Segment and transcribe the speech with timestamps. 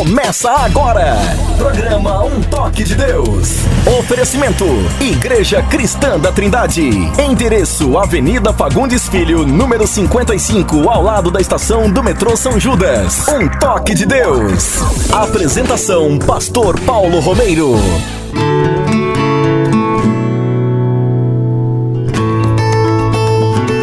[0.00, 1.14] Começa agora.
[1.58, 3.56] Programa Um Toque de Deus.
[3.98, 4.64] Oferecimento:
[4.98, 6.88] Igreja Cristã da Trindade.
[7.22, 13.28] Endereço: Avenida Fagundes Filho, número 55, ao lado da estação do metrô São Judas.
[13.28, 14.80] Um Toque de Deus.
[15.12, 17.74] Apresentação: Pastor Paulo Romeiro.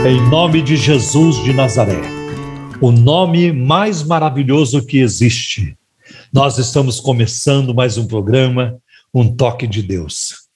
[0.04, 2.02] Em nome de Jesus de Nazaré,
[2.82, 5.78] o nome mais maravilhoso que existe.
[6.34, 8.78] Nós estamos começando mais um programa,
[9.14, 10.48] Um Toque de Deus.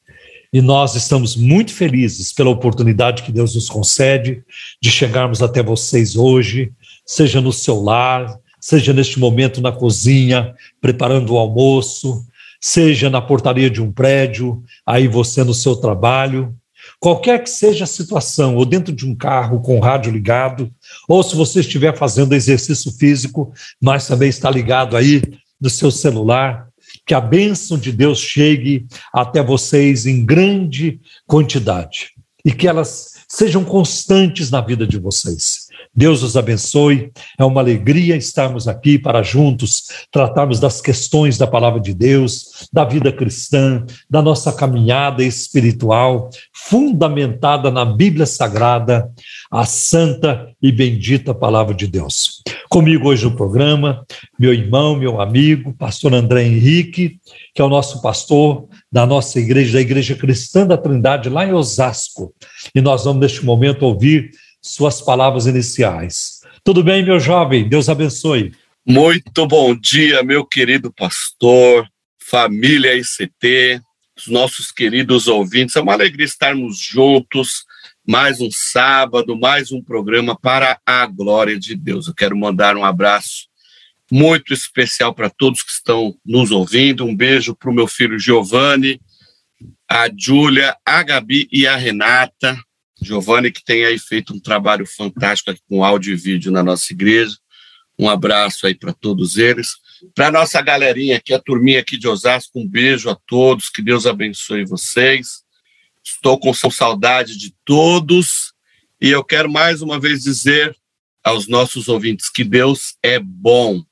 [0.52, 4.44] E nós estamos muito felizes pela oportunidade que Deus nos concede
[4.82, 6.74] de chegarmos até vocês hoje,
[7.06, 12.26] seja no seu lar, seja neste momento na cozinha, preparando o almoço,
[12.60, 16.54] seja na portaria de um prédio, aí você no seu trabalho,
[17.00, 20.72] Qualquer que seja a situação, ou dentro de um carro com o rádio ligado,
[21.08, 25.22] ou se você estiver fazendo exercício físico, mas também está ligado aí
[25.62, 26.68] no seu celular,
[27.06, 32.12] que a bênção de Deus chegue até vocês em grande quantidade
[32.44, 35.61] e que elas sejam constantes na vida de vocês.
[35.94, 37.12] Deus os abençoe.
[37.38, 42.86] É uma alegria estarmos aqui para juntos tratarmos das questões da palavra de Deus, da
[42.86, 49.10] vida cristã, da nossa caminhada espiritual, fundamentada na Bíblia Sagrada,
[49.52, 52.42] a santa e bendita palavra de Deus.
[52.70, 54.06] Comigo hoje no programa,
[54.40, 57.20] meu irmão, meu amigo, pastor André Henrique,
[57.54, 61.52] que é o nosso pastor da nossa igreja, da Igreja Cristã da Trindade, lá em
[61.52, 62.34] Osasco.
[62.74, 64.32] E nós vamos, neste momento, ouvir
[64.62, 66.42] suas palavras iniciais.
[66.64, 67.68] Tudo bem, meu jovem?
[67.68, 68.54] Deus abençoe.
[68.86, 71.88] Muito bom dia, meu querido pastor,
[72.20, 73.82] família ICT,
[74.18, 75.76] os nossos queridos ouvintes.
[75.76, 77.66] É uma alegria estarmos juntos.
[78.08, 82.08] Mais um sábado, mais um programa para a glória de Deus.
[82.08, 83.48] Eu quero mandar um abraço
[84.12, 87.06] muito especial para todos que estão nos ouvindo.
[87.06, 89.00] Um beijo para o meu filho Giovanni,
[89.90, 92.58] a Júlia, a Gabi e a Renata.
[93.02, 97.36] Giovanni, que tem aí feito um trabalho fantástico com áudio e vídeo na nossa igreja.
[97.98, 99.76] Um abraço aí para todos eles.
[100.16, 104.06] Para nossa galerinha aqui, a turminha aqui de Osasco, um beijo a todos, que Deus
[104.06, 105.44] abençoe vocês.
[106.04, 108.54] Estou com saudade de todos
[109.00, 110.76] e eu quero mais uma vez dizer
[111.24, 113.84] aos nossos ouvintes que Deus é bom.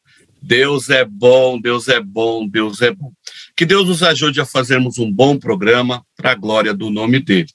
[0.42, 3.12] Deus é bom, Deus é bom, Deus é bom.
[3.56, 7.50] Que Deus nos ajude a fazermos um bom programa para a glória do nome dele.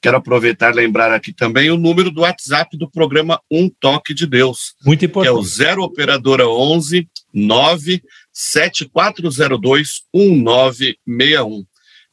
[0.00, 4.26] Quero aproveitar e lembrar aqui também o número do WhatsApp do programa Um Toque de
[4.26, 4.76] Deus.
[4.84, 5.32] Muito importante.
[5.32, 11.66] Que é o 0 Operadora 11 97402 1961.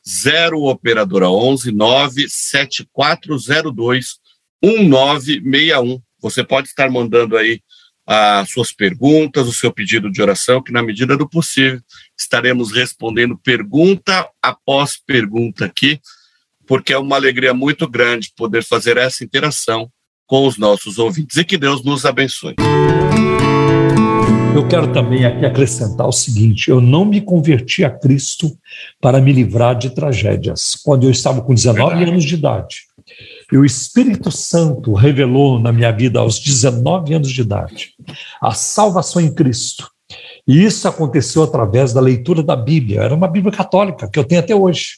[0.07, 4.19] 0 Operadora 11 97402
[4.63, 6.01] 1961.
[6.19, 7.61] Você pode estar mandando aí
[8.07, 11.81] as suas perguntas, o seu pedido de oração, que na medida do possível
[12.17, 15.99] estaremos respondendo pergunta após pergunta aqui
[16.67, 19.89] porque é uma alegria muito grande poder fazer essa interação
[20.27, 21.37] com os nossos ouvintes.
[21.37, 22.55] E que Deus nos abençoe.
[24.55, 28.57] Eu quero também aqui acrescentar o seguinte: eu não me converti a Cristo
[29.01, 30.75] para me livrar de tragédias.
[30.81, 32.09] Quando eu estava com 19 Verdade.
[32.09, 32.77] anos de idade,
[33.51, 37.89] e o Espírito Santo revelou na minha vida aos 19 anos de idade
[38.41, 39.89] a salvação em Cristo.
[40.47, 43.01] E isso aconteceu através da leitura da Bíblia.
[43.01, 44.97] Era uma Bíblia católica que eu tenho até hoje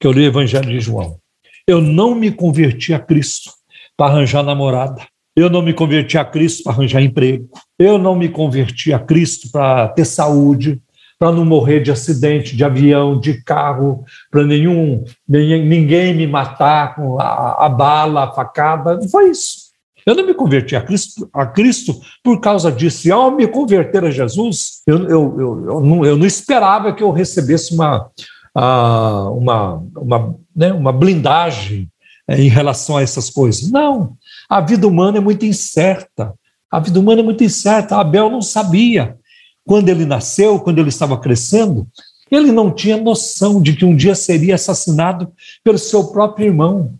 [0.00, 1.18] que eu li o Evangelho de João.
[1.66, 3.50] Eu não me converti a Cristo
[3.96, 5.02] para arranjar namorada.
[5.34, 7.48] Eu não me converti a Cristo para arranjar emprego.
[7.78, 10.80] Eu não me converti a Cristo para ter saúde,
[11.18, 17.18] para não morrer de acidente de avião, de carro, para nenhum, ninguém me matar com
[17.20, 18.96] a, a, bala, a facada.
[18.96, 19.66] Não foi isso.
[20.06, 21.92] Eu não me converti a Cristo, a Cristo
[22.22, 23.08] por causa disso.
[23.08, 27.02] E ao me converter a Jesus, eu, eu, eu, eu, não, eu não esperava que
[27.02, 28.08] eu recebesse uma,
[28.62, 31.90] uma, uma, né, uma blindagem
[32.28, 33.70] é, em relação a essas coisas.
[33.70, 34.16] Não,
[34.48, 36.34] a vida humana é muito incerta.
[36.70, 37.96] A vida humana é muito incerta.
[37.96, 39.16] Abel não sabia.
[39.64, 41.86] Quando ele nasceu, quando ele estava crescendo,
[42.30, 45.32] ele não tinha noção de que um dia seria assassinado
[45.62, 46.94] pelo seu próprio irmão,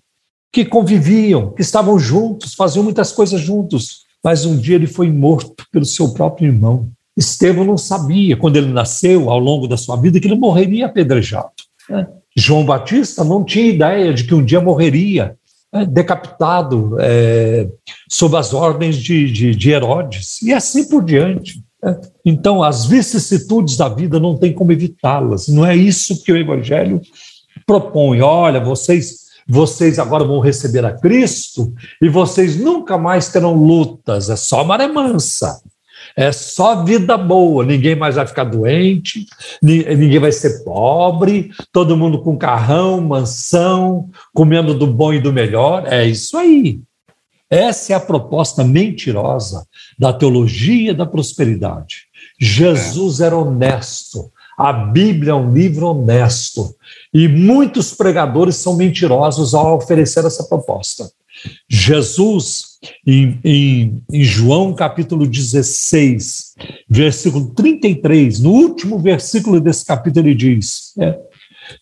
[0.52, 4.04] que conviviam, que estavam juntos, faziam muitas coisas juntos.
[4.22, 6.90] Mas um dia ele foi morto pelo seu próprio irmão.
[7.16, 11.50] Estevão não sabia, quando ele nasceu, ao longo da sua vida, que ele morreria apedrejado.
[11.88, 12.06] Né?
[12.36, 15.34] João Batista não tinha ideia de que um dia morreria
[15.72, 15.86] né?
[15.86, 17.66] decapitado é,
[18.08, 21.62] sob as ordens de, de, de, Herodes, e assim por diante.
[21.82, 21.98] Né?
[22.22, 25.48] Então, as vicissitudes da vida não tem como evitá-las.
[25.48, 27.00] Não é isso que o Evangelho
[27.66, 28.20] propõe.
[28.20, 31.72] Olha, vocês vocês agora vão receber a Cristo
[32.02, 35.60] e vocês nunca mais terão lutas, é só maré mansa
[36.16, 39.26] É só vida boa, ninguém mais vai ficar doente,
[39.60, 45.84] ninguém vai ser pobre, todo mundo com carrão, mansão, comendo do bom e do melhor.
[45.86, 46.80] É isso aí.
[47.50, 49.66] Essa é a proposta mentirosa
[49.98, 52.06] da teologia da prosperidade.
[52.40, 54.32] Jesus era honesto.
[54.58, 56.74] A Bíblia é um livro honesto.
[57.12, 61.10] E muitos pregadores são mentirosos ao oferecer essa proposta.
[61.68, 66.54] Jesus, em, em, em, João capítulo 16,
[66.88, 71.18] versículo 33, no último versículo desse capítulo, ele diz: é,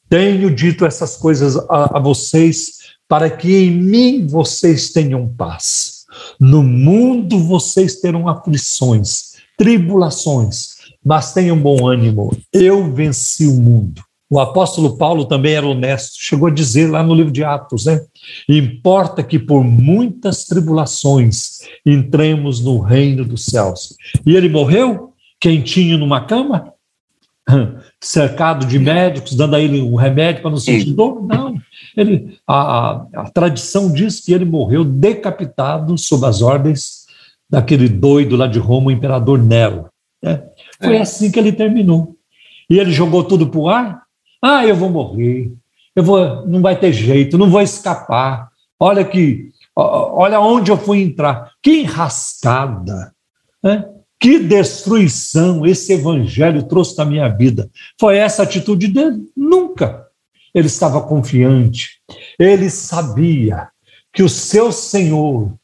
[0.08, 2.78] Tenho dito essas coisas a, a vocês
[3.08, 6.04] para que em mim vocês tenham paz.
[6.40, 10.74] No mundo vocês terão aflições, tribulações,
[11.04, 12.36] mas tenham bom ânimo.
[12.52, 14.02] Eu venci o mundo.
[14.34, 18.00] O apóstolo Paulo também era honesto, chegou a dizer lá no livro de Atos, né?
[18.48, 23.94] Importa que por muitas tribulações entremos no reino dos céus.
[24.26, 26.72] E ele morreu quentinho numa cama,
[28.02, 31.24] cercado de médicos, dando a ele um remédio para não sentir dor?
[31.24, 31.54] Não.
[31.96, 37.06] Ele, a, a, a tradição diz que ele morreu decapitado sob as ordens
[37.48, 39.88] daquele doido lá de Roma, o imperador Nero.
[40.20, 40.42] Né?
[40.82, 41.02] Foi é.
[41.02, 42.16] assim que ele terminou.
[42.68, 44.03] E ele jogou tudo para o ar?
[44.46, 45.50] Ah, eu vou morrer,
[45.96, 48.50] eu vou, não vai ter jeito, não vou escapar.
[48.78, 51.50] Olha que, olha onde eu fui entrar.
[51.62, 53.14] Que enrascada,
[53.62, 53.88] né?
[54.20, 57.70] que destruição esse evangelho trouxe na minha vida.
[57.98, 59.22] Foi essa atitude dele?
[59.34, 60.06] Nunca.
[60.54, 62.02] Ele estava confiante,
[62.38, 63.68] ele sabia
[64.12, 65.54] que o seu Senhor,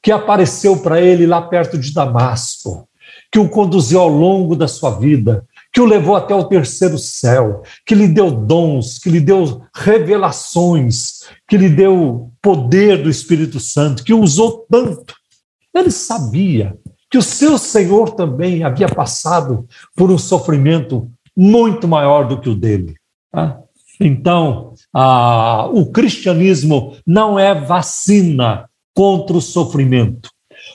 [0.00, 2.88] que apareceu para ele lá perto de Damasco,
[3.32, 7.62] que o conduziu ao longo da sua vida, que o levou até o terceiro céu,
[7.86, 14.02] que lhe deu dons, que lhe deu revelações, que lhe deu poder do Espírito Santo,
[14.02, 15.14] que usou tanto.
[15.74, 16.76] Ele sabia
[17.10, 19.66] que o seu Senhor também havia passado
[19.96, 22.94] por um sofrimento muito maior do que o dele.
[23.30, 23.58] Tá?
[24.00, 24.74] Então,
[25.72, 30.30] o cristianismo não é vacina contra o sofrimento.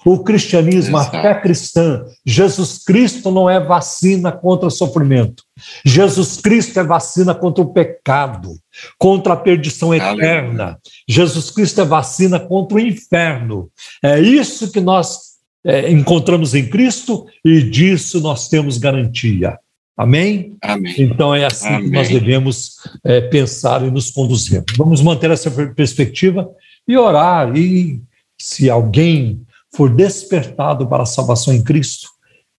[0.06, 1.16] O cristianismo, Exato.
[1.16, 5.44] a fé cristã, Jesus Cristo não é vacina contra o sofrimento.
[5.86, 8.56] Jesus Cristo é vacina contra o pecado,
[8.98, 10.78] contra a perdição eterna.
[11.08, 13.70] Jesus Cristo é vacina contra o inferno.
[14.04, 15.34] É isso que nós
[15.66, 19.58] é, encontramos em Cristo e disso nós temos garantia.
[19.96, 20.58] Amém?
[20.62, 20.96] Amém.
[20.98, 21.84] Então é assim Amém.
[21.84, 22.72] que nós devemos
[23.04, 24.64] é, pensar e nos conduzir.
[24.76, 26.50] Vamos manter essa perspectiva
[26.88, 27.56] e orar.
[27.56, 28.02] E
[28.40, 29.42] se alguém
[29.76, 32.08] for despertado para a salvação em Cristo.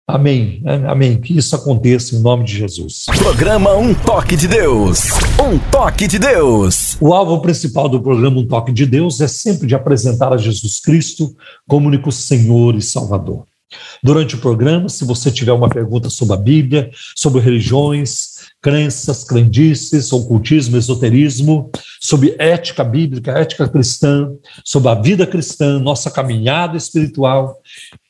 [0.06, 0.62] Amém.
[0.86, 1.18] Amém.
[1.18, 3.06] Que isso aconteça em nome de Jesus.
[3.16, 5.08] Programa Um Toque de Deus.
[5.40, 6.98] Um Toque de Deus.
[7.00, 10.78] O alvo principal do programa Um Toque de Deus é sempre de apresentar a Jesus
[10.80, 11.34] Cristo
[11.66, 13.44] como único Senhor e Salvador.
[14.02, 18.33] Durante o programa, se você tiver uma pergunta sobre a Bíblia, sobre religiões,
[18.64, 21.70] crenças, crendices, ocultismo, esoterismo,
[22.00, 24.32] sobre ética bíblica, ética cristã,
[24.64, 27.60] sobre a vida cristã, nossa caminhada espiritual,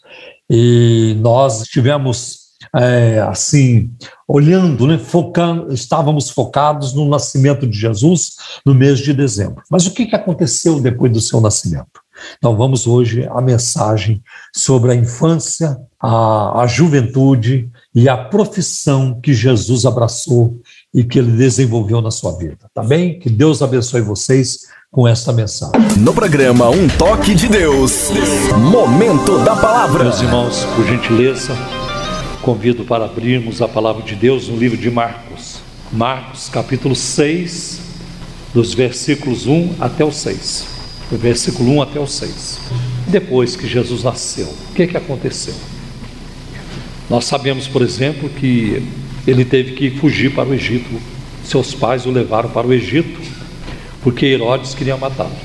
[0.48, 2.40] E nós estivemos
[2.74, 3.90] é, assim
[4.26, 9.62] olhando, né, focando, estávamos focados no nascimento de Jesus no mês de dezembro.
[9.70, 12.00] Mas o que, que aconteceu depois do seu nascimento?
[12.38, 14.22] Então, vamos hoje a mensagem
[14.54, 20.60] sobre a infância, a, a juventude e a profissão que Jesus abraçou
[20.94, 22.58] e que ele desenvolveu na sua vida.
[22.74, 23.18] Tá bem?
[23.18, 24.60] Que Deus abençoe vocês
[24.90, 25.72] com esta mensagem.
[25.98, 28.10] No programa Um Toque de Deus,
[28.72, 30.04] Momento da Palavra.
[30.04, 31.54] Meus irmãos, por gentileza,
[32.42, 35.60] convido para abrirmos a palavra de Deus no livro de Marcos.
[35.92, 37.80] Marcos, capítulo 6,
[38.54, 40.79] dos versículos 1 até o 6
[41.10, 42.60] do versículo 1 até o 6.
[43.08, 45.54] Depois que Jesus nasceu, o que, que aconteceu?
[47.08, 48.82] Nós sabemos, por exemplo, que
[49.26, 50.88] ele teve que fugir para o Egito.
[51.44, 53.20] Seus pais o levaram para o Egito
[54.02, 55.36] porque Herodes queria matá-lo.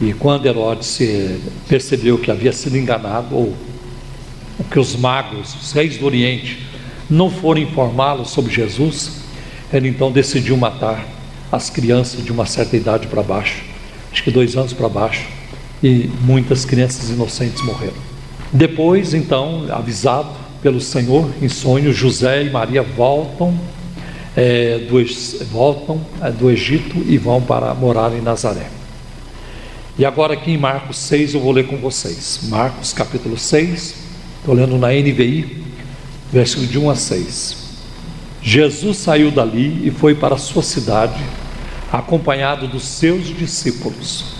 [0.00, 0.98] E quando Herodes
[1.68, 3.54] percebeu que havia sido enganado, ou
[4.70, 6.58] que os magos, os reis do Oriente,
[7.08, 9.20] não foram informá-lo sobre Jesus,
[9.72, 11.06] ele então decidiu matar
[11.50, 13.62] as crianças de uma certa idade para baixo,
[14.16, 15.26] acho que dois anos para baixo,
[15.82, 17.96] e muitas crianças inocentes morreram.
[18.50, 20.30] Depois, então, avisado
[20.62, 23.54] pelo Senhor em sonho, José e Maria voltam
[24.34, 25.04] é, do,
[25.52, 28.70] voltam é, do Egito e vão para morar em Nazaré.
[29.98, 32.40] E agora aqui em Marcos 6 eu vou ler com vocês.
[32.44, 33.96] Marcos capítulo 6,
[34.38, 35.62] estou lendo na NVI,
[36.32, 37.56] versículo de 1 a 6.
[38.42, 41.22] Jesus saiu dali e foi para a sua cidade,
[41.98, 44.36] acompanhado dos seus discípulos.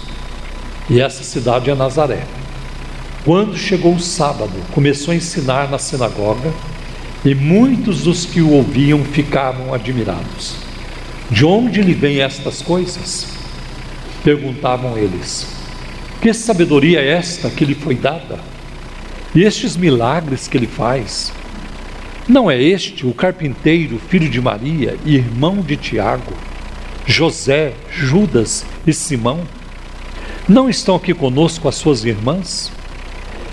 [0.89, 2.25] E essa cidade é Nazaré.
[3.25, 6.53] Quando chegou o sábado, começou a ensinar na sinagoga,
[7.25, 10.55] e muitos dos que o ouviam ficavam admirados.
[11.29, 13.27] De onde lhe vêm estas coisas?
[14.23, 15.49] Perguntavam eles.
[16.21, 18.39] Que sabedoria é esta que lhe foi dada?
[19.35, 21.33] E estes milagres que ele faz?
[22.29, 26.33] Não é este o carpinteiro, filho de Maria e irmão de Tiago,
[27.07, 29.41] José, Judas e Simão?
[30.49, 32.73] Não estão aqui conosco as suas irmãs?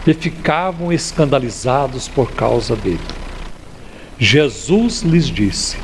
[0.05, 2.99] E ficavam escandalizados por causa dele.
[4.19, 5.77] Jesus lhes disse: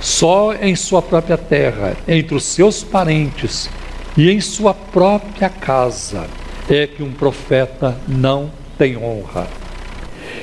[0.00, 3.68] Só em sua própria terra, entre os seus parentes
[4.16, 6.28] e em sua própria casa,
[6.68, 9.48] é que um profeta não tem honra.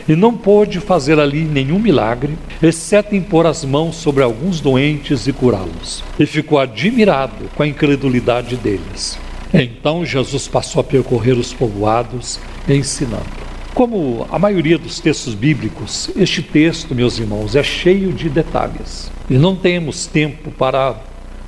[0.07, 5.33] E não pôde fazer ali nenhum milagre, exceto impor as mãos sobre alguns doentes e
[5.33, 6.03] curá-los.
[6.19, 9.17] E ficou admirado com a incredulidade deles.
[9.53, 13.43] Então Jesus passou a percorrer os povoados, ensinando.
[13.73, 19.11] Como a maioria dos textos bíblicos, este texto, meus irmãos, é cheio de detalhes.
[19.29, 20.95] E não temos tempo para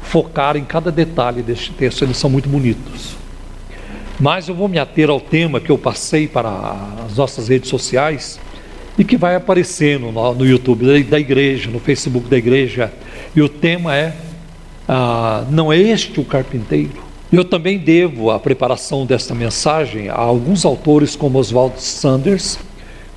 [0.01, 3.15] focar em cada detalhe deste texto, eles são muito bonitos.
[4.19, 6.49] Mas eu vou me ater ao tema que eu passei para
[7.05, 8.39] as nossas redes sociais
[8.97, 12.93] e que vai aparecendo no, no YouTube da, igreja, no Facebook da igreja.
[13.35, 14.15] E o tema é:
[14.87, 17.03] ah, Não é este o carpinteiro?
[17.31, 22.57] Eu também devo a preparação desta mensagem a alguns autores como Oswald Sanders,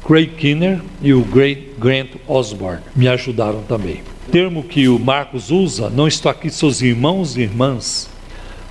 [0.05, 2.81] Craig Kinner e o Great Grant Osborne.
[2.97, 4.01] Me ajudaram também.
[4.27, 8.09] O termo que o Marcos usa, não estou aqui seus irmãos e irmãs,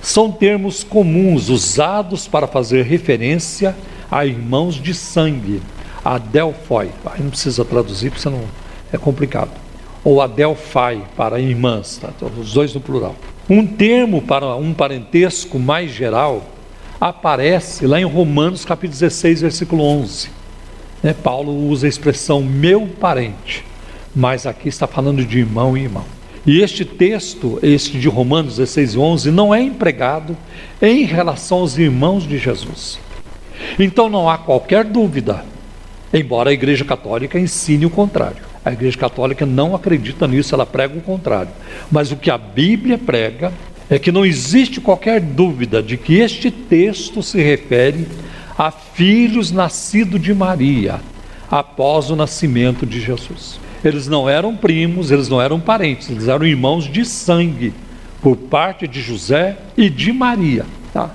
[0.02, 3.74] são termos comuns usados para fazer referência
[4.10, 5.60] a irmãos de sangue,
[6.08, 6.88] a Delphoi.
[7.04, 8.40] Aí não precisa traduzir porque senão
[8.90, 9.50] é complicado.
[10.02, 12.10] Ou a Delphai para irmãs, tá?
[12.40, 13.14] os dois no plural.
[13.48, 16.42] Um termo para um parentesco mais geral
[16.98, 20.30] aparece lá em Romanos capítulo 16, versículo 11.
[21.02, 21.12] Né?
[21.12, 23.62] Paulo usa a expressão meu parente,
[24.16, 26.06] mas aqui está falando de irmão e irmão.
[26.46, 30.34] E este texto, este de Romanos 16 e 11, não é empregado
[30.80, 32.98] em relação aos irmãos de Jesus.
[33.78, 35.44] Então não há qualquer dúvida,
[36.12, 38.48] embora a Igreja Católica ensine o contrário.
[38.64, 41.50] A Igreja Católica não acredita nisso, ela prega o contrário.
[41.90, 43.52] Mas o que a Bíblia prega
[43.88, 48.06] é que não existe qualquer dúvida de que este texto se refere
[48.58, 51.00] a filhos nascidos de Maria
[51.50, 53.58] após o nascimento de Jesus.
[53.84, 57.72] Eles não eram primos, eles não eram parentes, eles eram irmãos de sangue
[58.20, 60.66] por parte de José e de Maria.
[60.92, 61.10] Tá?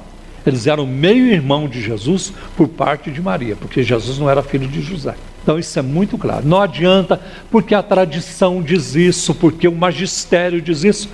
[0.46, 4.82] Eles eram meio-irmão de Jesus por parte de Maria, porque Jesus não era filho de
[4.82, 5.16] José.
[5.42, 6.46] Então isso é muito claro.
[6.46, 7.20] Não adianta
[7.50, 11.10] porque a tradição diz isso, porque o magistério diz isso.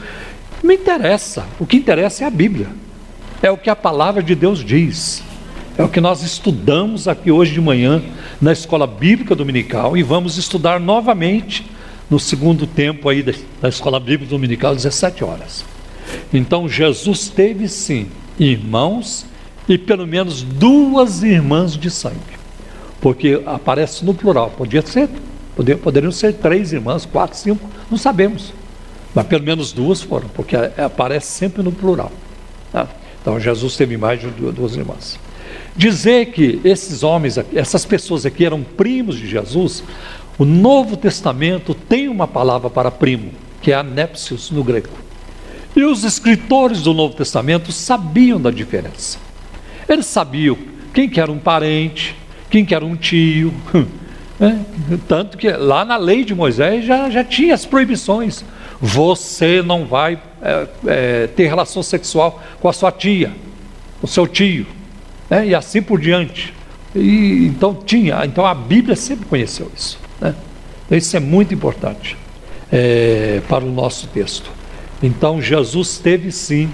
[0.64, 1.46] Não interessa.
[1.60, 2.68] O que interessa é a Bíblia.
[3.42, 5.24] É o que a palavra de Deus diz.
[5.78, 8.04] É o que nós estudamos aqui hoje de manhã
[8.42, 11.66] na escola bíblica dominical e vamos estudar novamente
[12.10, 13.24] no segundo tempo aí
[13.62, 15.64] da escola bíblica dominical, 17 horas.
[16.34, 18.08] Então Jesus teve sim
[18.40, 19.26] irmãos
[19.68, 22.40] e pelo menos duas irmãs de sangue
[23.02, 24.52] porque aparece no plural.
[24.52, 25.10] Podia ser,
[25.56, 28.54] poder, poderiam ser três irmãs, quatro, cinco, não sabemos.
[29.14, 32.12] Mas pelo menos duas foram, porque aparece sempre no plural.
[32.72, 32.88] Tá?
[33.22, 35.20] Então Jesus teve mais de duas irmãs.
[35.76, 39.84] Dizer que esses homens, essas pessoas aqui eram primos de Jesus,
[40.38, 43.32] o Novo Testamento tem uma palavra para primo,
[43.62, 44.90] que é anepsios no grego.
[45.76, 49.18] E os escritores do Novo Testamento sabiam da diferença.
[49.88, 50.58] Eles sabiam
[50.94, 52.16] quem que era um parente,
[52.50, 53.54] quem que era um tio.
[54.40, 54.66] Né?
[55.06, 58.46] Tanto que lá na lei de Moisés já, já tinha as proibições.
[58.80, 63.34] Você não vai é, é, ter relação sexual com a sua tia,
[64.02, 64.66] o seu tio,
[65.30, 65.48] né?
[65.48, 66.54] e assim por diante.
[66.96, 70.00] E, então tinha, então a Bíblia sempre conheceu isso.
[70.22, 70.34] Né?
[70.86, 72.16] Então, isso é muito importante
[72.72, 74.50] é, para o nosso texto.
[75.02, 76.70] Então Jesus teve sim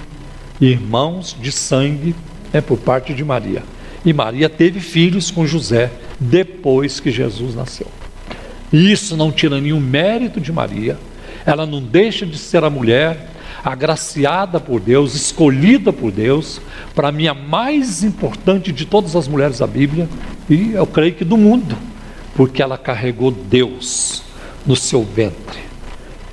[0.60, 2.16] irmãos de sangue
[2.54, 3.64] é, por parte de Maria.
[4.04, 7.88] E Maria teve filhos com José depois que Jesus nasceu.
[8.72, 10.98] Isso não tira nenhum mérito de Maria,
[11.46, 13.30] ela não deixa de ser a mulher
[13.64, 16.62] agraciada por Deus, escolhida por Deus,
[16.94, 20.08] para mim a mais importante de todas as mulheres da Bíblia,
[20.50, 21.76] e eu creio que do mundo,
[22.36, 24.24] porque ela carregou Deus
[24.66, 25.60] no seu ventre.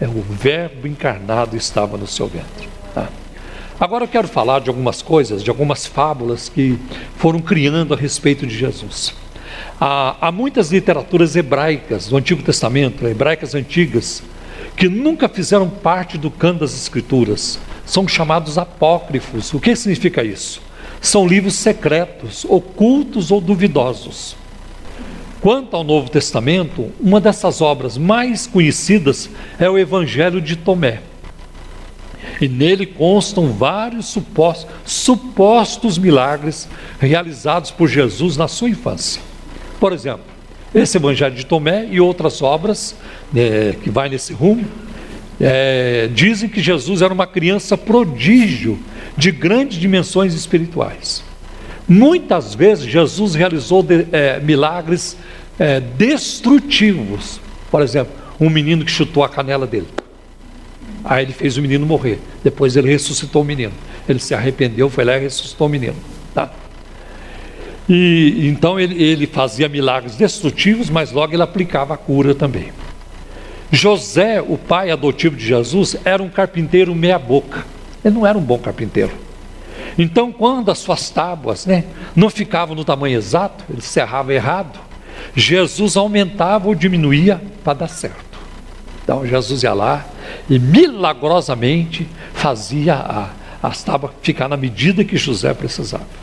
[0.02, 2.68] É, o Verbo encarnado estava no seu ventre.
[2.92, 3.09] Tá?
[3.78, 6.76] Agora eu quero falar de algumas coisas, de algumas fábulas que
[7.16, 9.14] foram criando a respeito de Jesus.
[9.80, 14.25] Há, há muitas literaturas hebraicas do Antigo Testamento, hebraicas antigas,
[14.76, 17.61] que nunca fizeram parte do cano das Escrituras.
[17.87, 19.54] São chamados apócrifos.
[19.54, 20.61] O que significa isso?
[21.00, 24.35] São livros secretos, ocultos ou duvidosos.
[25.42, 31.00] Quanto ao Novo Testamento, uma dessas obras mais conhecidas é o Evangelho de Tomé.
[32.40, 36.68] E nele constam vários supostos, supostos milagres
[37.00, 39.20] realizados por Jesus na sua infância.
[39.80, 40.22] Por exemplo,
[40.72, 42.94] esse Evangelho de Tomé e outras obras
[43.34, 44.64] é, que vai nesse rumo
[45.40, 48.78] é, dizem que Jesus era uma criança prodígio
[49.16, 51.31] de grandes dimensões espirituais.
[51.92, 55.14] Muitas vezes Jesus realizou de, é, milagres
[55.58, 57.38] é, destrutivos.
[57.70, 59.88] Por exemplo, um menino que chutou a canela dele.
[61.04, 62.18] Aí ele fez o menino morrer.
[62.42, 63.75] Depois ele ressuscitou o menino.
[64.08, 65.96] Ele se arrependeu, foi lá e ressuscitou o menino.
[66.34, 66.50] Tá?
[67.87, 72.72] E então ele, ele fazia milagres destrutivos, mas logo ele aplicava a cura também.
[73.70, 77.66] José, o pai adotivo de Jesus, era um carpinteiro meia-boca.
[78.02, 79.12] Ele não era um bom carpinteiro.
[79.99, 81.84] Então, quando as suas tábuas né,
[82.14, 84.78] não ficavam no tamanho exato, ele serrava errado,
[85.34, 88.38] Jesus aumentava ou diminuía para dar certo.
[89.04, 90.06] Então, Jesus ia lá
[90.49, 93.30] e milagrosamente fazia a,
[93.62, 96.23] as tábuas ficar na medida que José precisava.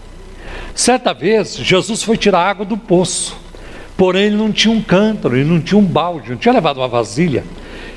[0.73, 3.35] Certa vez, Jesus foi tirar água do poço,
[3.97, 6.87] porém ele não tinha um cântaro, ele não tinha um balde, não tinha levado uma
[6.87, 7.43] vasilha.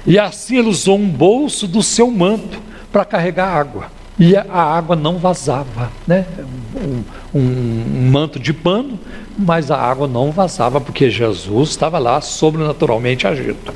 [0.07, 3.87] E assim ele usou um bolso do seu manto para carregar água.
[4.18, 6.27] E a água não vazava, né?
[6.77, 7.03] Um,
[7.35, 8.98] um, manto de pano,
[9.38, 13.75] mas a água não vazava, porque Jesus estava lá sobrenaturalmente agindo.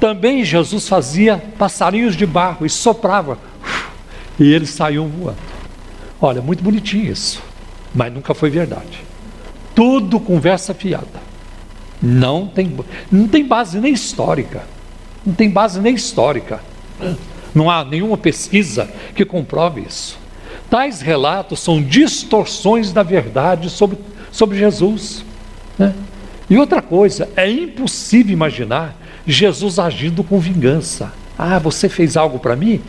[0.00, 3.38] Também Jesus fazia passarinhos de barro e soprava,
[4.40, 5.36] e eles saíam voando.
[6.20, 7.52] Olha, muito bonitinho isso
[7.94, 9.04] mas nunca foi verdade.
[9.74, 11.32] Tudo conversa fiada.
[12.00, 12.74] Não tem,
[13.10, 14.64] não tem base nem histórica.
[15.24, 16.60] Não tem base nem histórica.
[17.54, 20.18] Não há nenhuma pesquisa que comprove isso.
[20.70, 23.98] Tais relatos são distorções da verdade sobre,
[24.30, 25.24] sobre Jesus.
[25.78, 25.94] Né?
[26.48, 31.12] E outra coisa, é impossível imaginar Jesus agindo com vingança.
[31.38, 32.80] Ah, você fez algo para mim?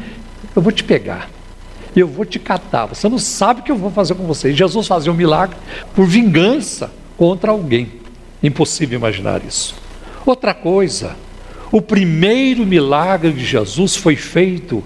[0.56, 1.30] Eu vou te pegar
[2.02, 2.86] eu vou te catar.
[2.88, 4.54] Você não sabe o que eu vou fazer com você.
[4.54, 5.56] Jesus fazia um milagre
[5.96, 7.92] por vingança contra alguém.
[8.42, 9.76] Impossível imaginar isso.
[10.26, 11.16] Outra coisa,
[11.74, 14.84] o primeiro milagre de Jesus foi feito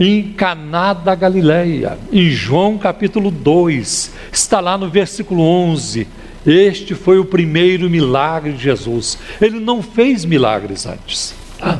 [0.00, 6.08] em Caná da Galileia, em João capítulo 2, está lá no versículo 11.
[6.44, 9.16] Este foi o primeiro milagre de Jesus.
[9.40, 11.36] Ele não fez milagres antes.
[11.56, 11.78] Tá?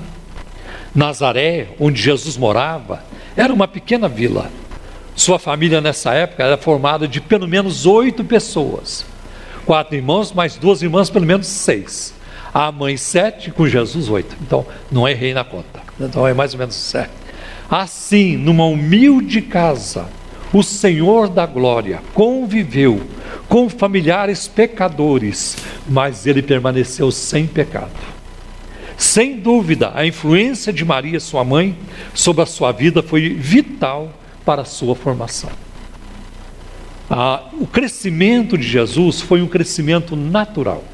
[0.95, 3.03] Nazaré, onde Jesus morava,
[3.37, 4.53] era uma pequena vila.
[5.17, 9.05] Sua família nessa época era formada de pelo menos oito pessoas.
[9.67, 12.15] Quatro irmãos, mais duas irmãs, pelo menos seis.
[12.55, 14.37] A mãe sete, com Jesus oito.
[14.41, 15.83] Então, não errei na conta.
[16.01, 17.11] Então é mais ou menos sete.
[17.69, 20.07] Assim, numa humilde casa,
[20.53, 23.03] o Senhor da glória conviveu
[23.49, 25.57] com familiares pecadores,
[25.89, 28.15] mas ele permaneceu sem pecado.
[28.97, 31.77] Sem dúvida, a influência de Maria, sua mãe,
[32.15, 34.13] sobre a sua vida foi vital
[34.45, 35.51] para a sua formação.
[37.11, 40.85] Ah, o crescimento de Jesus foi um crescimento natural.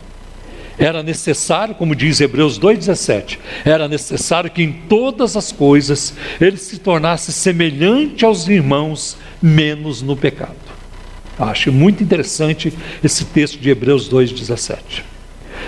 [0.81, 6.79] Era necessário, como diz Hebreus 2,17, era necessário que em todas as coisas ele se
[6.79, 10.57] tornasse semelhante aos irmãos, menos no pecado.
[11.39, 12.73] Acho muito interessante
[13.05, 15.03] esse texto de Hebreus 2,17.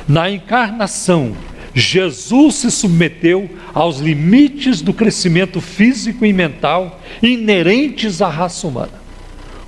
[0.09, 1.37] Na encarnação,
[1.75, 9.03] Jesus se submeteu aos limites do crescimento físico e mental inerentes à raça humana.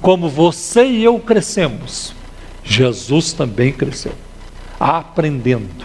[0.01, 2.15] Como você e eu crescemos,
[2.63, 4.13] Jesus também cresceu,
[4.79, 5.85] aprendendo.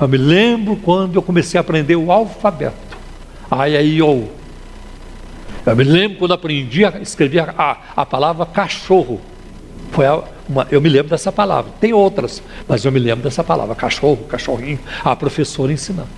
[0.00, 2.96] Eu me lembro quando eu comecei a aprender o alfabeto.
[3.50, 4.30] Ai, ai, eu.
[5.64, 9.20] Eu me lembro quando aprendi a escrever a, a palavra cachorro.
[9.92, 10.06] Foi
[10.48, 11.70] uma, eu me lembro dessa palavra.
[11.80, 13.74] Tem outras, mas eu me lembro dessa palavra.
[13.74, 14.80] Cachorro, cachorrinho.
[15.04, 16.08] A professora ensinando.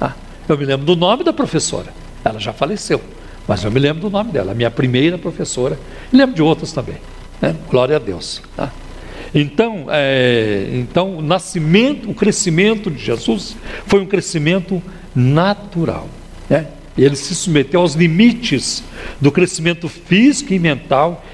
[0.00, 0.12] Ah,
[0.48, 1.92] eu me lembro do nome da professora.
[2.24, 3.00] Ela já faleceu,
[3.46, 4.54] mas eu me lembro do nome dela.
[4.54, 5.78] Minha primeira professora.
[6.12, 6.96] Lembro de outras também.
[7.42, 7.54] Né?
[7.68, 8.40] Glória a Deus.
[8.56, 8.72] Tá?
[9.34, 14.80] Então, é, então, o nascimento, o crescimento de Jesus foi um crescimento
[15.14, 16.08] natural.
[16.48, 16.68] Né?
[16.96, 18.84] Ele se submeteu aos limites
[19.20, 21.24] do crescimento físico e mental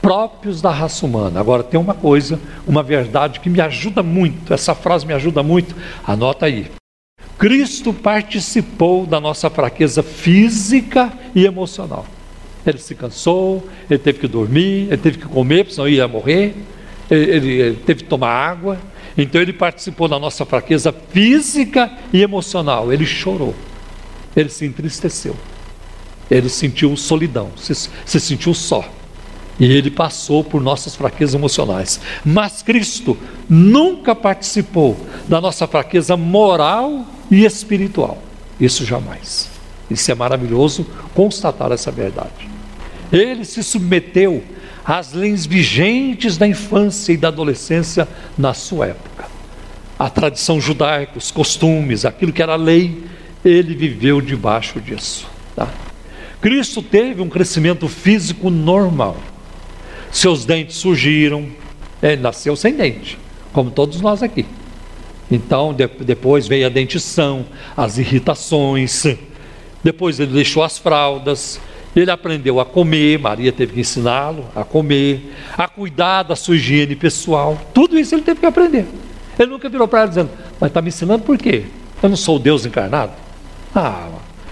[0.00, 1.38] próprios da raça humana.
[1.38, 5.74] Agora, tem uma coisa, uma verdade que me ajuda muito, essa frase me ajuda muito,
[6.06, 6.70] anota aí.
[7.36, 12.06] Cristo participou da nossa fraqueza física e emocional.
[12.64, 16.54] Ele se cansou, ele teve que dormir, ele teve que comer, senão ia morrer
[17.10, 18.78] ele, teve que tomar água,
[19.16, 22.92] então ele participou da nossa fraqueza física e emocional.
[22.92, 23.54] Ele chorou,
[24.34, 25.36] ele se entristeceu,
[26.30, 28.84] ele sentiu solidão, se, se sentiu só.
[29.58, 31.98] E ele passou por nossas fraquezas emocionais.
[32.22, 33.16] Mas Cristo
[33.48, 38.22] nunca participou da nossa fraqueza moral e espiritual.
[38.60, 39.48] Isso jamais.
[39.90, 42.50] Isso é maravilhoso constatar essa verdade.
[43.10, 44.42] Ele se submeteu
[44.86, 48.06] as leis vigentes da infância e da adolescência
[48.38, 49.26] na sua época.
[49.98, 53.04] A tradição judaica, os costumes, aquilo que era lei,
[53.44, 55.26] ele viveu debaixo disso.
[55.56, 55.68] Tá?
[56.40, 59.16] Cristo teve um crescimento físico normal.
[60.12, 61.48] Seus dentes surgiram,
[62.00, 63.18] ele nasceu sem dente,
[63.52, 64.46] como todos nós aqui.
[65.30, 67.44] Então, de, depois veio a dentição,
[67.76, 69.04] as irritações,
[69.82, 71.60] depois ele deixou as fraldas,
[72.00, 76.94] ele aprendeu a comer, Maria teve que ensiná-lo a comer, a cuidar da sua higiene
[76.94, 77.58] pessoal.
[77.72, 78.86] Tudo isso ele teve que aprender.
[79.38, 80.30] Ele nunca virou para ela dizendo,
[80.60, 81.64] mas está me ensinando por quê?
[82.02, 83.12] Eu não sou Deus encarnado?
[83.74, 84.08] Ah,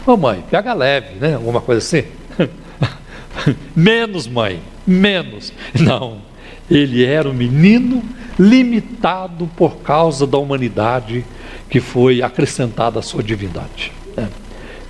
[0.07, 1.35] mamãe, pega leve, né?
[1.35, 2.09] Alguma coisa assim.
[3.77, 5.53] menos, mãe, menos.
[5.79, 6.23] Não,
[6.71, 8.03] ele era um menino
[8.39, 11.25] limitado por causa da humanidade
[11.69, 13.93] que foi acrescentada à sua divindade.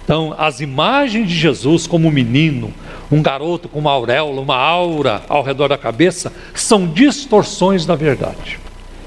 [0.05, 2.73] Então, as imagens de Jesus como um menino,
[3.11, 8.59] um garoto com uma auréola, uma aura ao redor da cabeça, são distorções da verdade.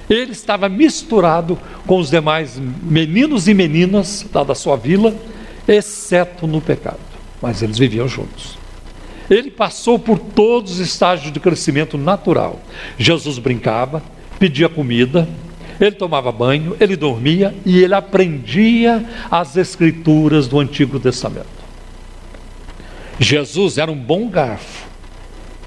[0.09, 5.13] Ele estava misturado com os demais meninos e meninas lá da sua vila,
[5.67, 6.99] exceto no pecado.
[7.41, 8.57] Mas eles viviam juntos.
[9.29, 12.61] Ele passou por todos os estágios de crescimento natural.
[12.97, 14.01] Jesus brincava,
[14.39, 15.27] pedia comida,
[15.79, 21.47] ele tomava banho, ele dormia e ele aprendia as escrituras do Antigo Testamento.
[23.19, 24.87] Jesus era um bom garfo.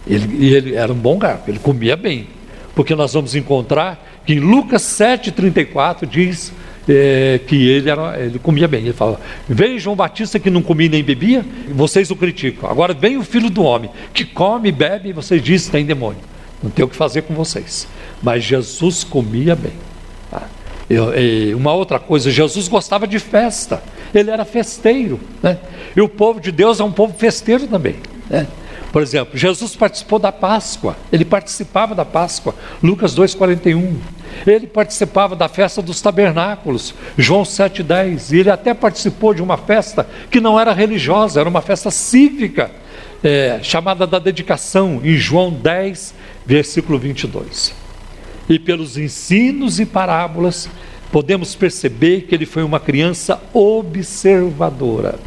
[0.07, 2.29] Ele, ele era um bom garfo, ele comia bem.
[2.75, 6.53] Porque nós vamos encontrar que em Lucas 7,34 diz
[6.89, 8.83] é, que ele, era, ele comia bem.
[8.83, 12.71] Ele fala: Veio João Batista que não comia nem bebia, vocês o criticam.
[12.71, 16.21] Agora vem o filho do homem que come e bebe, e vocês dizem tem demônio.
[16.63, 17.89] Não tem o que fazer com vocês.
[18.23, 19.90] Mas Jesus comia bem.
[21.57, 23.81] Uma outra coisa, Jesus gostava de festa,
[24.13, 25.59] ele era festeiro, né?
[25.95, 27.97] E o povo de Deus é um povo festeiro também,
[28.29, 28.49] né?
[28.93, 33.95] Por exemplo, Jesus participou da Páscoa, ele participava da Páscoa, Lucas 2,41.
[34.45, 38.33] Ele participava da festa dos tabernáculos, João 7,10.
[38.33, 42.71] E ele até participou de uma festa que não era religiosa, era uma festa cívica,
[43.23, 47.80] é, chamada da dedicação, em João 10, versículo 22
[48.51, 50.69] e pelos ensinos e parábolas,
[51.13, 55.21] podemos perceber que ele foi uma criança observadora.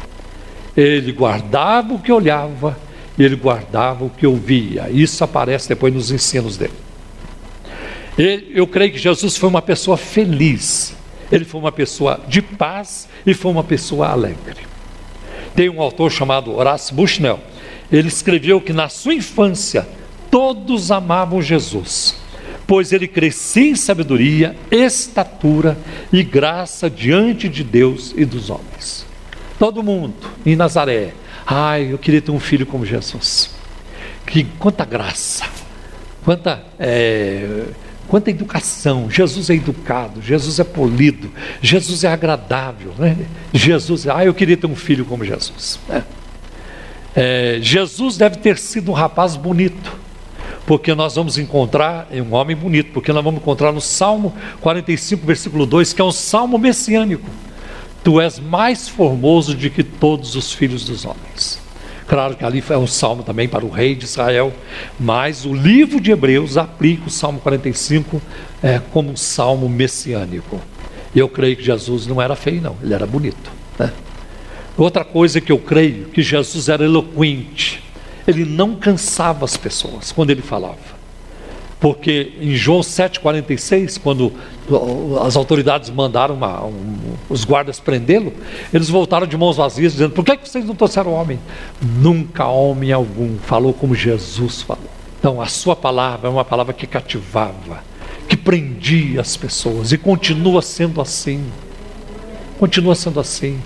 [0.76, 2.76] Ele guardava o que olhava
[3.18, 4.90] e ele guardava o que ouvia.
[4.90, 6.74] Isso aparece depois nos ensinos dele.
[8.18, 10.94] Ele, eu creio que Jesus foi uma pessoa feliz.
[11.32, 14.66] Ele foi uma pessoa de paz e foi uma pessoa alegre.
[15.56, 17.40] Tem um autor chamado Horace Bushnell.
[17.90, 19.88] Ele escreveu que na sua infância
[20.30, 22.22] todos amavam Jesus
[22.66, 25.76] pois ele crescia em sabedoria, estatura
[26.12, 29.06] e graça diante de Deus e dos homens.
[29.58, 31.12] Todo mundo em Nazaré,
[31.46, 33.50] ai, eu queria ter um filho como Jesus.
[34.26, 35.44] Que quanta graça,
[36.24, 37.64] quanta é,
[38.08, 39.10] quanta educação.
[39.10, 43.16] Jesus é educado, Jesus é polido, Jesus é agradável, né?
[43.52, 45.78] Jesus, ah, eu queria ter um filho como Jesus.
[45.90, 46.02] É.
[47.16, 50.03] É, Jesus deve ter sido um rapaz bonito
[50.66, 55.66] porque nós vamos encontrar um homem bonito, porque nós vamos encontrar no Salmo 45, versículo
[55.66, 57.28] 2, que é um salmo messiânico.
[58.02, 61.62] Tu és mais formoso do que todos os filhos dos homens.
[62.06, 64.52] Claro que ali é um salmo também para o rei de Israel,
[65.00, 68.20] mas o livro de Hebreus aplica o Salmo 45
[68.62, 70.60] é, como um salmo messiânico.
[71.14, 73.50] E eu creio que Jesus não era feio, não, ele era bonito.
[73.78, 73.90] Né?
[74.76, 77.82] Outra coisa que eu creio que Jesus era eloquente
[78.26, 81.04] ele não cansava as pessoas quando ele falava.
[81.80, 84.32] Porque em João 7,46, quando
[85.22, 86.96] as autoridades mandaram uma, um,
[87.28, 88.32] os guardas prendê-lo,
[88.72, 91.38] eles voltaram de mãos vazias, dizendo: Por que vocês não trouxeram homem?
[91.82, 94.88] Nunca homem algum falou como Jesus falou.
[95.18, 97.82] Então, a sua palavra é uma palavra que cativava,
[98.26, 101.44] que prendia as pessoas e continua sendo assim.
[102.58, 103.58] Continua sendo assim.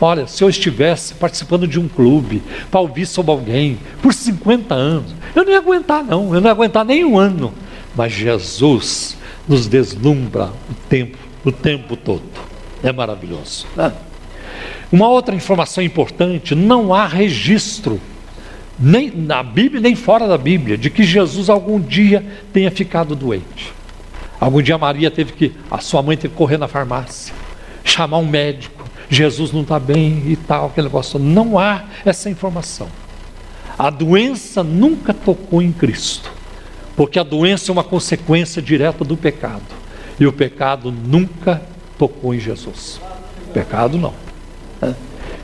[0.00, 5.14] Olha, se eu estivesse participando de um clube para ouvir sobre alguém por 50 anos,
[5.34, 7.52] eu não ia aguentar, não, eu não ia aguentar nem um ano.
[7.94, 9.16] Mas Jesus
[9.48, 12.24] nos deslumbra o tempo, o tempo todo.
[12.82, 13.66] É maravilhoso.
[13.74, 13.90] Né?
[14.92, 17.98] Uma outra informação importante: não há registro,
[18.78, 23.72] nem na Bíblia, nem fora da Bíblia, de que Jesus algum dia tenha ficado doente.
[24.38, 27.34] Algum dia Maria teve que, a sua mãe teve que correr na farmácia,
[27.82, 28.75] chamar um médico
[29.08, 31.18] Jesus não está bem e tal, aquele negócio.
[31.18, 32.88] Não há essa informação.
[33.78, 36.32] A doença nunca tocou em Cristo,
[36.96, 39.62] porque a doença é uma consequência direta do pecado.
[40.18, 41.62] E o pecado nunca
[41.98, 43.00] tocou em Jesus.
[43.52, 44.14] Pecado não.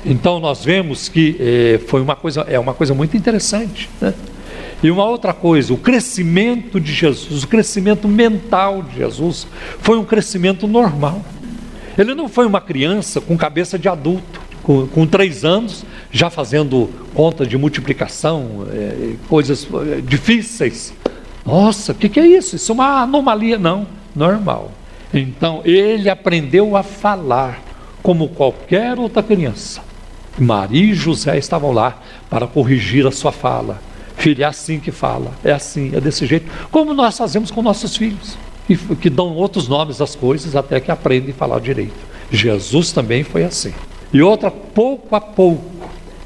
[0.05, 3.89] Então nós vemos que eh, foi uma coisa, é uma coisa muito interessante.
[4.01, 4.13] Né?
[4.83, 9.47] E uma outra coisa, o crescimento de Jesus, o crescimento mental de Jesus,
[9.79, 11.23] foi um crescimento normal.
[11.97, 16.89] Ele não foi uma criança com cabeça de adulto, com, com três anos, já fazendo
[17.15, 20.95] conta de multiplicação, é, coisas é, difíceis.
[21.45, 22.57] Nossa, o que, que é isso?
[22.57, 24.71] Isso é uma anomalia, não, normal.
[25.13, 27.61] Então, ele aprendeu a falar
[28.03, 29.83] como qualquer outra criança.
[30.39, 31.99] Maria e José estavam lá
[32.31, 33.81] para corrigir a sua fala.
[34.17, 37.97] Filho, é assim que fala, é assim, é desse jeito, como nós fazemos com nossos
[37.97, 42.13] filhos que, que dão outros nomes às coisas até que aprendem a falar direito.
[42.31, 43.73] Jesus também foi assim.
[44.13, 45.71] E outra, pouco a pouco,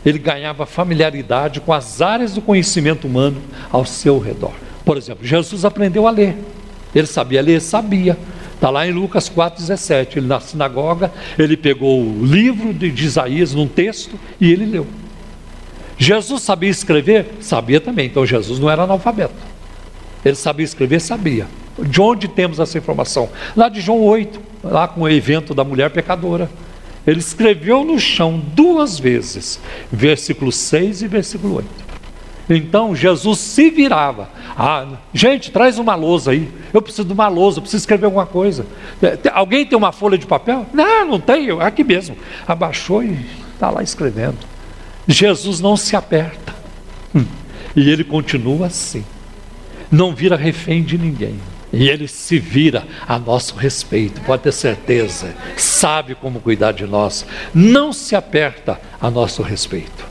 [0.05, 4.53] ele ganhava familiaridade com as áreas do conhecimento humano ao seu redor.
[4.85, 6.37] Por exemplo, Jesus aprendeu a ler.
[6.95, 7.61] Ele sabia ler?
[7.61, 8.17] Sabia.
[8.55, 10.17] Está lá em Lucas 4,17.
[10.17, 14.87] Ele na sinagoga, ele pegou o livro de, de Isaías num texto e ele leu.
[15.99, 17.27] Jesus sabia escrever?
[17.41, 18.07] Sabia também.
[18.07, 19.35] Então Jesus não era analfabeto.
[20.25, 21.01] Ele sabia escrever?
[21.01, 21.47] Sabia.
[21.79, 23.29] De onde temos essa informação?
[23.57, 26.51] Lá de João 8, lá com o evento da mulher pecadora.
[27.07, 29.61] Ele escreveu no chão duas vezes,
[29.93, 31.87] versículo 6 e versículo 8.
[32.49, 34.29] Então Jesus se virava.
[34.57, 36.49] Ah, gente, traz uma lousa aí.
[36.73, 38.65] Eu preciso de uma lousa, preciso escrever alguma coisa.
[39.03, 40.65] É, alguém tem uma folha de papel?
[40.73, 42.17] Não, não tenho, aqui mesmo.
[42.47, 43.19] Abaixou e
[43.53, 44.39] está lá escrevendo.
[45.09, 46.55] Jesus não se aperta.
[47.15, 47.25] Hum.
[47.75, 49.05] E ele continua assim.
[49.91, 51.39] Não vira refém de ninguém.
[51.73, 57.27] E ele se vira a nosso respeito, pode ter certeza, sabe como cuidar de nós,
[57.55, 60.07] não se aperta a nosso respeito.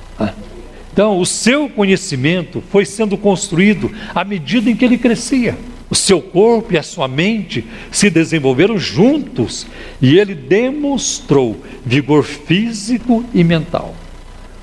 [0.95, 5.57] Então, o seu conhecimento foi sendo construído à medida em que ele crescia.
[5.89, 9.67] O seu corpo e a sua mente se desenvolveram juntos
[10.01, 13.93] e ele demonstrou vigor físico e mental.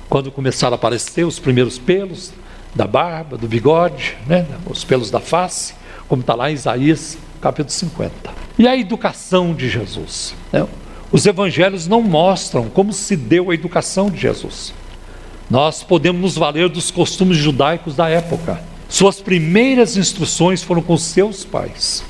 [0.09, 2.33] Quando começaram a aparecer os primeiros pelos
[2.73, 5.75] da barba, do bigode, né, os pelos da face,
[6.13, 8.13] como está lá em Isaías capítulo 50.
[8.59, 10.35] E a educação de Jesus?
[10.51, 10.63] Né?
[11.11, 14.75] Os evangelhos não mostram como se deu a educação de Jesus.
[15.49, 18.61] Nós podemos nos valer dos costumes judaicos da época.
[18.87, 22.03] Suas primeiras instruções foram com seus pais.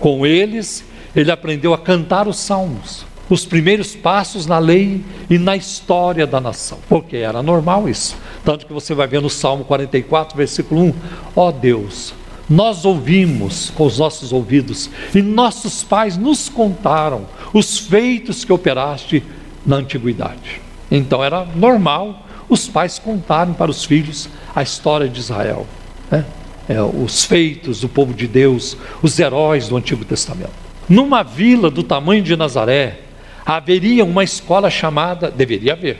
[0.00, 0.82] Com eles,
[1.14, 6.40] ele aprendeu a cantar os salmos, os primeiros passos na lei e na história da
[6.40, 8.16] nação, porque era normal isso.
[8.42, 10.94] Tanto que você vai ver no Salmo 44, versículo 1:
[11.36, 12.14] Ó oh Deus,
[12.48, 19.22] nós ouvimos com os nossos ouvidos e nossos pais nos contaram os feitos que operaste
[19.64, 20.60] na antiguidade.
[20.90, 25.66] Então era normal os pais contarem para os filhos a história de Israel,
[26.10, 26.24] né?
[26.68, 30.52] é, os feitos do povo de Deus, os heróis do Antigo Testamento.
[30.86, 33.00] Numa vila do tamanho de Nazaré,
[33.44, 35.98] haveria uma escola chamada, deveria haver,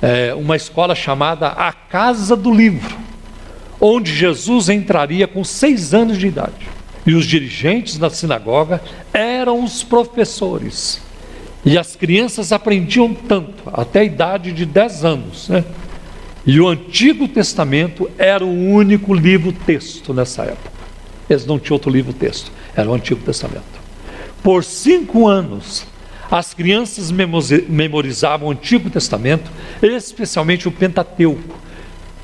[0.00, 3.01] é, uma escola chamada a Casa do Livro
[3.84, 6.68] onde Jesus entraria com seis anos de idade.
[7.04, 8.80] E os dirigentes da sinagoga
[9.12, 11.02] eram os professores.
[11.64, 15.48] E as crianças aprendiam tanto, até a idade de dez anos.
[15.48, 15.64] Né?
[16.46, 20.70] E o Antigo Testamento era o único livro-texto nessa época.
[21.28, 23.82] Eles não tinham outro livro-texto, era o Antigo Testamento.
[24.44, 25.84] Por cinco anos,
[26.30, 29.50] as crianças memorizavam o Antigo Testamento,
[29.82, 31.61] especialmente o Pentateuco,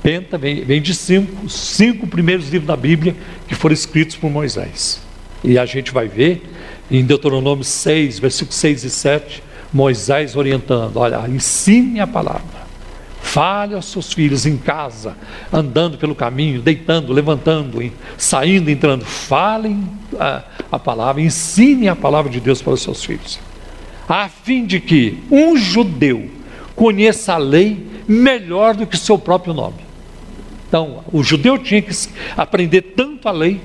[0.02, 5.00] Penta vem, vem de cinco, cinco primeiros livros da Bíblia que foram escritos por Moisés.
[5.42, 6.42] E a gente vai ver
[6.90, 12.68] em Deuteronômio 6, versículos 6 e 7, Moisés orientando: olha, ensine a palavra,
[13.20, 15.14] Fale aos seus filhos em casa,
[15.52, 17.78] andando pelo caminho, deitando, levantando,
[18.16, 19.04] saindo, entrando.
[19.04, 19.87] Falem
[20.18, 23.38] a, a palavra, ensinem a palavra de Deus para os seus filhos,
[24.08, 26.30] a fim de que um judeu
[26.74, 29.88] conheça a lei melhor do que seu próprio nome.
[30.68, 31.94] Então, o judeu tinha que
[32.37, 33.61] aprender tanto a lei,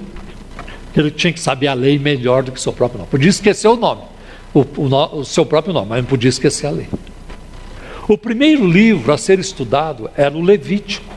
[0.94, 3.12] que ele tinha que saber a lei melhor do que seu próprio nome.
[3.12, 4.04] Podia esquecer o nome,
[4.54, 6.88] o, o, o seu próprio nome, mas não podia esquecer a lei.
[8.08, 11.14] O primeiro livro a ser estudado era o Levítico.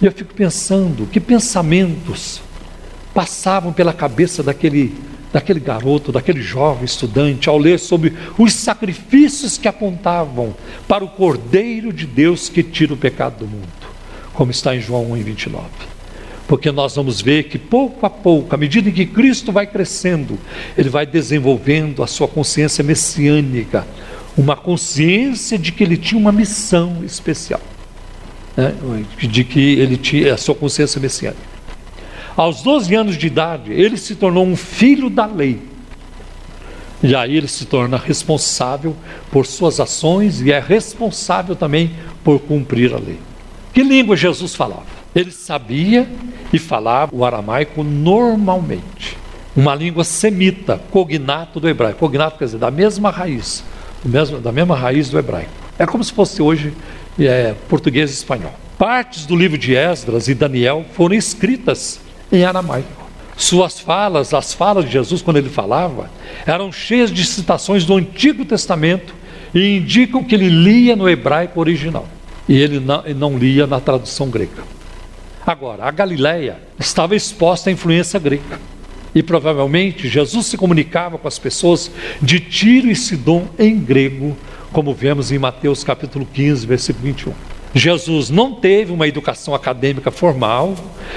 [0.00, 2.40] E eu fico pensando que pensamentos
[3.12, 4.94] passavam pela cabeça daquele,
[5.30, 10.54] daquele garoto, daquele jovem estudante, ao ler sobre os sacrifícios que apontavam
[10.88, 13.68] para o Cordeiro de Deus que tira o pecado do mundo,
[14.40, 15.66] como está em João 1, 29.
[16.48, 20.38] Porque nós vamos ver que pouco a pouco, à medida em que Cristo vai crescendo,
[20.78, 23.86] ele vai desenvolvendo a sua consciência messiânica,
[24.38, 27.60] uma consciência de que ele tinha uma missão especial,
[28.56, 28.74] né?
[29.18, 31.42] de que ele tinha a sua consciência messiânica.
[32.34, 35.60] Aos 12 anos de idade, ele se tornou um filho da lei.
[37.02, 38.96] E aí ele se torna responsável
[39.30, 41.90] por suas ações e é responsável também
[42.24, 43.18] por cumprir a lei.
[43.72, 44.86] Que língua Jesus falava?
[45.14, 46.08] Ele sabia
[46.52, 49.16] e falava o aramaico normalmente.
[49.56, 51.98] Uma língua semita, cognato do hebraico.
[51.98, 53.64] Cognato quer dizer da mesma raiz
[54.04, 55.50] mesmo, da mesma raiz do hebraico.
[55.78, 56.72] É como se fosse hoje
[57.18, 58.52] é, português e espanhol.
[58.78, 62.00] Partes do livro de Esdras e Daniel foram escritas
[62.32, 62.88] em aramaico.
[63.36, 66.10] Suas falas, as falas de Jesus, quando ele falava,
[66.46, 69.14] eram cheias de citações do Antigo Testamento
[69.54, 72.06] e indicam que ele lia no hebraico original
[72.50, 74.64] e ele não, ele não lia na tradução grega.
[75.46, 78.58] Agora, a Galileia estava exposta à influência grega.
[79.14, 81.88] E provavelmente Jesus se comunicava com as pessoas
[82.20, 84.36] de Tiro e Sidom em grego,
[84.72, 87.32] como vemos em Mateus capítulo 15, versículo 21.
[87.72, 90.74] Jesus não teve uma educação acadêmica formal,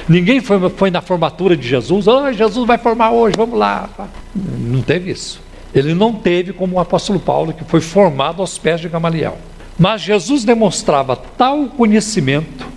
[0.07, 3.89] ninguém foi, foi na formatura de Jesus, oh, Jesus vai formar hoje, vamos lá.
[4.35, 5.41] Não teve isso.
[5.73, 9.35] Ele não teve como o apóstolo Paulo, que foi formado aos pés de Gamaliel.
[9.77, 12.67] Mas Jesus demonstrava tal conhecimento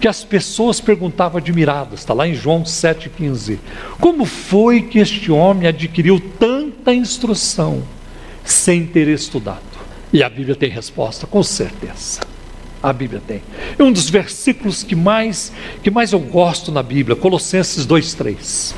[0.00, 3.58] que as pessoas perguntavam admiradas, está lá em João 7,15:
[4.00, 7.82] como foi que este homem adquiriu tanta instrução
[8.44, 9.60] sem ter estudado?
[10.12, 12.20] E a Bíblia tem resposta, com certeza.
[12.82, 13.42] A Bíblia tem.
[13.76, 18.74] É um dos versículos que mais, que mais eu gosto na Bíblia, Colossenses 2,3.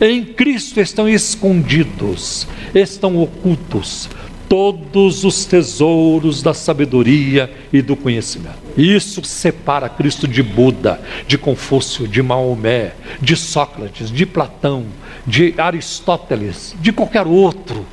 [0.00, 4.08] Em Cristo estão escondidos, estão ocultos
[4.50, 8.58] todos os tesouros da sabedoria e do conhecimento.
[8.76, 14.86] Isso separa Cristo de Buda, de Confúcio, de Maomé, de Sócrates, de Platão,
[15.24, 17.86] de Aristóteles, de qualquer outro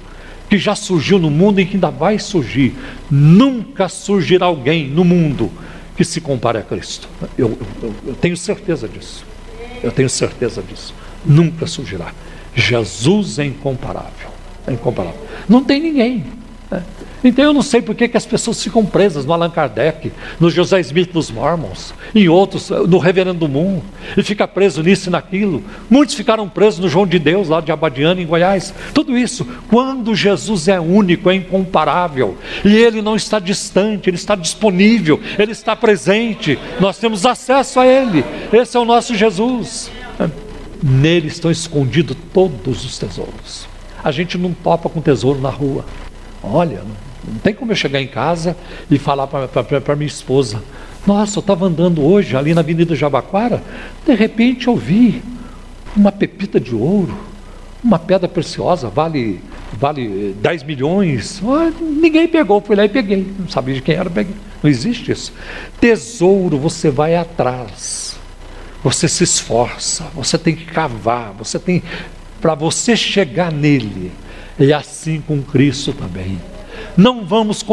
[0.50, 2.74] que já surgiu no mundo e que ainda vai surgir.
[3.12, 5.52] Nunca surgirá alguém no mundo
[5.96, 7.08] que se compare a Cristo.
[7.38, 9.24] Eu, eu, eu tenho certeza disso.
[9.84, 10.92] Eu tenho certeza disso.
[11.24, 12.12] Nunca surgirá.
[12.56, 14.32] Jesus é incomparável.
[14.66, 15.22] É incomparável.
[15.48, 16.26] Não tem ninguém.
[16.72, 16.82] É.
[17.24, 20.50] Então eu não sei por que, que as pessoas ficam presas no Allan Kardec, no
[20.50, 23.82] José Smith dos Mormons, em outros, no Reverendo Moon,
[24.16, 25.64] e fica preso nisso e naquilo.
[25.90, 28.74] Muitos ficaram presos no João de Deus, lá de Abadiano, em Goiás.
[28.94, 34.36] Tudo isso, quando Jesus é único, é incomparável, e ele não está distante, ele está
[34.36, 38.24] disponível, ele está presente, nós temos acesso a ele.
[38.52, 39.90] Esse é o nosso Jesus.
[40.84, 43.68] Nele estão escondidos todos os tesouros.
[44.04, 45.84] A gente não topa com tesouro na rua.
[46.44, 46.84] Olha,
[47.28, 48.56] não tem como eu chegar em casa
[48.90, 50.62] e falar para minha esposa:
[51.06, 53.62] Nossa, eu estava andando hoje ali na Avenida Jabaquara,
[54.06, 55.22] de repente eu vi
[55.96, 57.18] uma pepita de ouro,
[57.84, 59.42] uma pedra preciosa, vale,
[59.74, 61.42] vale 10 milhões.
[61.44, 63.28] Ah, ninguém pegou, fui lá e peguei.
[63.40, 64.36] Não sabia de quem era, peguei.
[64.62, 65.34] Não existe isso.
[65.80, 68.18] Tesouro, você vai atrás.
[68.84, 71.82] Você se esforça, você tem que cavar, você tem
[72.40, 74.12] para você chegar nele
[74.60, 76.40] e assim com Cristo também.
[76.96, 77.64] Não vamos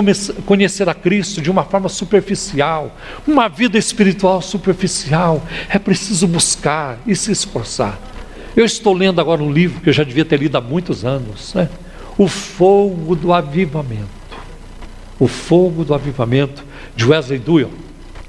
[0.46, 2.94] conhecer a Cristo de uma forma superficial,
[3.26, 5.42] uma vida espiritual superficial.
[5.68, 7.98] É preciso buscar e se esforçar.
[8.56, 11.54] Eu estou lendo agora um livro que eu já devia ter lido há muitos anos,
[11.54, 11.68] né?
[12.16, 14.08] O Fogo do Avivamento.
[15.18, 16.64] O Fogo do Avivamento,
[16.94, 17.70] de Wesley Duell.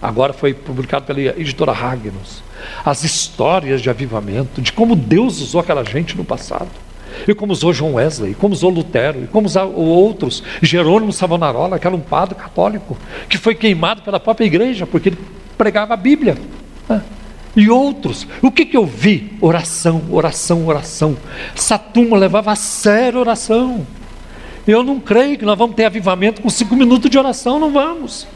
[0.01, 2.43] Agora foi publicado pela editora Ragnos.
[2.83, 6.69] As histórias de avivamento, de como Deus usou aquela gente no passado
[7.27, 11.87] e como usou João Wesley, como usou Lutero, e como usou outros, Jerônimo Savonarola, que
[11.87, 12.97] era um padre católico,
[13.29, 15.17] que foi queimado pela própria igreja, porque ele
[15.57, 16.37] pregava a Bíblia.
[16.87, 17.01] Né?
[17.55, 19.31] E outros, o que, que eu vi?
[19.39, 21.17] Oração, oração, oração.
[21.55, 23.87] Essa turma levava a sério oração.
[24.67, 28.27] Eu não creio que nós vamos ter avivamento com cinco minutos de oração, não vamos.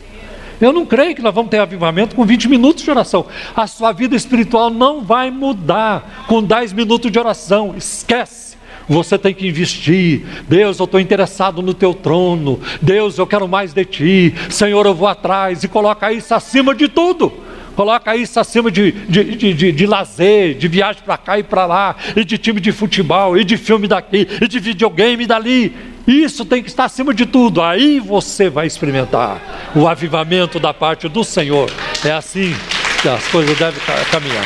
[0.62, 3.26] Eu não creio que nós vamos ter avivamento com 20 minutos de oração.
[3.56, 7.74] A sua vida espiritual não vai mudar com 10 minutos de oração.
[7.78, 8.49] Esquece.
[8.90, 10.24] Você tem que investir.
[10.50, 12.60] Deus, eu estou interessado no teu trono.
[12.82, 14.34] Deus, eu quero mais de ti.
[14.50, 15.64] Senhor, eu vou atrás.
[15.64, 17.32] E coloca isso acima de tudo.
[17.76, 21.66] Coloca isso acima de, de, de, de, de lazer, de viagem para cá e para
[21.66, 25.74] lá, e de time de futebol, e de filme daqui, e de videogame dali.
[26.06, 27.62] Isso tem que estar acima de tudo.
[27.62, 31.72] Aí você vai experimentar o avivamento da parte do Senhor.
[32.04, 32.54] É assim
[33.02, 33.80] que as coisas devem
[34.12, 34.46] caminhar.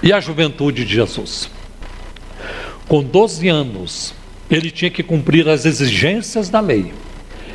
[0.00, 1.50] E a juventude de Jesus?
[2.92, 4.12] Com 12 anos,
[4.50, 6.92] ele tinha que cumprir as exigências da lei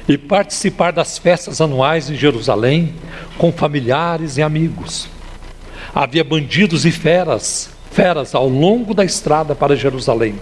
[0.09, 2.95] e participar das festas anuais em Jerusalém
[3.37, 5.07] com familiares e amigos.
[5.93, 10.33] Havia bandidos e feras, feras ao longo da estrada para Jerusalém.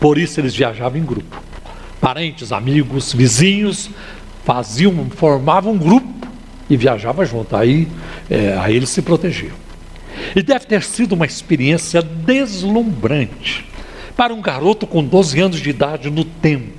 [0.00, 1.40] Por isso eles viajavam em grupo.
[2.00, 3.90] Parentes, amigos, vizinhos
[4.44, 6.26] faziam, formavam um grupo
[6.68, 7.54] e viajavam junto.
[7.54, 7.86] Aí,
[8.28, 9.54] é, aí eles se protegiam.
[10.34, 13.70] E deve ter sido uma experiência deslumbrante
[14.16, 16.72] para um garoto com 12 anos de idade no templo.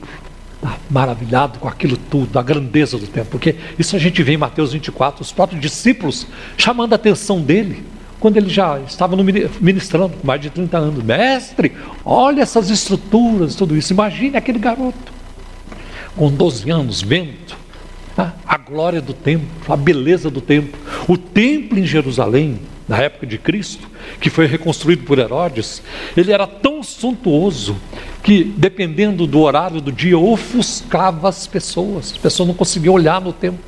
[0.90, 4.72] Maravilhado com aquilo tudo, a grandeza do templo, porque isso a gente vê em Mateus
[4.72, 6.26] 24, os próprios discípulos
[6.58, 7.84] chamando a atenção dele
[8.24, 9.18] quando ele já estava
[9.60, 11.04] ministrando, com mais de 30 anos.
[11.04, 11.74] Mestre,
[12.06, 13.92] olha essas estruturas, tudo isso.
[13.92, 15.12] Imagine aquele garoto,
[16.16, 17.34] com 12 anos, vendo
[18.18, 20.80] ah, a glória do templo, a beleza do templo.
[21.06, 22.60] O templo em Jerusalém,
[22.94, 23.90] na época de Cristo,
[24.22, 25.82] que foi reconstruído por Herodes,
[26.16, 27.76] ele era tão suntuoso
[28.22, 32.12] que, dependendo do horário do dia, ofuscava as pessoas.
[32.12, 33.66] As pessoas não conseguiam olhar no templo.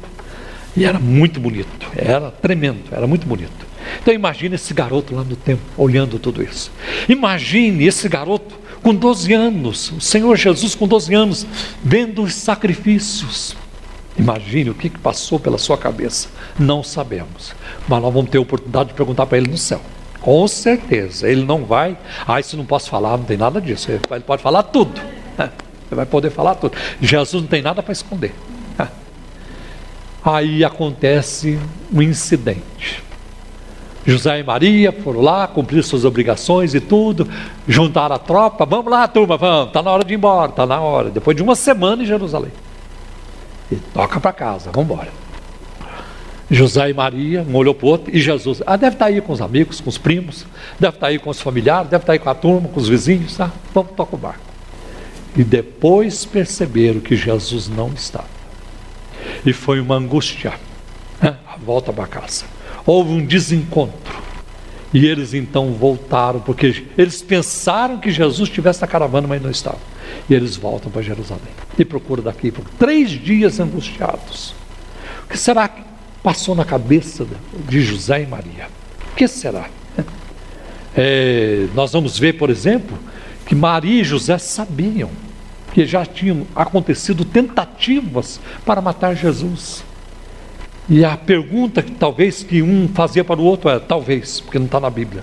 [0.78, 3.66] E era muito bonito, era tremendo, era muito bonito.
[4.00, 6.72] Então imagine esse garoto lá no templo, olhando tudo isso.
[7.10, 11.48] Imagine esse garoto com 12 anos, o Senhor Jesus com 12 anos,
[11.84, 13.56] vendo os sacrifícios.
[14.18, 16.30] Imagine o que passou pela sua cabeça.
[16.57, 17.53] Não sabemos.
[17.88, 19.82] Mas nós vamos ter a oportunidade de perguntar para ele no céu.
[20.22, 21.30] Com certeza.
[21.30, 21.97] Ele não vai.
[22.26, 23.91] Ah, isso não posso falar, não tem nada disso.
[23.91, 24.99] Ele pode falar tudo.
[25.88, 26.76] Ele vai poder falar tudo.
[26.99, 28.34] Jesus não tem nada para esconder.
[30.24, 31.59] Aí acontece
[31.93, 33.03] um incidente.
[34.05, 37.28] José e Maria foram lá, cumprir suas obrigações e tudo,
[37.68, 40.80] juntaram a tropa, vamos lá, turma, vamos, está na hora de ir embora, está na
[40.80, 41.09] hora.
[41.09, 42.51] Depois de uma semana em Jerusalém.
[43.72, 45.11] E toca para casa, vamos embora.
[46.49, 49.20] José e Maria, um olhou para o outro, e Jesus, ah, deve estar tá aí
[49.20, 50.45] com os amigos, com os primos,
[50.80, 52.80] deve estar tá aí com os familiares, deve estar tá aí com a turma, com
[52.80, 53.51] os vizinhos, tá?
[53.74, 54.45] Vamos tocar o barco.
[55.36, 58.28] E depois perceberam que Jesus não estava.
[59.43, 60.53] E foi uma angústia,
[61.22, 61.36] né?
[61.47, 62.45] a volta para casa
[62.86, 64.24] houve um desencontro.
[64.93, 69.80] E eles então voltaram, porque eles pensaram que Jesus estivesse na caravana, mas não estava.
[70.30, 74.53] E eles voltam para Jerusalém e procuram daqui por três dias angustiados.
[75.26, 75.82] O que será que
[76.24, 77.26] passou na cabeça
[77.68, 78.68] de José e Maria?
[79.12, 79.70] O que será?
[80.97, 82.97] É, nós vamos ver, por exemplo,
[83.45, 85.10] que Maria e José sabiam
[85.74, 89.84] que já tinham acontecido tentativas para matar Jesus.
[90.88, 94.68] E a pergunta que talvez que um fazia para o outro é talvez, porque não
[94.68, 95.22] está na Bíblia.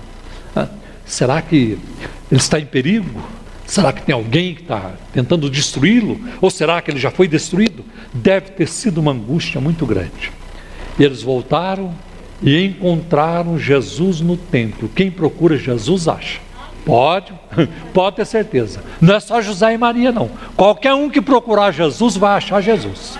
[0.55, 0.67] Ah,
[1.03, 1.81] será que ele
[2.29, 3.19] está em perigo?
[3.65, 6.19] Será que tem alguém que está tentando destruí-lo?
[6.41, 7.83] Ou será que ele já foi destruído?
[8.13, 10.31] Deve ter sido uma angústia muito grande.
[10.99, 11.93] E eles voltaram
[12.41, 14.89] e encontraram Jesus no templo.
[14.93, 16.39] Quem procura Jesus acha.
[16.85, 17.33] Pode,
[17.93, 18.83] pode ter certeza.
[18.99, 20.29] Não é só José e Maria, não.
[20.55, 23.17] Qualquer um que procurar Jesus vai achar Jesus.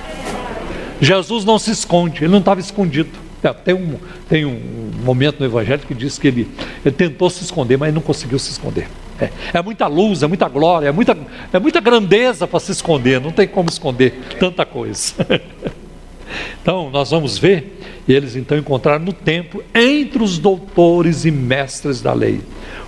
[0.99, 3.23] Jesus não se esconde, ele não estava escondido.
[3.41, 3.97] É, tem um,
[4.29, 6.49] tem um momento no Evangelho que diz que ele,
[6.85, 8.87] ele tentou se esconder, mas não conseguiu se esconder.
[9.23, 11.17] É, é, muita luz, é muita glória, é muita,
[11.51, 15.13] é muita grandeza para se esconder, não tem como esconder tanta coisa.
[16.61, 22.01] então, nós vamos ver, e eles então encontraram no templo, entre os doutores e mestres
[22.01, 22.41] da lei.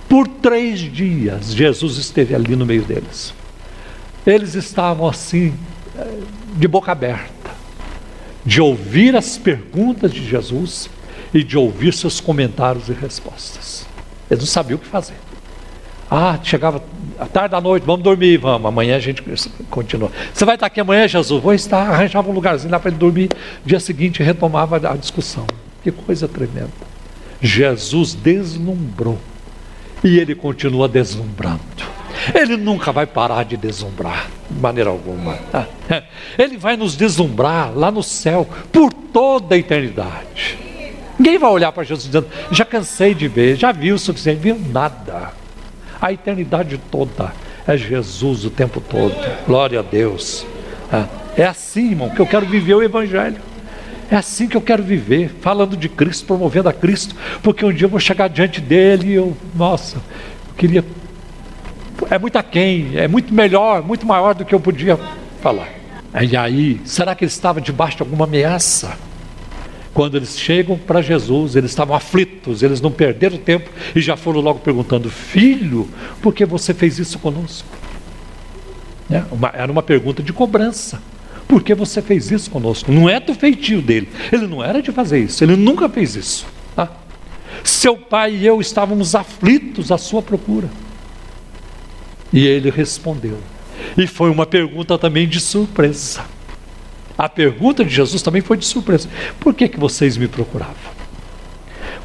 [0.08, 3.34] Por três dias, Jesus esteve ali no meio deles.
[4.26, 5.54] Eles estavam assim,
[5.98, 6.18] eh,
[6.56, 7.36] de boca aberta
[8.46, 10.88] de ouvir as perguntas de Jesus
[11.34, 13.84] e de ouvir seus comentários e respostas.
[14.30, 15.16] Eles não sabiam o que fazer.
[16.10, 16.82] Ah, chegava
[17.18, 18.66] à tarde da noite, vamos dormir, vamos.
[18.66, 19.22] Amanhã a gente
[19.70, 20.10] continua.
[20.32, 21.42] Você vai estar aqui amanhã, Jesus?
[21.42, 21.90] Vou estar.
[21.90, 23.30] Arranjava um lugarzinho lá para ele dormir.
[23.64, 25.46] Dia seguinte retomava a discussão.
[25.82, 26.70] Que coisa tremenda.
[27.40, 29.18] Jesus deslumbrou.
[30.04, 31.60] E ele continua deslumbrando.
[32.34, 35.38] Ele nunca vai parar de deslumbrar, de maneira alguma.
[36.38, 40.58] Ele vai nos deslumbrar lá no céu por toda a eternidade.
[41.18, 44.58] Ninguém vai olhar para Jesus dizendo: já cansei de ver, já viu o suficiente, viu
[44.72, 45.32] nada.
[46.00, 47.32] A eternidade toda
[47.66, 49.14] é Jesus o tempo todo.
[49.46, 50.46] Glória a Deus.
[51.36, 53.36] É assim, irmão, que eu quero viver o Evangelho.
[54.10, 57.86] É assim que eu quero viver, falando de Cristo, promovendo a Cristo, porque um dia
[57.86, 60.84] eu vou chegar diante dele e eu, nossa, eu queria.
[62.08, 64.96] É muito aquém, é muito melhor, muito maior do que eu podia
[65.40, 65.68] falar.
[66.22, 68.96] E aí, será que ele estava debaixo de alguma ameaça?
[69.96, 74.42] Quando eles chegam para Jesus, eles estavam aflitos, eles não perderam tempo e já foram
[74.42, 75.88] logo perguntando: Filho,
[76.20, 77.66] por que você fez isso conosco?
[79.10, 81.00] É, uma, era uma pergunta de cobrança.
[81.48, 82.92] Por que você fez isso conosco?
[82.92, 84.06] Não é do feitio dele.
[84.30, 85.42] Ele não era de fazer isso.
[85.42, 86.46] Ele nunca fez isso.
[86.74, 86.90] Tá?
[87.64, 90.68] Seu pai e eu estávamos aflitos à sua procura.
[92.30, 93.38] E ele respondeu.
[93.96, 96.35] E foi uma pergunta também de surpresa.
[97.18, 99.08] A pergunta de Jesus também foi de surpresa.
[99.40, 100.74] Por que, que vocês me procuravam?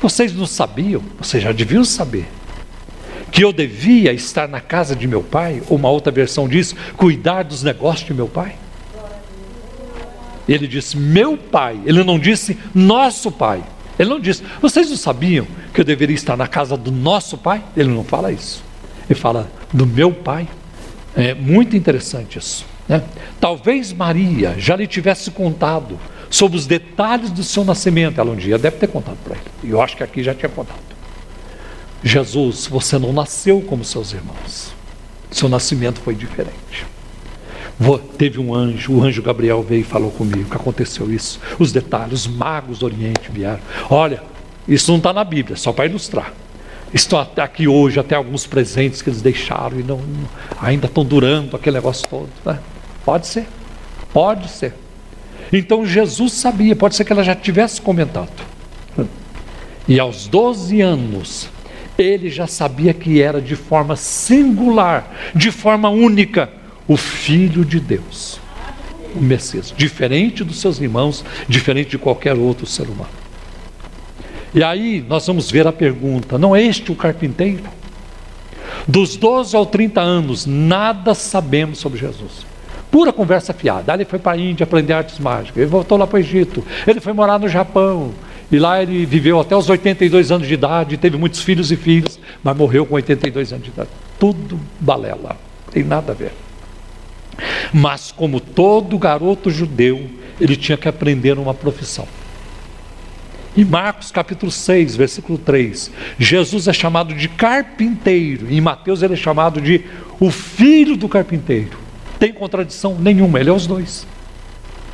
[0.02, 2.28] Vocês não sabiam, vocês já deviam saber,
[3.32, 5.62] que eu devia estar na casa de meu pai?
[5.70, 8.56] Uma outra versão diz, cuidar dos negócios de meu pai?
[10.48, 11.80] Ele disse, meu pai.
[11.86, 13.64] Ele não disse, nosso pai.
[13.98, 17.64] Ele não disse, vocês não sabiam que eu deveria estar na casa do nosso pai?
[17.78, 18.64] Ele não fala isso.
[19.10, 20.48] Ele fala, do meu pai.
[21.16, 22.66] É muito interessante isso.
[22.88, 23.04] Né?
[23.40, 28.20] Talvez Maria já lhe tivesse contado sobre os detalhes do seu nascimento.
[28.20, 29.46] Ela um dia deve ter contado para ele.
[29.64, 30.80] E eu acho que aqui já tinha contado.
[32.04, 34.74] Jesus, você não nasceu como seus irmãos.
[35.30, 36.86] Seu nascimento foi diferente.
[38.18, 41.40] Teve um anjo, o anjo Gabriel veio e falou comigo que aconteceu isso.
[41.58, 43.60] Os detalhes, os magos do Oriente vieram.
[43.90, 44.22] Olha,
[44.68, 46.34] isso não está na Bíblia, só para ilustrar.
[46.94, 50.30] Estão aqui hoje até alguns presentes que eles deixaram e não, não
[50.60, 52.30] ainda estão durando aquele negócio todo.
[52.46, 52.60] Né?
[53.06, 53.48] Pode ser,
[54.14, 54.74] pode ser.
[55.54, 58.52] Então Jesus sabia, pode ser que ela já tivesse comentado.
[59.88, 61.50] E aos 12 anos,
[61.98, 66.50] ele já sabia que era de forma singular, de forma única,
[66.88, 68.40] o Filho de Deus,
[69.16, 73.21] o Messias, diferente dos seus irmãos, diferente de qualquer outro ser humano.
[74.54, 77.64] E aí nós vamos ver a pergunta: não é este o carpinteiro?
[78.88, 82.46] Dos 12 aos 30 anos, nada sabemos sobre Jesus.
[82.90, 83.94] Pura conversa fiada.
[83.94, 85.58] Ele foi para a Índia aprender artes mágicas.
[85.58, 86.64] Ele voltou lá para o Egito.
[86.86, 88.12] Ele foi morar no Japão.
[88.52, 92.20] E lá ele viveu até os 82 anos de idade, teve muitos filhos e filhas,
[92.44, 93.90] mas morreu com 82 anos de idade.
[94.20, 95.38] Tudo balela.
[95.72, 96.34] Tem nada a ver.
[97.72, 100.06] Mas, como todo garoto judeu,
[100.40, 102.06] ele tinha que aprender uma profissão.
[103.56, 108.48] Em Marcos capítulo 6, versículo 3, Jesus é chamado de carpinteiro.
[108.50, 109.84] Em Mateus ele é chamado de
[110.20, 111.78] o filho do carpinteiro.
[112.18, 114.08] Tem contradição nenhuma, ele é os dois.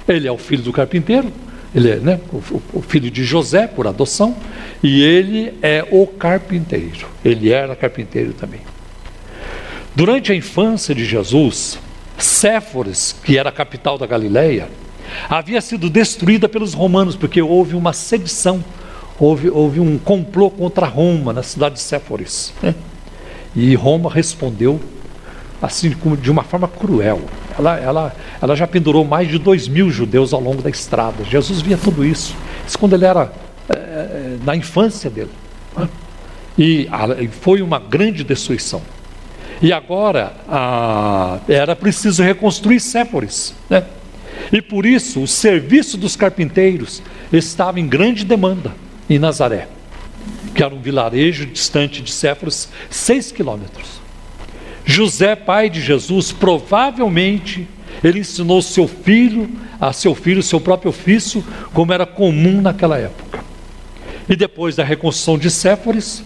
[0.08, 1.32] Ele é o filho do carpinteiro,
[1.76, 2.20] ele é né,
[2.74, 4.36] o, filho de José por adoção,
[4.82, 7.08] e ele é o carpinteiro.
[7.24, 8.62] Ele era carpinteiro também.
[9.96, 11.78] Durante a infância de Jesus,
[12.18, 14.70] Séforis, que era a capital da Galileia,
[15.30, 18.64] havia sido destruída pelos romanos, porque houve uma sedição,
[19.20, 22.54] houve, houve um complô contra Roma, na cidade de Séforis.
[22.62, 22.76] Né?
[23.56, 24.80] E Roma respondeu
[25.62, 27.22] assim de uma forma cruel.
[27.58, 31.24] Ela, ela, ela já pendurou mais de dois mil judeus ao longo da estrada.
[31.24, 32.36] Jesus via tudo isso.
[32.68, 33.32] Isso quando ele era
[33.70, 35.32] é, na infância dele.
[35.76, 35.90] Né?
[36.58, 36.88] E
[37.42, 38.82] foi uma grande destruição.
[39.62, 43.56] E agora ah, era preciso reconstruir Séporis.
[43.70, 43.84] Né?
[44.52, 48.74] E por isso o serviço dos carpinteiros estava em grande demanda
[49.10, 49.68] em Nazaré,
[50.56, 54.02] que era um vilarejo distante de Séforis, seis quilômetros.
[54.86, 57.68] José, pai de Jesus, provavelmente
[58.04, 59.50] ele ensinou seu filho,
[59.82, 61.44] a seu filho, seu próprio ofício,
[61.74, 63.44] como era comum naquela época.
[64.30, 66.24] E depois da reconstrução de Séforis,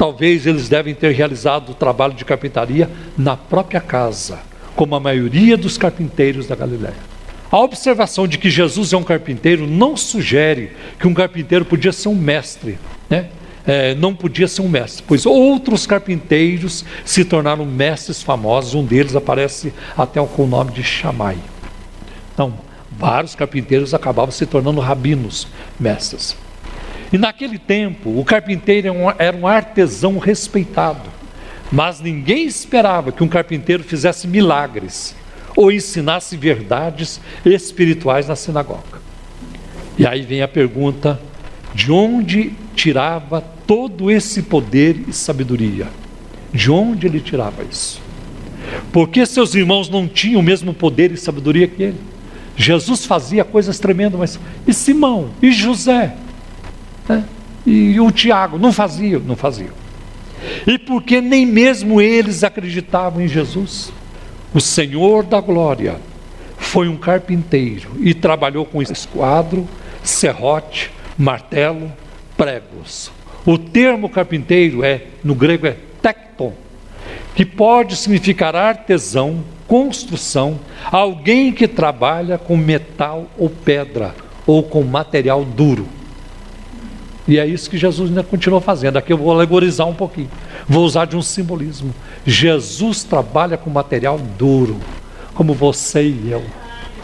[0.00, 4.40] Talvez eles devem ter realizado o trabalho de carpintaria na própria casa,
[4.74, 7.09] como a maioria dos carpinteiros da Galiléia.
[7.50, 10.70] A observação de que Jesus é um carpinteiro não sugere
[11.00, 12.78] que um carpinteiro podia ser um mestre,
[13.08, 13.26] né?
[13.66, 19.14] É, não podia ser um mestre, pois outros carpinteiros se tornaram mestres famosos, um deles
[19.14, 21.36] aparece até com o nome de Chamai.
[22.32, 22.54] Então,
[22.90, 25.46] vários carpinteiros acabavam se tornando rabinos,
[25.78, 26.36] mestres.
[27.12, 31.10] E naquele tempo, o carpinteiro era um artesão respeitado,
[31.70, 35.14] mas ninguém esperava que um carpinteiro fizesse milagres
[35.56, 39.00] ou ensinasse verdades espirituais na sinagoga.
[39.98, 41.20] E aí vem a pergunta:
[41.74, 45.88] de onde tirava todo esse poder e sabedoria?
[46.52, 48.00] De onde ele tirava isso?
[48.92, 52.00] Porque seus irmãos não tinham o mesmo poder e sabedoria que ele?
[52.56, 55.30] Jesus fazia coisas tremendas, mas e Simão?
[55.40, 56.14] E José?
[57.08, 57.24] Né?
[57.66, 59.70] E o Tiago não fazia, não fazia.
[60.66, 63.92] E porque nem mesmo eles acreditavam em Jesus.
[64.52, 65.96] O Senhor da glória
[66.56, 69.66] foi um carpinteiro e trabalhou com esquadro,
[70.02, 71.92] serrote, martelo,
[72.36, 73.12] pregos.
[73.46, 76.52] O termo carpinteiro é, no grego, é tecton,
[77.34, 80.58] que pode significar artesão, construção,
[80.90, 84.14] alguém que trabalha com metal ou pedra,
[84.46, 85.86] ou com material duro.
[87.28, 88.96] E é isso que Jesus ainda continuou fazendo.
[88.96, 90.30] Aqui eu vou alegorizar um pouquinho.
[90.68, 91.94] Vou usar de um simbolismo.
[92.24, 94.78] Jesus trabalha com material duro,
[95.34, 96.44] como você e eu.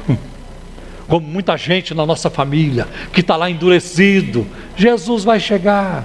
[1.09, 4.44] Como muita gente na nossa família que está lá endurecido.
[4.76, 6.04] Jesus vai chegar.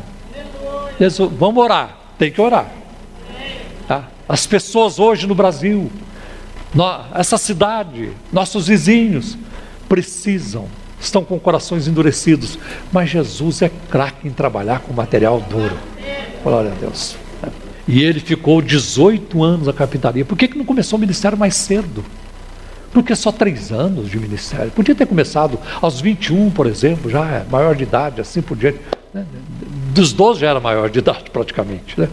[0.99, 1.97] Jesus, vamos orar.
[2.19, 2.69] Tem que orar.
[3.87, 4.07] Tá?
[4.29, 5.91] As pessoas hoje no Brasil,
[7.15, 9.35] essa cidade, nossos vizinhos,
[9.89, 10.67] precisam
[11.01, 12.57] estão com corações endurecidos,
[12.91, 15.77] mas Jesus é craque em trabalhar com material duro.
[16.43, 17.20] Glória a Deus.
[17.91, 20.23] E ele ficou 18 anos na carpintaria.
[20.23, 22.05] Por que, que não começou o ministério mais cedo?
[22.93, 24.71] Porque só três anos de ministério.
[24.71, 28.79] Podia ter começado aos 21, por exemplo, já é maior de idade, assim por diante.
[29.13, 29.25] Né?
[29.93, 31.99] Dos 12 já era maior de idade, praticamente.
[31.99, 32.07] Né?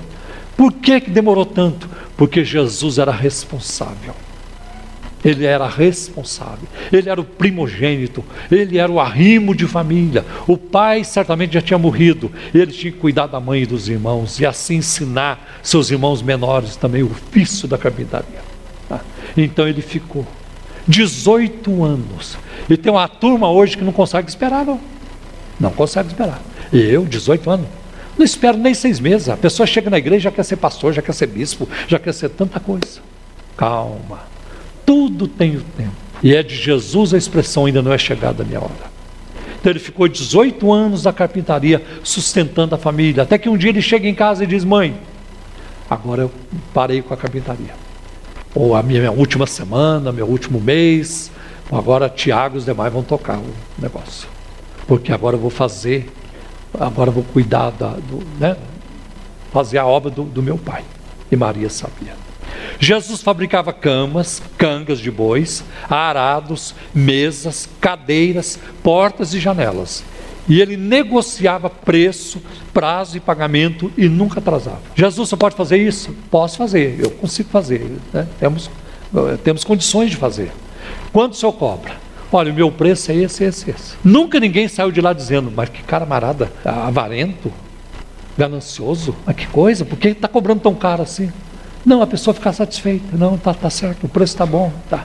[0.56, 1.88] Por que, que demorou tanto?
[2.16, 4.14] Porque Jesus era responsável.
[5.24, 10.24] Ele era responsável, ele era o primogênito, ele era o arrimo de família.
[10.46, 14.38] O pai certamente já tinha morrido, ele tinha que cuidar da mãe e dos irmãos
[14.38, 18.40] e assim ensinar seus irmãos menores também o ofício da carpintaria.
[18.88, 19.00] Tá?
[19.36, 20.24] Então ele ficou
[20.86, 22.38] 18 anos.
[22.70, 24.80] E tem uma turma hoje que não consegue esperar, não.
[25.58, 26.40] Não consegue esperar.
[26.72, 27.66] Eu, 18 anos,
[28.16, 29.28] não espero nem seis meses.
[29.28, 32.14] A pessoa chega na igreja, já quer ser pastor, já quer ser bispo, já quer
[32.14, 33.00] ser tanta coisa.
[33.56, 34.37] Calma
[34.88, 35.92] tudo tem o tempo.
[36.22, 38.90] E é de Jesus a expressão ainda não é chegada a minha hora.
[39.60, 43.82] Então ele ficou 18 anos na carpintaria, sustentando a família, até que um dia ele
[43.82, 44.96] chega em casa e diz: Mãe,
[45.90, 46.30] agora eu
[46.72, 47.74] parei com a carpintaria.
[48.54, 51.30] Ou a minha, minha última semana, meu último mês,
[51.70, 54.26] agora Tiago e os demais vão tocar o negócio.
[54.86, 56.10] Porque agora eu vou fazer,
[56.80, 58.56] agora eu vou cuidar da, do, né,
[59.52, 60.82] fazer a obra do, do meu pai.
[61.30, 62.27] E Maria sabia.
[62.78, 70.04] Jesus fabricava camas, cangas de bois, arados, mesas, cadeiras, portas e janelas.
[70.48, 72.40] E ele negociava preço,
[72.72, 74.80] prazo e pagamento e nunca atrasava.
[74.94, 76.16] Jesus só pode fazer isso?
[76.30, 77.98] Posso fazer, eu consigo fazer.
[78.12, 78.26] Né?
[78.40, 78.70] Temos,
[79.44, 80.50] temos condições de fazer.
[81.12, 81.96] Quanto o senhor cobra?
[82.32, 83.94] Olha, o meu preço é esse, esse, esse.
[84.02, 87.52] Nunca ninguém saiu de lá dizendo, mas que cara marada, avarento,
[88.36, 91.30] ganancioso, mas que coisa, por que está cobrando tão caro assim?
[91.84, 93.16] Não, a pessoa ficar satisfeita.
[93.16, 94.72] Não, está tá certo, o preço está bom.
[94.88, 95.04] Tá.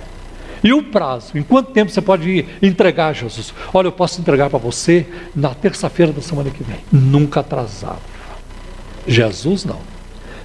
[0.64, 1.38] E o prazo?
[1.38, 3.54] Em quanto tempo você pode entregar, Jesus?
[3.74, 5.06] Olha, eu posso entregar para você
[5.36, 6.80] na terça-feira da semana que vem.
[6.92, 8.00] Nunca atrasava.
[9.06, 9.80] Jesus não.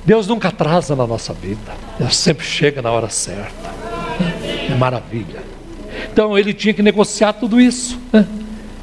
[0.04, 1.72] Deus nunca atrasa na nossa vida.
[1.98, 3.70] Deus sempre chega na hora certa.
[4.68, 5.42] É maravilha.
[6.12, 8.00] Então ele tinha que negociar tudo isso.
[8.12, 8.26] Né?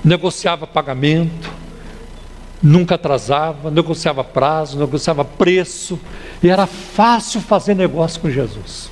[0.04, 1.52] Negociava pagamento,
[2.66, 6.00] nunca atrasava, negociava prazo, negociava preço,
[6.42, 8.90] e era fácil fazer negócio com Jesus.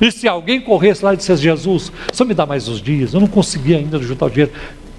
[0.00, 3.20] E se alguém corresse lá e dissesse, Jesus, só me dá mais uns dias, eu
[3.20, 4.52] não consegui ainda juntar o dinheiro.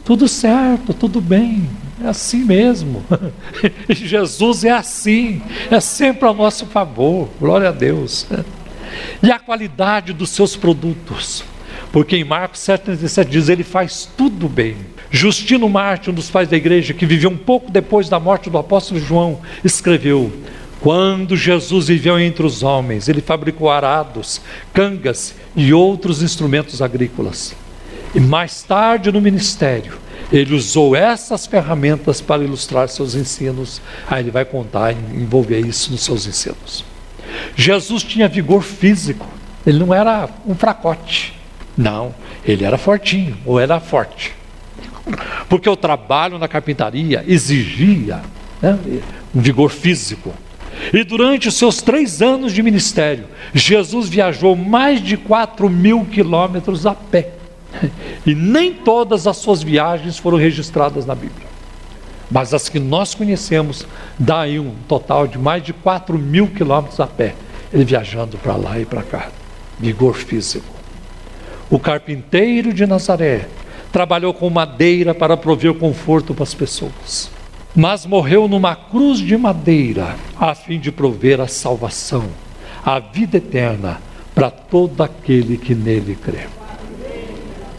[0.06, 1.70] Tudo certo, tudo bem,
[2.02, 3.04] é assim mesmo.
[3.90, 8.26] Jesus é assim, é sempre a nosso favor, glória a Deus.
[9.22, 11.44] E a qualidade dos seus produtos,
[11.92, 14.78] porque em Marcos 7,37 diz: Ele faz tudo bem.
[15.16, 18.58] Justino Marte, um dos pais da igreja, que viveu um pouco depois da morte do
[18.58, 20.30] apóstolo João, escreveu:
[20.82, 24.42] Quando Jesus viveu entre os homens, ele fabricou arados,
[24.74, 27.56] cangas e outros instrumentos agrícolas.
[28.14, 29.94] E mais tarde no ministério,
[30.34, 33.82] ele usou essas ferramentas para ilustrar seus ensinos.
[34.10, 36.84] Aí ele vai contar envolver isso nos seus ensinos.
[37.56, 39.26] Jesus tinha vigor físico,
[39.66, 41.34] ele não era um fracote.
[41.78, 42.14] Não,
[42.44, 44.34] ele era fortinho, ou era forte
[45.48, 48.22] porque o trabalho na carpintaria exigia
[48.62, 48.78] né,
[49.34, 50.34] um vigor físico.
[50.94, 56.86] E durante os seus três anos de ministério, Jesus viajou mais de 4 mil quilômetros
[56.86, 57.30] a pé.
[58.26, 61.48] E nem todas as suas viagens foram registradas na Bíblia.
[62.30, 63.86] Mas as que nós conhecemos,
[64.18, 67.36] dá aí um total de mais de 4 mil quilômetros a pé.
[67.72, 69.30] Ele viajando para lá e para cá.
[69.80, 70.74] Vigor físico.
[71.70, 73.48] O carpinteiro de Nazaré
[73.96, 77.32] trabalhou com madeira para prover conforto para as pessoas.
[77.74, 82.26] Mas morreu numa cruz de madeira, a fim de prover a salvação,
[82.84, 84.02] a vida eterna
[84.34, 86.46] para todo aquele que nele crê.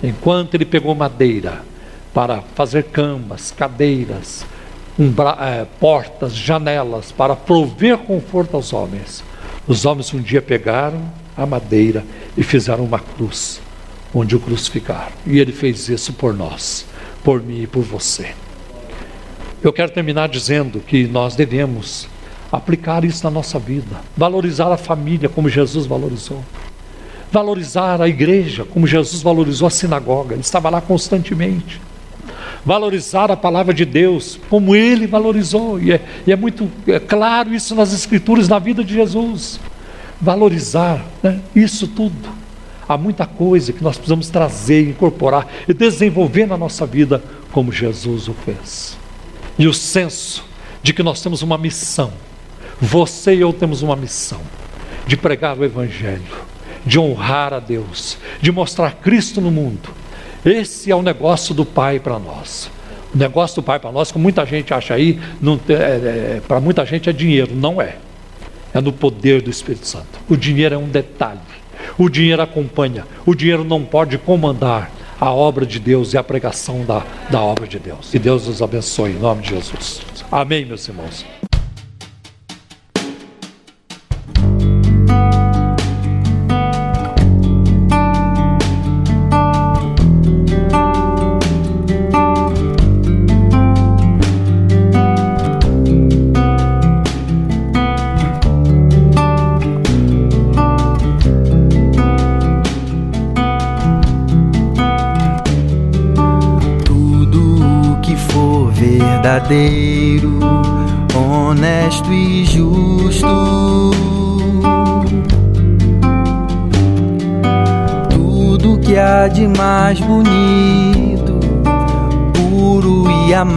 [0.02, 1.60] Enquanto ele pegou madeira
[2.14, 4.46] para fazer camas, cadeiras,
[4.98, 9.22] é, portas, janelas, para prover conforto aos homens,
[9.68, 12.02] os homens um dia pegaram a madeira
[12.38, 13.65] e fizeram uma cruz
[14.14, 15.12] onde o crucificaram.
[15.26, 16.86] E ele fez isso por nós,
[17.22, 18.32] por mim e por você.
[19.62, 22.08] Eu quero terminar dizendo que nós devemos
[22.52, 26.44] aplicar isso na nossa vida, valorizar a família como Jesus valorizou,
[27.32, 31.80] valorizar a igreja como Jesus valorizou a sinagoga, ele estava lá constantemente.
[32.64, 37.54] Valorizar a palavra de Deus como ele valorizou, e é, e é muito é claro
[37.54, 39.60] isso nas Escrituras, na vida de Jesus.
[40.20, 42.28] Valorizar né, isso tudo.
[42.88, 47.22] Há muita coisa que nós precisamos trazer, incorporar e desenvolver na nossa vida
[47.52, 48.96] como Jesus o fez.
[49.58, 50.44] E o senso
[50.82, 52.12] de que nós temos uma missão
[52.80, 54.40] você e eu temos uma missão
[55.06, 56.22] de pregar o Evangelho,
[56.84, 59.88] de honrar a Deus, de mostrar Cristo no mundo.
[60.44, 62.70] Esse é o negócio do Pai para nós.
[63.14, 65.18] O negócio do Pai para nós, como muita gente acha aí,
[65.68, 67.54] é, é, para muita gente é dinheiro.
[67.54, 67.96] Não é.
[68.74, 70.06] É no poder do Espírito Santo.
[70.28, 71.40] O dinheiro é um detalhe.
[71.98, 73.04] O dinheiro acompanha.
[73.24, 77.66] O dinheiro não pode comandar a obra de Deus e a pregação da, da obra
[77.66, 78.10] de Deus.
[78.10, 80.02] Que Deus nos abençoe em nome de Jesus.
[80.30, 81.24] Amém, meus irmãos.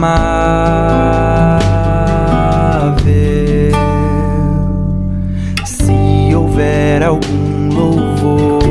[0.00, 1.60] Amável.
[5.64, 8.62] Se houver algum louvor,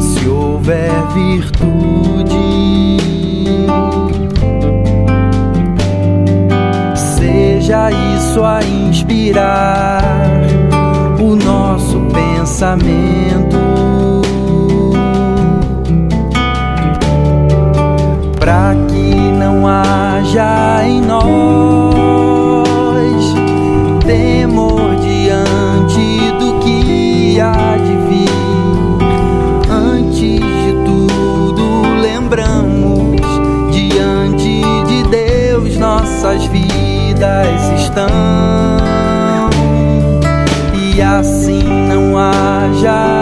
[0.00, 2.32] se houver virtude
[6.94, 10.02] seja isso a inspirar
[11.20, 13.01] o nosso pensamento.
[21.24, 22.64] Nós
[24.04, 28.28] temor diante do que há de vir.
[29.70, 33.20] Antes de tudo, lembramos
[33.70, 38.08] diante de Deus nossas vidas estão
[40.74, 43.21] e assim não haja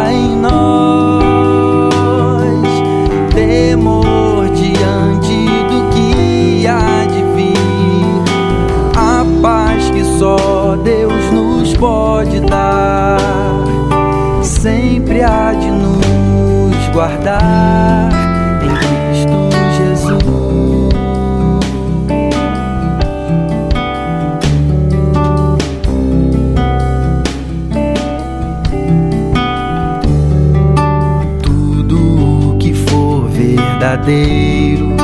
[34.11, 34.97] verdadeiro,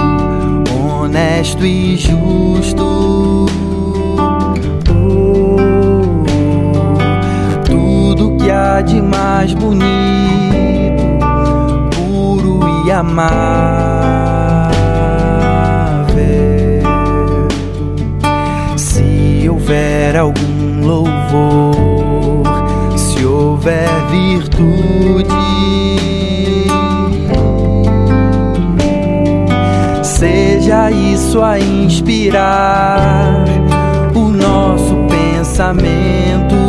[0.74, 3.46] honesto e justo.
[4.90, 5.44] Oh,
[7.64, 9.86] tudo que há de mais bonito,
[11.94, 13.16] puro e amável.
[18.76, 22.42] Se houver algum louvor,
[22.96, 25.36] se houver virtude
[30.66, 33.44] seja isso a inspirar
[34.16, 36.65] o nosso pensamento.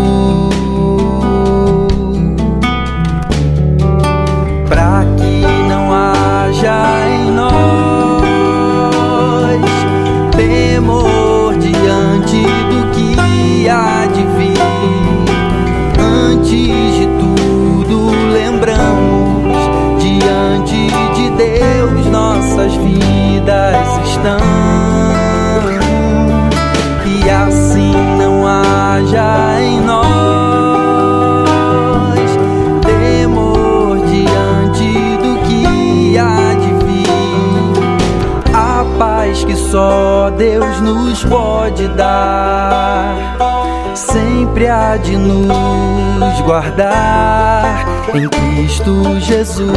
[41.68, 43.38] Pode dar.
[43.96, 49.68] Sempre há de nos guardar em Cristo Jesus.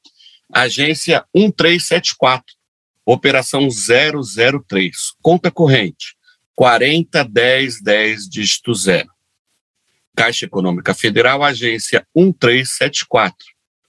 [0.50, 2.58] agência 1374
[3.12, 6.14] operação 003, conta corrente
[6.54, 9.10] 401010 dígito 0.
[10.14, 13.36] Caixa Econômica Federal, agência 1374,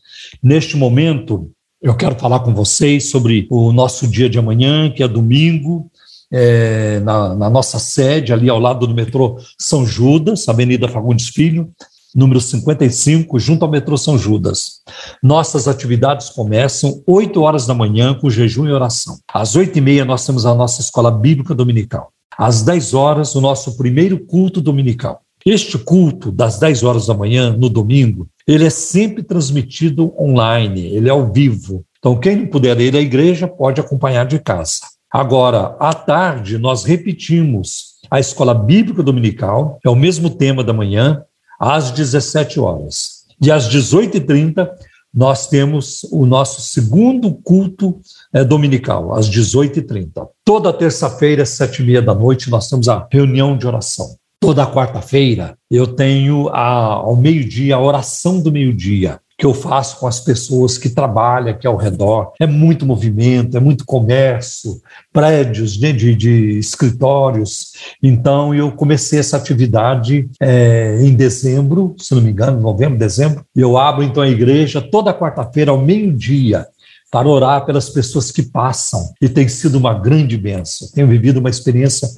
[0.42, 1.50] Neste momento,
[1.80, 5.90] eu quero falar com vocês sobre o nosso dia de amanhã, que é domingo,
[6.30, 11.72] é, na, na, nossa sede, ali ao lado do metrô São Judas, Avenida Fagundes Filho,
[12.14, 14.80] número 55, junto ao metrô São Judas.
[15.22, 19.18] Nossas atividades começam 8 horas da manhã com jejum e oração.
[19.32, 22.10] Às 8 e meia nós temos a nossa escola bíblica dominical.
[22.36, 25.20] Às 10 horas, o nosso primeiro culto dominical.
[25.44, 31.08] Este culto das 10 horas da manhã, no domingo, ele é sempre transmitido online, ele
[31.08, 31.84] é ao vivo.
[31.98, 34.80] Então, quem não puder ir à igreja pode acompanhar de casa.
[35.10, 41.22] Agora, à tarde, nós repetimos a escola bíblica dominical, é o mesmo tema da manhã,
[41.58, 43.24] às 17 horas.
[43.42, 44.68] E às 18h30,
[45.12, 47.98] nós temos o nosso segundo culto
[48.32, 50.28] é, dominical, às 18h30.
[50.44, 54.16] Toda terça-feira, às 7h30 da noite, nós temos a reunião de oração.
[54.40, 60.08] Toda quarta-feira eu tenho a, ao meio-dia a oração do meio-dia que eu faço com
[60.08, 62.32] as pessoas que trabalham aqui ao redor.
[62.40, 64.82] É muito movimento, é muito comércio,
[65.12, 67.72] prédios né, de, de escritórios.
[68.02, 73.44] Então, eu comecei essa atividade é, em dezembro, se não me engano, novembro, dezembro.
[73.54, 76.66] Eu abro então a igreja toda quarta-feira ao meio-dia
[77.08, 79.12] para orar pelas pessoas que passam.
[79.22, 80.88] E tem sido uma grande benção.
[80.92, 82.08] Tenho vivido uma experiência,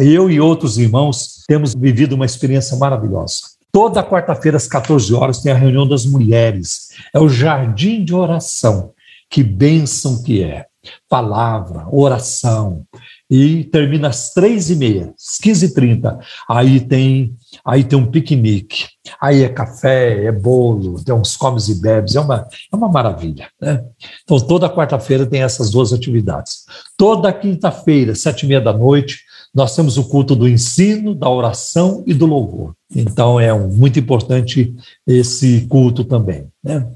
[0.00, 3.59] eu e outros irmãos temos vivido uma experiência maravilhosa.
[3.72, 6.88] Toda quarta-feira, às 14 horas, tem a reunião das mulheres.
[7.14, 8.92] É o jardim de oração.
[9.28, 10.66] Que bênção que é.
[11.08, 12.84] Palavra, oração.
[13.30, 16.18] E termina às três e meia, às 15h30.
[16.48, 18.88] Aí tem, aí tem um piquenique.
[19.20, 22.16] Aí é café, é bolo, tem uns comes e bebes.
[22.16, 23.48] É uma, é uma maravilha.
[23.60, 23.84] Né?
[24.24, 26.64] Então, toda quarta-feira tem essas duas atividades.
[26.96, 29.20] Toda quinta-feira, sete e meia da noite,
[29.54, 32.74] nós temos o culto do ensino, da oração e do louvor.
[32.94, 34.74] Então é um, muito importante
[35.06, 36.48] esse culto também.
[36.62, 36.86] Né?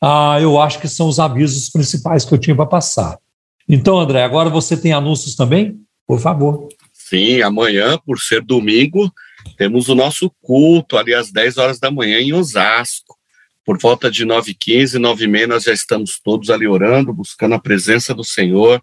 [0.00, 3.18] Ah, eu acho que são os avisos principais que eu tinha para passar.
[3.68, 5.78] Então, André, agora você tem anúncios também?
[6.06, 6.68] Por favor.
[6.92, 9.12] Sim, amanhã, por ser domingo,
[9.56, 13.16] temos o nosso culto ali às 10 horas da manhã em Osasco.
[13.64, 18.24] Por volta de 9h15, 9h30, nós já estamos todos ali orando, buscando a presença do
[18.24, 18.82] Senhor,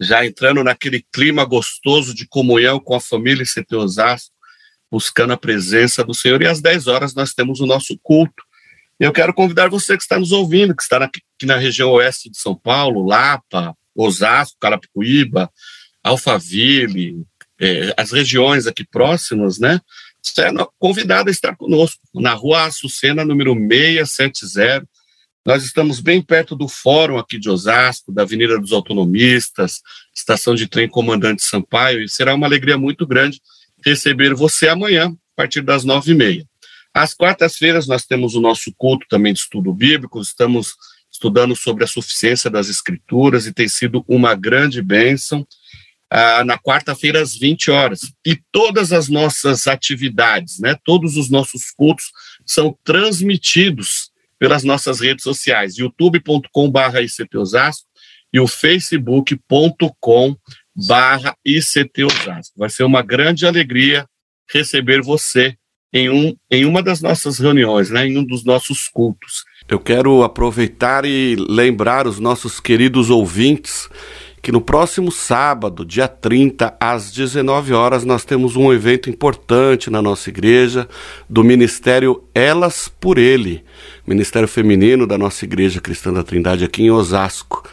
[0.00, 4.35] já entrando naquele clima gostoso de comunhão com a família CT Osasco
[4.90, 6.40] buscando a presença do Senhor.
[6.42, 8.42] E às 10 horas nós temos o nosso culto.
[8.98, 12.38] Eu quero convidar você que está nos ouvindo, que está aqui na região oeste de
[12.38, 15.50] São Paulo, Lapa, Osasco, Carapicuíba,
[16.02, 17.22] Alphaville,
[17.60, 19.80] é, as regiões aqui próximas, né?
[20.22, 24.86] Você é convidado a estar conosco na rua Açucena, número 670.
[25.44, 29.80] Nós estamos bem perto do fórum aqui de Osasco, da Avenida dos Autonomistas,
[30.12, 33.40] estação de trem Comandante Sampaio, e será uma alegria muito grande
[33.86, 36.46] receber você amanhã, a partir das nove e meia.
[36.92, 40.74] Às quartas-feiras, nós temos o nosso culto também de estudo bíblico, estamos
[41.12, 45.46] estudando sobre a suficiência das escrituras e tem sido uma grande bênção.
[46.10, 48.00] Ah, na quarta-feira, às 20 horas.
[48.24, 52.06] E todas as nossas atividades, né, todos os nossos cultos
[52.44, 56.98] são transmitidos pelas nossas redes sociais, youtube.com.br
[58.32, 60.36] e o facebook.com
[60.76, 62.54] barra ICT Osasco.
[62.56, 64.06] Vai ser uma grande alegria
[64.52, 65.56] receber você
[65.92, 69.44] em, um, em uma das nossas reuniões, né, em um dos nossos cultos.
[69.68, 73.88] Eu quero aproveitar e lembrar os nossos queridos ouvintes
[74.42, 80.00] que no próximo sábado, dia 30, às 19 horas, nós temos um evento importante na
[80.00, 80.88] nossa igreja
[81.28, 83.64] do Ministério Elas por Ele,
[84.06, 87.68] Ministério Feminino da nossa Igreja Cristã da Trindade aqui em Osasco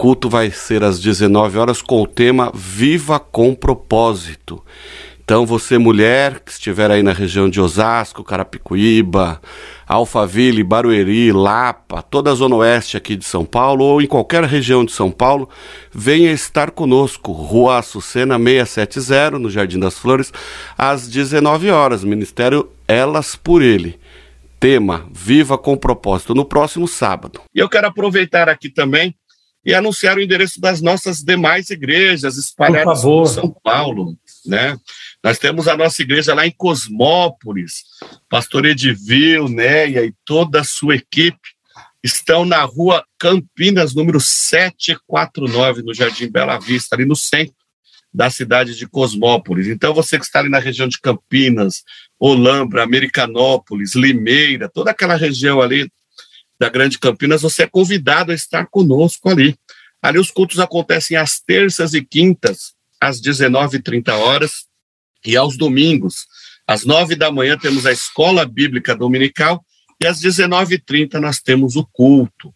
[0.00, 4.64] culto vai ser às 19 horas com o tema Viva com Propósito.
[5.22, 9.42] Então, você, mulher que estiver aí na região de Osasco, Carapicuíba,
[9.86, 14.86] Alphaville, Barueri, Lapa, toda a zona oeste aqui de São Paulo ou em qualquer região
[14.86, 15.50] de São Paulo,
[15.92, 17.30] venha estar conosco.
[17.32, 20.32] Rua Açucena 670, no Jardim das Flores,
[20.78, 22.02] às 19 horas.
[22.02, 24.00] Ministério Elas por Ele.
[24.58, 27.42] Tema Viva com Propósito, no próximo sábado.
[27.54, 29.14] E eu quero aproveitar aqui também
[29.64, 34.76] e anunciar o endereço das nossas demais igrejas espalhadas por São Paulo, né?
[35.22, 37.84] Nós temos a nossa igreja lá em Cosmópolis,
[38.28, 41.50] pastor Edivil, Neia e toda a sua equipe
[42.02, 47.54] estão na rua Campinas, número 749, no Jardim Bela Vista, ali no centro
[48.12, 49.68] da cidade de Cosmópolis.
[49.68, 51.84] Então, você que está ali na região de Campinas,
[52.18, 55.90] Olambra, Americanópolis, Limeira, toda aquela região ali
[56.60, 59.56] da Grande Campinas, você é convidado a estar conosco ali.
[60.02, 64.66] Ali os cultos acontecem às terças e quintas, às 19h30 horas,
[65.24, 66.26] e aos domingos,
[66.66, 69.64] às 9 da manhã, temos a Escola Bíblica Dominical,
[69.98, 72.54] e às 19h30 nós temos o culto.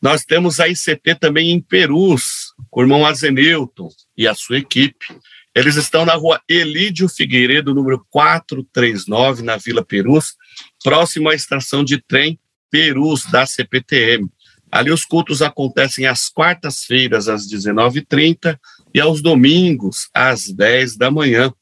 [0.00, 5.06] Nós temos a ICT também em Perus, com o irmão Azenilton e a sua equipe.
[5.54, 10.36] Eles estão na rua Elídio Figueiredo, número 439, na Vila Perus,
[10.82, 12.38] próximo à estação de trem
[12.74, 14.28] Perus, da CPTM.
[14.68, 18.58] Ali os cultos acontecem às quartas-feiras, às 19h30,
[18.92, 21.54] e aos domingos, às 10 da manhã.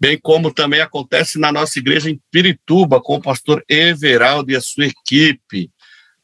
[0.00, 4.62] Bem como também acontece na nossa igreja em Pirituba, com o pastor Everaldo e a
[4.62, 5.70] sua equipe.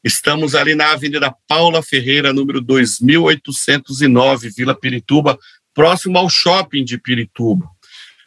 [0.03, 5.37] Estamos ali na Avenida Paula Ferreira, número 2809, Vila Pirituba,
[5.75, 7.69] próximo ao shopping de Pirituba.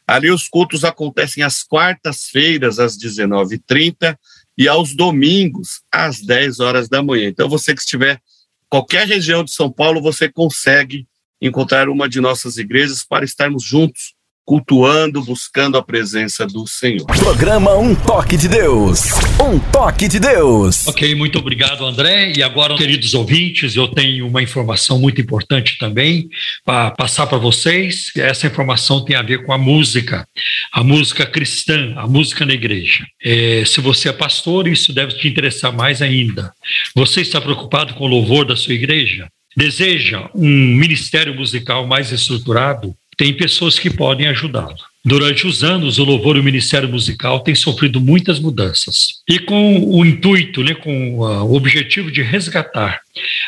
[0.07, 4.16] Ali os cultos acontecem às quartas-feiras, às 19h30,
[4.57, 7.28] e aos domingos, às 10 horas da manhã.
[7.28, 8.20] Então, você que estiver
[8.68, 11.07] qualquer região de São Paulo, você consegue
[11.40, 14.14] encontrar uma de nossas igrejas para estarmos juntos
[14.51, 17.07] cultuando, buscando a presença do Senhor.
[17.07, 19.03] Programa Um Toque de Deus.
[19.40, 20.88] Um Toque de Deus.
[20.88, 22.32] Ok, muito obrigado, André.
[22.36, 26.28] E agora, queridos ouvintes, eu tenho uma informação muito importante também
[26.64, 28.11] para passar para vocês.
[28.16, 30.26] Essa informação tem a ver com a música,
[30.72, 33.07] a música cristã, a música na igreja.
[33.22, 36.53] É, se você é pastor, isso deve te interessar mais ainda.
[36.96, 39.28] Você está preocupado com o louvor da sua igreja?
[39.57, 42.96] Deseja um ministério musical mais estruturado?
[43.20, 44.78] Tem pessoas que podem ajudá-lo.
[45.04, 49.16] Durante os anos, o louvor e o ministério musical têm sofrido muitas mudanças.
[49.28, 53.02] E com o intuito, né, com uh, o objetivo de resgatar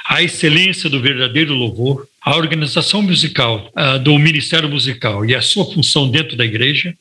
[0.07, 5.65] a excelência do verdadeiro louvor, a organização musical uh, do ministério musical e a sua
[5.65, 6.95] função dentro da igreja,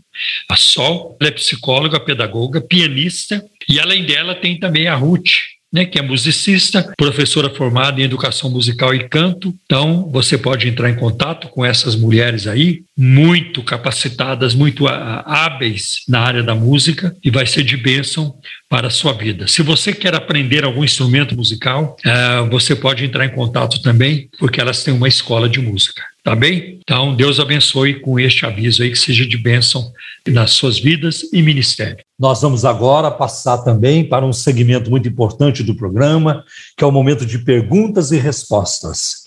[0.48, 5.32] A Sol, ela é psicóloga, pedagoga, pianista, e além dela tem também a Ruth,
[5.72, 9.54] né, que é musicista, professora formada em educação musical e canto.
[9.64, 16.20] Então, você pode entrar em contato com essas mulheres aí, muito capacitadas, muito hábeis na
[16.20, 18.34] área da música, e vai ser de bênção
[18.68, 19.48] para a sua vida.
[19.48, 24.60] Se você quer aprender algum instrumento musical, uh, você pode entrar em contato também, porque
[24.60, 26.02] elas têm uma escola de música.
[26.24, 26.78] Tá bem?
[26.80, 29.92] Então, Deus abençoe com este aviso aí, que seja de bênção
[30.28, 31.98] nas suas vidas e ministério.
[32.16, 36.44] Nós vamos agora passar também para um segmento muito importante do programa,
[36.76, 39.24] que é o momento de perguntas e respostas.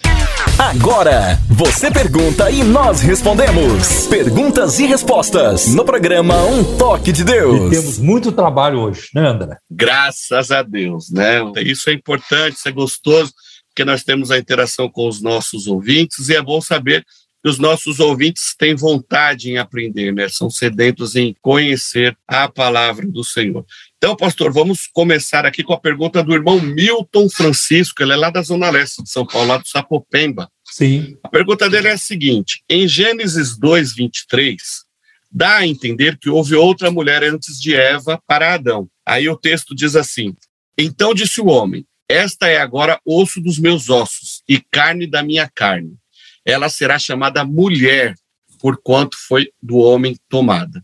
[0.58, 4.08] Agora, você pergunta e nós respondemos.
[4.08, 7.74] Perguntas e respostas no programa Um Toque de Deus.
[7.74, 9.58] E temos muito trabalho hoje, né, André?
[9.70, 11.42] Graças a Deus, né?
[11.58, 13.34] Isso é importante, isso é gostoso
[13.76, 17.06] porque nós temos a interação com os nossos ouvintes e é bom saber
[17.44, 20.30] que os nossos ouvintes têm vontade em aprender, né?
[20.30, 23.66] São sedentos em conhecer a palavra do Senhor.
[23.98, 28.30] Então, pastor, vamos começar aqui com a pergunta do irmão Milton Francisco, ele é lá
[28.30, 30.50] da Zona Leste de São Paulo, lá do Sapopemba.
[30.64, 31.18] Sim.
[31.22, 34.56] A pergunta dele é a seguinte: em Gênesis 2, 23,
[35.30, 38.88] dá a entender que houve outra mulher antes de Eva para Adão.
[39.06, 40.34] Aí o texto diz assim:
[40.78, 45.50] Então disse o homem: esta é agora osso dos meus ossos e carne da minha
[45.54, 45.96] carne.
[46.46, 48.16] Ela será chamada mulher,
[48.60, 50.84] porquanto foi do homem tomada.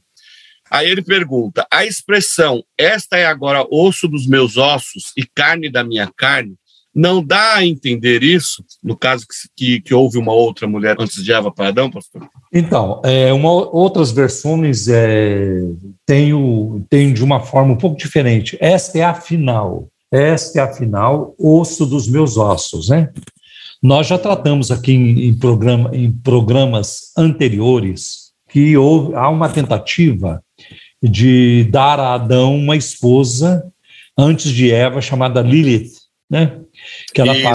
[0.69, 5.83] Aí ele pergunta: a expressão esta é agora osso dos meus ossos e carne da
[5.83, 6.55] minha carne
[6.93, 9.25] não dá a entender isso, no caso
[9.55, 12.27] que, que, houve uma outra mulher antes de Eva para Adão, pastor?
[12.53, 15.61] Então, é, uma, outras versões é,
[16.05, 18.57] têm de uma forma um pouco diferente.
[18.59, 19.87] Esta é a final.
[20.11, 23.09] Esta é, afinal, osso dos meus ossos, né?
[23.81, 30.43] Nós já tratamos aqui em, em, programa, em programas anteriores que houve, há uma tentativa
[31.01, 33.63] de dar a Adão uma esposa
[34.17, 35.93] antes de Eva chamada Lilith,
[36.29, 36.59] né?
[37.13, 37.47] Que ela Isso,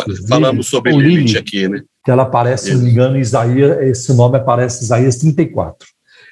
[0.00, 0.26] aparece.
[0.28, 1.82] Falamos sobre Lilith, Lilith, aqui, né?
[2.04, 5.88] Que ela aparece, se não me engano, Isaías, esse nome aparece em Isaías 34.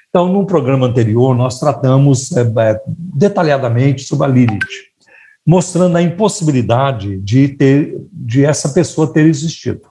[0.08, 4.91] Então, num programa anterior, nós tratamos é, é, detalhadamente sobre a Lilith,
[5.46, 9.82] mostrando a impossibilidade de ter, de essa pessoa ter existido.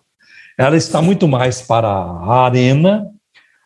[0.58, 3.08] Ela está muito mais para a arena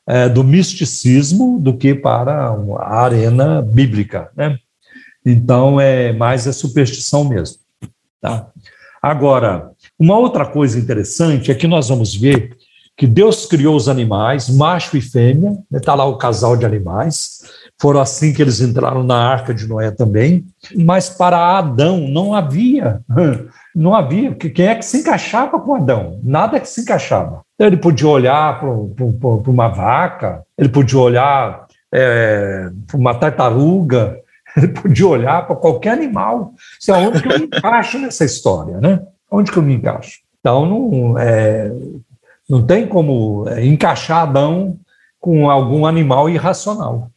[0.07, 4.57] é, do misticismo do que para a arena bíblica, né?
[5.25, 7.57] Então, é mais a superstição mesmo.
[8.21, 8.47] Tá?
[9.01, 12.55] Agora, uma outra coisa interessante é que nós vamos ver
[12.95, 15.97] que Deus criou os animais, macho e fêmea, está né?
[15.97, 17.41] lá o casal de animais,
[17.79, 20.45] foram assim que eles entraram na arca de Noé também,
[20.75, 23.01] mas para Adão não havia,
[23.75, 26.19] não havia, quem é que se encaixava com Adão?
[26.23, 27.41] Nada que se encaixava.
[27.59, 28.69] Ele podia olhar para
[29.51, 34.19] uma vaca, ele podia olhar é, para uma tartaruga,
[34.55, 36.53] ele podia olhar para qualquer animal.
[36.79, 39.01] Isso é onde que eu me encaixo nessa história, né?
[39.29, 40.19] Onde que eu me encaixo?
[40.39, 41.71] Então, não, é,
[42.49, 44.77] não tem como é, encaixar Adão
[45.19, 47.09] com algum animal irracional.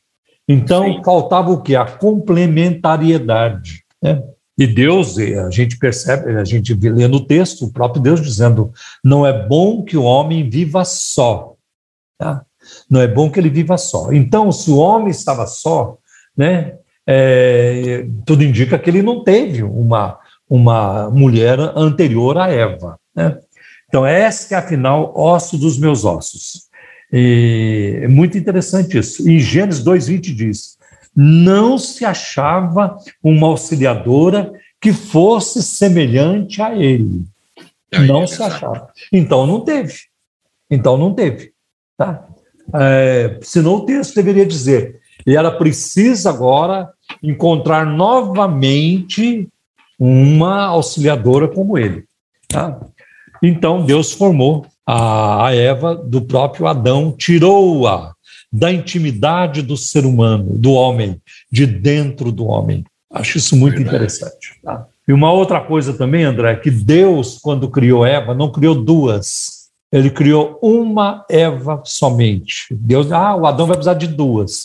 [0.48, 1.02] Então, Sim.
[1.04, 1.76] faltava o quê?
[1.76, 3.84] A complementariedade.
[4.02, 4.22] Né?
[4.56, 8.72] E Deus, a gente percebe, a gente lê no texto, o próprio Deus dizendo:
[9.04, 11.54] não é bom que o homem viva só.
[12.18, 12.44] Tá?
[12.90, 14.12] Não é bom que ele viva só.
[14.12, 15.98] Então, se o homem estava só,
[16.36, 16.74] né,
[17.06, 20.18] é, tudo indica que ele não teve uma,
[20.48, 22.98] uma mulher anterior a Eva.
[23.14, 23.38] Né?
[23.88, 26.67] Então, essa é, afinal, osso dos meus ossos.
[27.12, 29.28] E é muito interessante isso.
[29.28, 30.78] Em Gênesis 2,20 diz:
[31.20, 37.24] não se achava uma auxiliadora que fosse semelhante a ele.
[38.06, 38.88] não se achava.
[39.12, 39.94] Então não teve.
[40.70, 41.52] Então não teve.
[41.96, 42.24] Tá?
[42.72, 46.88] É, senão o texto deveria dizer: e ela precisa agora
[47.20, 49.48] encontrar novamente
[49.98, 52.04] uma auxiliadora como ele.
[52.46, 52.78] Tá?
[53.42, 58.14] Então Deus formou a Eva do próprio Adão, tirou-a
[58.50, 61.20] da intimidade do ser humano, do homem,
[61.52, 62.84] de dentro do homem.
[63.12, 63.96] Acho isso muito Verdade.
[63.96, 64.58] interessante.
[64.64, 64.86] Tá?
[65.06, 69.58] E uma outra coisa também, André, que Deus, quando criou Eva, não criou duas.
[69.92, 72.66] Ele criou uma Eva somente.
[72.70, 74.64] Deus, ah, o Adão vai precisar de duas.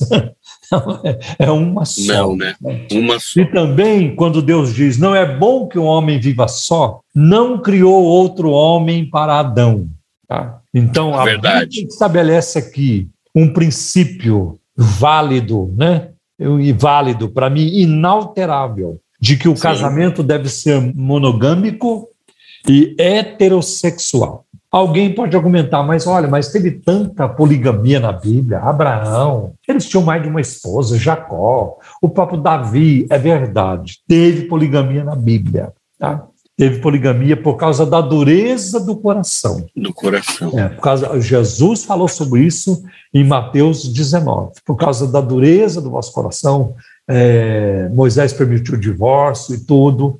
[1.37, 2.13] é uma só.
[2.13, 2.55] Não, né?
[2.91, 3.41] Uma só.
[3.41, 8.03] E também, quando Deus diz, não é bom que o homem viva só, não criou
[8.03, 9.89] outro homem para Adão.
[10.27, 10.59] Tá?
[10.73, 11.69] Então, a Verdade.
[11.69, 16.09] Bíblia estabelece aqui um princípio válido, né?
[16.39, 19.61] E válido, para mim, inalterável, de que o Sim.
[19.61, 22.09] casamento deve ser monogâmico
[22.67, 24.45] e heterossexual.
[24.71, 28.57] Alguém pode argumentar, mas olha, mas teve tanta poligamia na Bíblia.
[28.57, 35.03] Abraão, eles tinham mais de uma esposa, Jacó, o próprio Davi, é verdade, teve poligamia
[35.03, 35.71] na Bíblia.
[35.99, 36.25] Tá?
[36.55, 39.65] Teve poligamia por causa da dureza do coração.
[39.75, 40.51] Do coração.
[40.57, 44.51] É, por causa, Jesus falou sobre isso em Mateus 19.
[44.63, 46.75] Por causa da dureza do vosso coração,
[47.07, 50.19] é, Moisés permitiu o divórcio e tudo.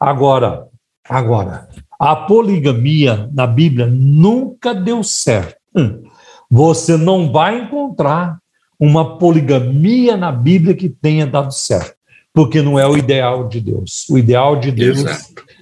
[0.00, 0.66] Agora,
[1.08, 1.68] agora,
[1.98, 5.56] a poligamia na Bíblia nunca deu certo.
[5.76, 6.02] Hum.
[6.50, 8.38] Você não vai encontrar
[8.78, 11.94] uma poligamia na Bíblia que tenha dado certo,
[12.32, 14.06] porque não é o ideal de Deus.
[14.08, 15.04] O ideal de Deus,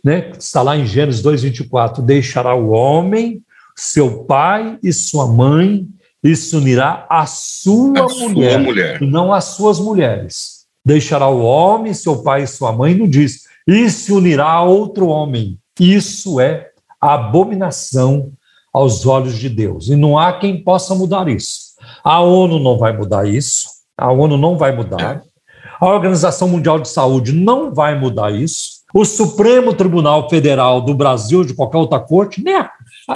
[0.06, 3.42] né, está lá em Gênesis 2:24, deixará o homem,
[3.76, 5.86] seu pai e sua mãe
[6.22, 10.66] e se unirá à sua, a mulher, sua mulher, não às suas mulheres.
[10.84, 15.08] Deixará o homem, seu pai e sua mãe, não diz, e se unirá a outro
[15.08, 16.70] homem isso é
[17.00, 18.32] abominação
[18.72, 19.88] aos olhos de Deus.
[19.88, 21.74] E não há quem possa mudar isso.
[22.02, 23.68] A ONU não vai mudar isso.
[23.96, 25.22] A ONU não vai mudar.
[25.78, 28.75] A Organização Mundial de Saúde não vai mudar isso.
[28.94, 32.68] O Supremo Tribunal Federal do Brasil, de qualquer outra corte, né?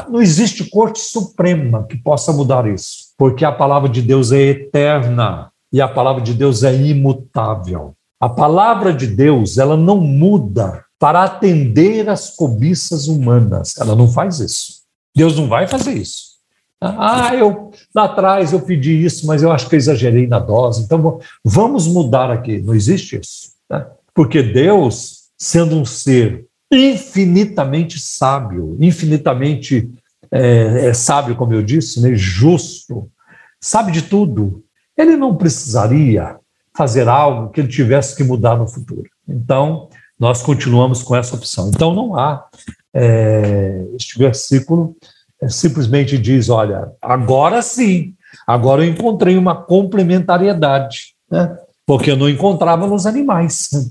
[0.09, 5.51] não existe corte suprema que possa mudar isso, porque a palavra de Deus é eterna
[5.73, 7.95] e a palavra de Deus é imutável.
[8.21, 13.75] A palavra de Deus, ela não muda para atender às cobiças humanas.
[13.79, 14.81] Ela não faz isso.
[15.17, 16.31] Deus não vai fazer isso.
[16.79, 20.83] Ah, eu lá atrás eu pedi isso, mas eu acho que eu exagerei na dose.
[20.83, 22.59] Então vamos mudar aqui.
[22.61, 23.53] Não existe isso.
[23.69, 23.87] Né?
[24.15, 29.91] Porque Deus, sendo um ser infinitamente sábio, infinitamente
[30.31, 32.11] é, é sábio, como eu disse, né?
[32.15, 33.11] justo,
[33.59, 34.63] sabe de tudo,
[34.97, 36.37] ele não precisaria
[36.77, 39.09] fazer algo que ele tivesse que mudar no futuro.
[39.27, 39.89] Então,
[40.19, 41.71] nós continuamos com essa opção.
[41.75, 42.47] Então, não há
[42.95, 44.95] é, este versículo
[45.41, 48.15] é, simplesmente diz: olha, agora sim,
[48.47, 51.57] agora eu encontrei uma complementariedade, né?
[51.87, 53.71] porque eu não encontrava nos animais.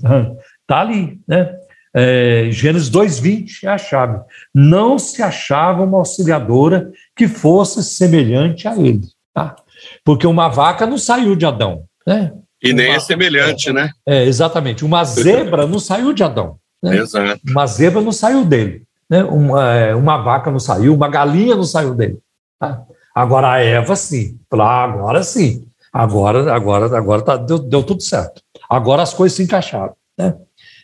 [0.70, 1.52] Está ali, né?
[1.92, 4.20] É, Gênesis 2,20 é a chave.
[4.54, 9.00] Não se achava uma auxiliadora que fosse semelhante a ele.
[9.34, 9.56] Tá?
[10.04, 11.82] Porque uma vaca não saiu de Adão.
[12.06, 12.32] Né?
[12.62, 13.90] E nem uma, é semelhante, é, né?
[14.06, 14.84] É, exatamente.
[14.84, 16.56] Uma zebra não saiu de Adão.
[16.80, 16.98] Né?
[16.98, 17.40] Exato.
[17.48, 18.84] Uma zebra não saiu dele.
[19.08, 19.24] Né?
[19.24, 22.20] Uma, é, uma vaca não saiu, uma galinha não saiu dele.
[22.60, 22.80] Tá?
[23.12, 24.38] Agora a Eva, sim.
[24.52, 25.66] Ah, agora sim.
[25.92, 28.40] Agora, agora, agora tá, deu, deu tudo certo.
[28.68, 29.96] Agora as coisas se encaixaram.
[30.16, 30.36] Né?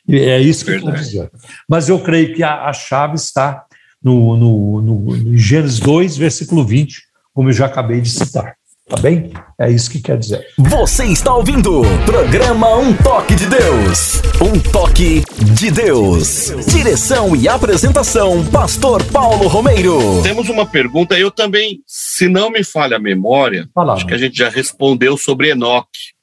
[0.08, 0.96] É isso que Verdade.
[0.96, 1.30] eu estou dizendo.
[1.68, 3.64] Mas eu creio que a, a chave está
[4.02, 7.02] no, no, no, no Gênesis 2, versículo 20,
[7.34, 8.54] como eu já acabei de citar.
[8.88, 9.32] Tá bem?
[9.58, 10.46] É isso que quer dizer.
[10.56, 14.22] Você está ouvindo programa Um Toque de Deus.
[14.40, 15.24] Um Toque
[15.56, 16.52] de Deus.
[16.72, 20.22] Direção e apresentação, Pastor Paulo Romeiro.
[20.22, 24.18] Temos uma pergunta, eu também, se não me falha a memória, Fala, acho que a
[24.18, 26.14] gente já respondeu sobre Enoque.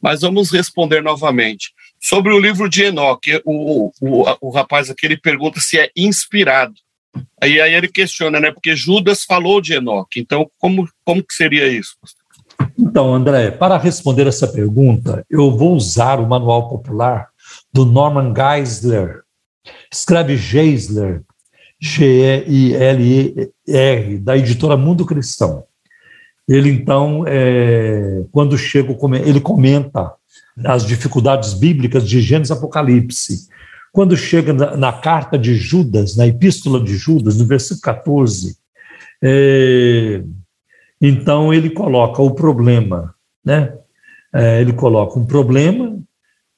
[0.00, 1.73] Mas vamos responder novamente.
[2.04, 6.74] Sobre o livro de Enoque, o, o, o, rapaz aqui ele pergunta se é inspirado.
[7.40, 8.50] Aí, aí ele questiona, né?
[8.52, 10.20] Porque Judas falou de Enoque.
[10.20, 11.96] Então, como, como que seria isso?
[12.78, 17.28] Então, André, para responder essa pergunta, eu vou usar o manual popular
[17.72, 19.22] do Norman Geisler.
[19.90, 21.22] Escreve Geisler,
[21.80, 23.48] G-E-I-L-E-R,
[24.18, 25.64] da editora Mundo Cristão.
[26.48, 28.94] Ele, então, é, quando chega,
[29.24, 30.12] ele comenta
[30.64, 33.48] as dificuldades bíblicas de Gênesis Apocalipse.
[33.92, 38.56] Quando chega na, na, carta de Judas, na epístola de Judas, no versículo 14,
[39.22, 40.22] é,
[41.00, 43.14] então ele coloca o problema,
[43.44, 43.72] né?
[44.32, 45.96] É, ele coloca um problema,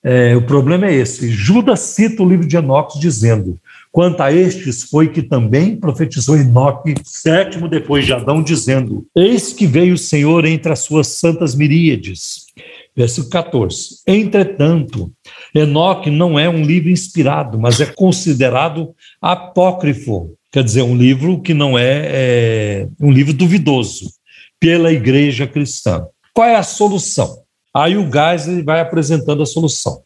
[0.07, 1.29] é, o problema é esse.
[1.29, 3.59] Judas cita o livro de Enoque dizendo:
[3.91, 9.67] Quanto a estes foi que também profetizou Enoque, sétimo depois de Adão, dizendo: Eis que
[9.67, 12.47] veio o Senhor entre as suas santas miríades
[12.97, 14.01] Versículo 14.
[14.07, 15.13] Entretanto,
[15.55, 21.53] Enoque não é um livro inspirado, mas é considerado apócrifo, quer dizer, um livro que
[21.53, 24.11] não é, é um livro duvidoso
[24.59, 26.07] pela igreja cristã.
[26.33, 27.46] Qual é a solução?
[27.77, 30.03] Aí o Geisler vai apresentando a solução.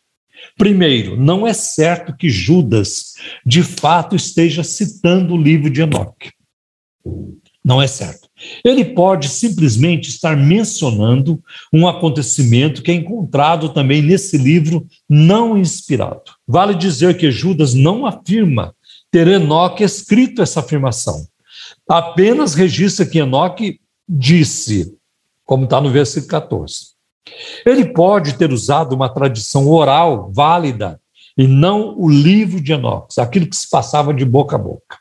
[0.59, 3.13] Primeiro, não é certo que Judas
[3.47, 6.33] de fato esteja citando o livro de Enoque.
[7.65, 8.29] Não é certo.
[8.65, 11.41] Ele pode simplesmente estar mencionando
[11.73, 16.33] um acontecimento que é encontrado também nesse livro não inspirado.
[16.49, 18.75] Vale dizer que Judas não afirma
[19.13, 21.25] ter Enoque escrito essa afirmação.
[21.89, 23.79] Apenas registra que Enoque
[24.09, 24.93] disse,
[25.45, 27.00] como está no versículo 14.
[27.65, 31.01] Ele pode ter usado uma tradição oral válida
[31.37, 34.99] e não o livro de Enoque, aquilo que se passava de boca a boca.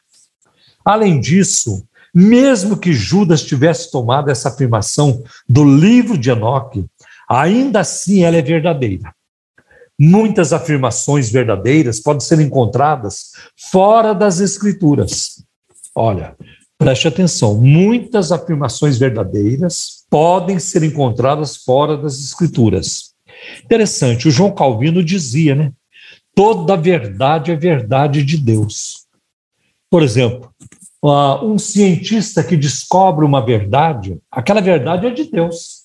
[0.85, 6.85] Além disso, mesmo que Judas tivesse tomado essa afirmação do livro de Enoque,
[7.27, 9.13] ainda assim ela é verdadeira.
[9.99, 13.31] Muitas afirmações verdadeiras podem ser encontradas
[13.69, 15.43] fora das Escrituras.
[15.93, 16.35] Olha,
[16.77, 23.13] preste atenção: muitas afirmações verdadeiras podem ser encontradas fora das Escrituras.
[23.63, 25.71] Interessante, o João Calvino dizia, né?
[26.35, 29.05] Toda verdade é verdade de Deus.
[29.89, 30.51] Por exemplo,
[31.03, 35.79] uh, um cientista que descobre uma verdade, aquela verdade é de Deus.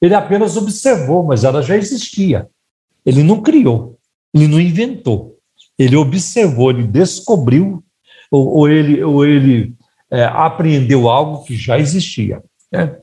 [0.00, 2.48] Ele apenas observou, mas ela já existia.
[3.04, 3.98] Ele não criou,
[4.34, 5.36] ele não inventou.
[5.78, 7.82] Ele observou, ele descobriu,
[8.30, 9.74] ou, ou ele, ou ele
[10.10, 12.42] é, apreendeu algo que já existia.
[12.70, 12.96] Né?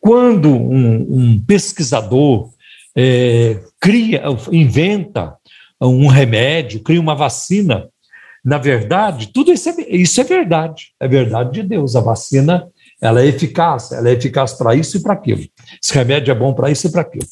[0.00, 2.50] Quando um, um pesquisador
[2.96, 5.36] é, cria, inventa
[5.80, 7.88] um remédio, cria uma vacina,
[8.44, 11.94] na verdade, tudo isso é, isso é verdade, é verdade de Deus.
[11.94, 12.66] A vacina
[13.00, 15.42] ela é eficaz, ela é eficaz para isso e para aquilo.
[15.82, 17.26] Esse remédio é bom para isso e para aquilo.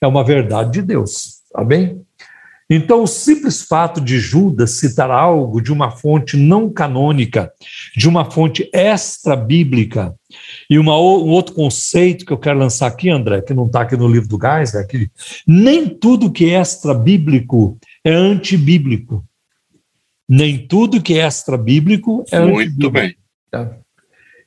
[0.00, 2.02] É uma verdade de Deus, tá bem?
[2.68, 7.52] Então, o simples fato de Judas citar algo de uma fonte não canônica,
[7.94, 10.14] de uma fonte extra-bíblica,
[10.68, 13.96] e uma, um outro conceito que eu quero lançar aqui, André, que não está aqui
[13.96, 15.10] no livro do Gás, é que
[15.46, 19.24] nem tudo que é extra-bíblico é antibíblico
[20.28, 23.16] nem tudo que é extra-bíblico é Muito bem.
[23.50, 23.76] Tá?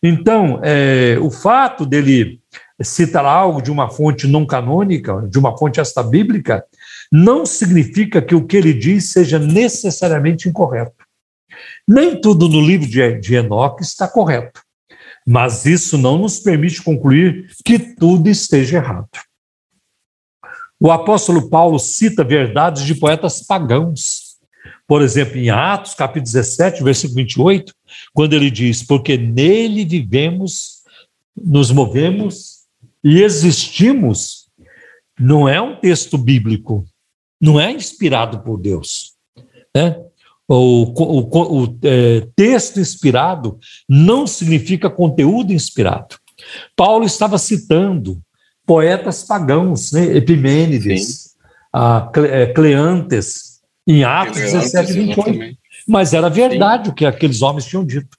[0.01, 2.39] Então, é, o fato dele
[2.81, 6.63] citar algo de uma fonte não canônica, de uma fonte extra-bíblica,
[7.11, 10.95] não significa que o que ele diz seja necessariamente incorreto.
[11.87, 14.61] Nem tudo no livro de, Enoque está correto,
[15.25, 19.09] mas isso não nos permite concluir que tudo esteja errado.
[20.79, 24.27] O apóstolo Paulo cita verdades de poetas pagãos
[24.87, 27.73] Por exemplo, em Atos, capítulo 17, versículo 28,
[28.13, 30.83] quando ele diz: Porque nele vivemos,
[31.35, 32.57] nos movemos
[33.03, 34.49] e existimos,
[35.19, 36.85] não é um texto bíblico,
[37.39, 39.13] não é inspirado por Deus.
[39.75, 39.99] Né?
[40.47, 46.15] O, o, o é, texto inspirado não significa conteúdo inspirado.
[46.75, 48.21] Paulo estava citando
[48.65, 50.15] poetas pagãos, né?
[50.15, 51.35] Epimênides,
[51.73, 55.29] a é, Cleantes, em Atos Cleantes, 17, 28.
[55.29, 55.59] Exatamente.
[55.87, 56.91] Mas era verdade Sim.
[56.91, 58.17] o que aqueles homens tinham dito.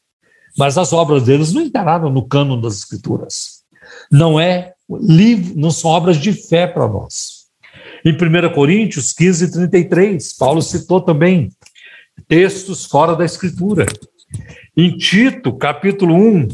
[0.56, 3.62] Mas as obras deles não entraram no cânon das Escrituras.
[4.10, 7.37] Não é livro, não são obras de fé para nós.
[8.04, 11.50] Em 1 Coríntios 15, 33, Paulo citou também
[12.26, 13.86] textos fora da Escritura.
[14.76, 16.48] Em Tito, capítulo 1,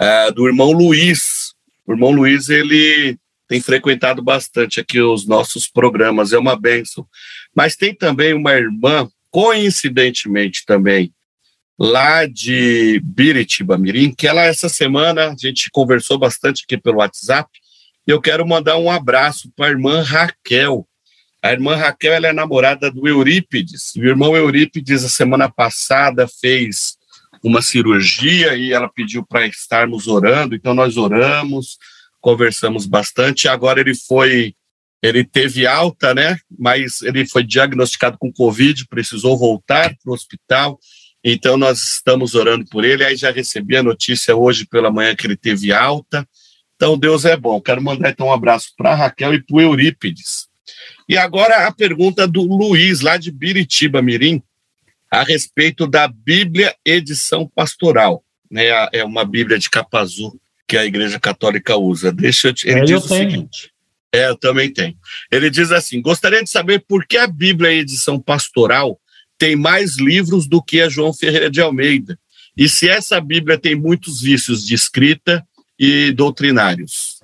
[0.01, 1.53] uh, do irmão Luiz.
[1.87, 3.17] O irmão Luiz, ele
[3.49, 7.05] tem frequentado bastante aqui os nossos programas, é uma benção.
[7.53, 11.11] Mas tem também uma irmã, coincidentemente também,
[11.77, 17.49] lá de Biritiba Mirim, que ela essa semana a gente conversou bastante aqui pelo WhatsApp.
[18.07, 20.87] E eu quero mandar um abraço para a irmã Raquel,
[21.41, 23.95] a irmã Raquel ela é namorada do Eurípides.
[23.95, 26.97] O irmão Eurípides, a semana passada, fez
[27.41, 30.53] uma cirurgia e ela pediu para estarmos orando.
[30.53, 31.77] Então, nós oramos,
[32.21, 33.47] conversamos bastante.
[33.47, 34.53] Agora ele foi,
[35.01, 36.37] ele teve alta, né?
[36.57, 40.79] Mas ele foi diagnosticado com Covid, precisou voltar para o hospital.
[41.23, 43.03] Então, nós estamos orando por ele.
[43.03, 46.27] Aí já recebi a notícia hoje pela manhã que ele teve alta.
[46.75, 47.59] Então, Deus é bom.
[47.59, 50.47] Quero mandar então um abraço para Raquel e para o Eurípides.
[51.07, 54.41] E agora a pergunta do Luiz, lá de Biritiba, Mirim,
[55.11, 58.23] a respeito da Bíblia Edição Pastoral.
[58.49, 58.67] Né?
[58.93, 60.39] É uma Bíblia de capa azul
[60.69, 62.11] que a Igreja Católica usa.
[62.11, 62.69] Deixa eu te...
[62.69, 63.31] Ele é, diz o tenho.
[63.31, 63.71] seguinte.
[64.13, 64.95] É, eu também tenho.
[65.31, 68.99] Ele diz assim: gostaria de saber por que a Bíblia Edição Pastoral
[69.37, 72.17] tem mais livros do que a João Ferreira de Almeida.
[72.55, 75.43] E se essa Bíblia tem muitos vícios de escrita
[75.77, 77.19] e doutrinários.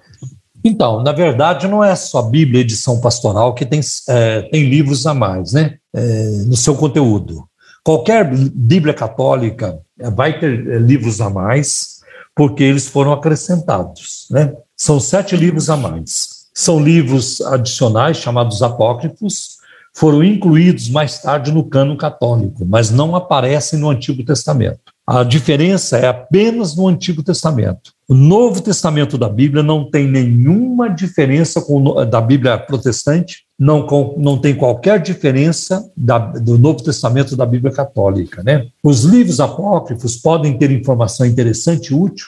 [0.63, 5.05] Então, na verdade, não é só a Bíblia edição pastoral que tem, é, tem livros
[5.05, 6.01] a mais né, é,
[6.47, 7.47] no seu conteúdo.
[7.84, 9.77] Qualquer Bíblia católica
[10.15, 11.94] vai ter é, livros a mais,
[12.35, 14.27] porque eles foram acrescentados.
[14.29, 14.53] Né?
[14.75, 16.45] São sete livros a mais.
[16.53, 19.57] São livros adicionais, chamados apócrifos,
[19.93, 24.93] foram incluídos mais tarde no cano católico, mas não aparecem no Antigo Testamento.
[25.07, 27.93] A diferença é apenas no Antigo Testamento.
[28.07, 33.88] O Novo Testamento da Bíblia não tem nenhuma diferença com da Bíblia protestante, não,
[34.18, 38.44] não tem qualquer diferença da, do Novo Testamento da Bíblia católica.
[38.44, 38.68] Né?
[38.84, 42.27] Os livros apócrifos podem ter informação interessante e útil,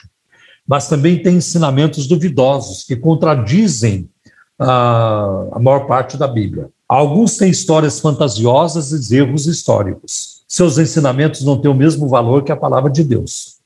[0.66, 4.08] mas também têm ensinamentos duvidosos que contradizem
[4.58, 6.68] a maior parte da Bíblia.
[6.88, 12.50] Alguns têm histórias fantasiosas e erros históricos seus ensinamentos não têm o mesmo valor que
[12.50, 13.57] a palavra de Deus.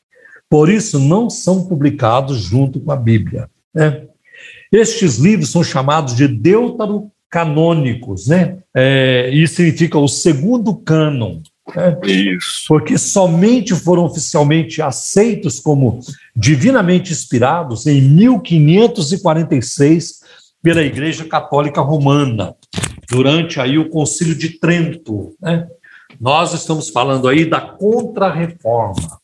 [0.52, 3.48] Por isso, não são publicados junto com a Bíblia.
[3.74, 4.02] Né?
[4.70, 8.58] Estes livros são chamados de deuterocanônicos, né?
[8.74, 11.40] É, isso significa o segundo cânon.
[11.74, 11.98] Né?
[12.04, 12.64] Isso.
[12.68, 16.00] Porque somente foram oficialmente aceitos como
[16.36, 20.20] divinamente inspirados em 1546
[20.62, 22.54] pela Igreja Católica Romana,
[23.10, 25.34] durante aí o Concílio de Trento.
[25.40, 25.66] Né?
[26.20, 29.21] Nós estamos falando aí da Contra-Reforma.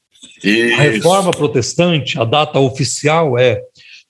[0.76, 3.60] A Reforma Protestante, a data oficial é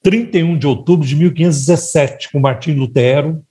[0.03, 3.43] 31 de outubro de 1517, com Martim Lutero,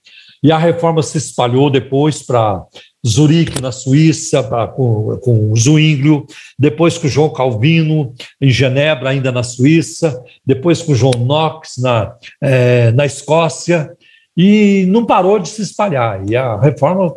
[0.42, 2.64] e a reforma se espalhou depois para
[3.06, 6.26] Zurique, na Suíça, pra, com, com Zwinglio,
[6.58, 12.92] depois com João Calvino, em Genebra, ainda na Suíça, depois com João Knox, na, é,
[12.92, 13.92] na Escócia,
[14.36, 16.24] e não parou de se espalhar.
[16.30, 17.14] E a reforma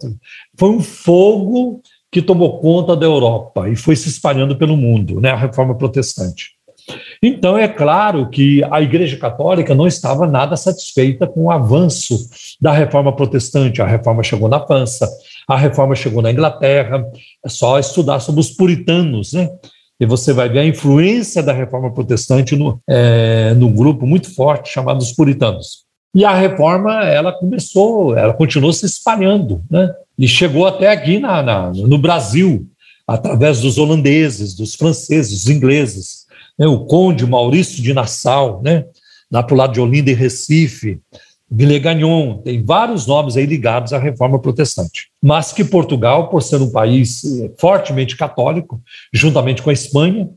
[0.56, 5.30] foi um fogo que tomou conta da Europa e foi se espalhando pelo mundo, né,
[5.30, 6.50] a reforma protestante.
[7.22, 12.18] Então, é claro que a Igreja Católica não estava nada satisfeita com o avanço
[12.60, 13.82] da reforma protestante.
[13.82, 15.08] A reforma chegou na França,
[15.46, 17.04] a reforma chegou na Inglaterra,
[17.44, 19.48] é só estudar sobre os puritanos, né?
[20.00, 24.72] E você vai ver a influência da reforma protestante no, é, no grupo muito forte
[24.72, 25.84] chamado os puritanos.
[26.14, 29.92] E a reforma, ela começou, ela continuou se espalhando, né?
[30.18, 32.66] E chegou até aqui na, na no Brasil,
[33.06, 36.26] através dos holandeses, dos franceses, dos ingleses
[36.60, 38.84] né, o conde Maurício de Nassau, né,
[39.32, 41.00] lá para o lado de Olinda e Recife,
[41.50, 45.08] Villegagnon, tem vários nomes aí ligados à reforma protestante.
[45.20, 48.80] Mas que Portugal, por ser um país eh, fortemente católico,
[49.12, 50.28] juntamente com a Espanha,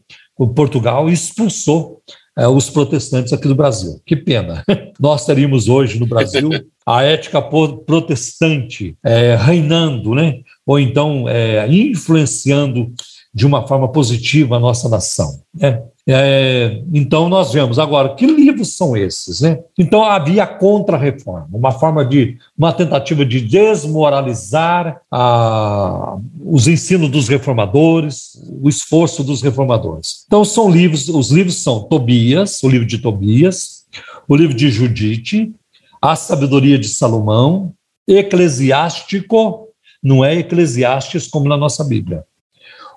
[0.56, 2.02] Portugal expulsou
[2.38, 4.02] é, os protestantes aqui do Brasil.
[4.06, 4.64] Que pena.
[5.00, 6.50] Nós teríamos hoje no Brasil
[6.86, 10.40] a ética protestante é, reinando, né?
[10.66, 12.92] ou então é, influenciando
[13.34, 15.40] de uma forma positiva a nossa nação.
[15.54, 15.82] Né?
[16.06, 19.42] É, então, nós vemos agora que livros são esses.
[19.42, 19.60] Né?
[19.78, 28.40] Então, havia contra-reforma, uma forma de, uma tentativa de desmoralizar a, os ensinos dos reformadores,
[28.62, 30.26] o esforço dos reformadores.
[30.28, 33.86] Então, são livros, os livros são Tobias, o livro de Tobias,
[34.28, 35.52] o livro de Judite,
[36.00, 37.74] A Sabedoria de Salomão,
[38.08, 39.70] Eclesiástico,
[40.04, 42.26] não é Eclesiastes como na nossa Bíblia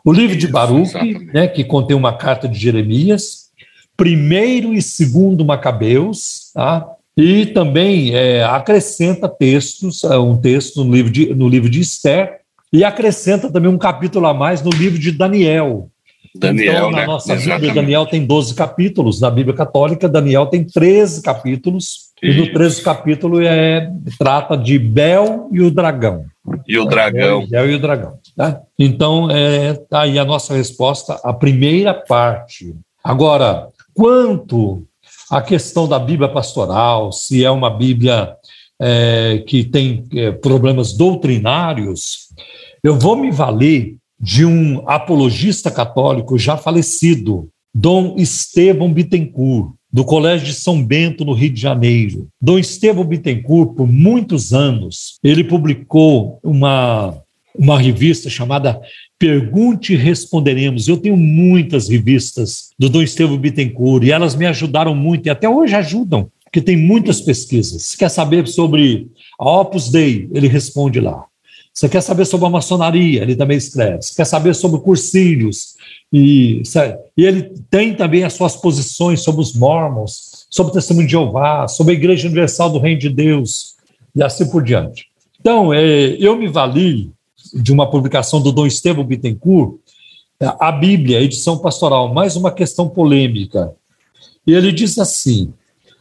[0.06, 0.94] o livro de Baruch,
[1.34, 3.46] né, que contém uma carta de Jeremias,
[3.96, 6.86] primeiro e segundo Macabeus, tá?
[7.16, 12.38] e também é, acrescenta textos, é, um texto no livro, de, no livro de Esther,
[12.72, 15.88] e acrescenta também um capítulo a mais no livro de Daniel.
[16.36, 17.06] Daniel, então, na né?
[17.06, 17.60] nossa Exatamente.
[17.60, 22.38] Bíblia, Daniel tem 12 capítulos, na Bíblia Católica, Daniel tem 13 capítulos, Isso.
[22.38, 26.26] e no 13 capítulo é, trata de Bel e o dragão.
[26.68, 27.44] E o dragão.
[27.48, 28.18] Bel e o dragão.
[28.36, 28.60] Tá?
[28.78, 32.74] Então, é, tá aí a nossa resposta, a primeira parte.
[33.02, 34.86] Agora, quanto
[35.30, 38.36] à questão da Bíblia pastoral, se é uma Bíblia
[38.78, 42.28] é, que tem é, problemas doutrinários,
[42.84, 50.46] eu vou me valer de um apologista católico já falecido, Dom Estevão Bittencourt, do Colégio
[50.46, 52.28] de São Bento, no Rio de Janeiro.
[52.40, 57.14] Dom Estevão Bittencourt, por muitos anos, ele publicou uma
[57.58, 58.80] uma revista chamada
[59.18, 60.88] Pergunte e Responderemos.
[60.88, 65.48] Eu tenho muitas revistas do Dom Estevam Bittencourt e elas me ajudaram muito e até
[65.48, 67.82] hoje ajudam, porque tem muitas pesquisas.
[67.82, 69.08] Se quer saber sobre
[69.38, 71.24] a Opus Dei, ele responde lá.
[71.72, 74.00] Você quer saber sobre a maçonaria, ele também escreve.
[74.00, 75.74] Você quer saber sobre cursilhos,
[76.10, 76.62] e,
[77.16, 81.68] e ele tem também as suas posições sobre os mormons, sobre o testemunho de Jeová,
[81.68, 83.74] sobre a Igreja Universal do Reino de Deus,
[84.14, 85.06] e assim por diante.
[85.38, 87.10] Então, é, eu me vali
[87.54, 89.78] de uma publicação do Dom Estevão Bittencourt,
[90.40, 93.72] a Bíblia, edição pastoral, mais uma questão polêmica.
[94.46, 95.52] E ele diz assim,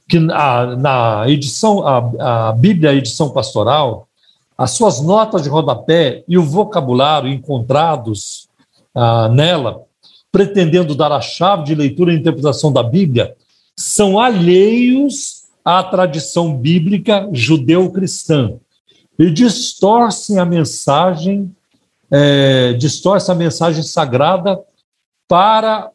[0.07, 4.07] que a, na edição, a, a Bíblia, edição pastoral,
[4.57, 8.47] as suas notas de rodapé e o vocabulário encontrados
[8.93, 9.83] ah, nela,
[10.31, 13.35] pretendendo dar a chave de leitura e interpretação da Bíblia,
[13.75, 18.53] são alheios à tradição bíblica judeu-cristã
[19.17, 21.53] e distorcem a mensagem,
[22.11, 24.59] é, distorcem a mensagem sagrada
[25.27, 25.89] para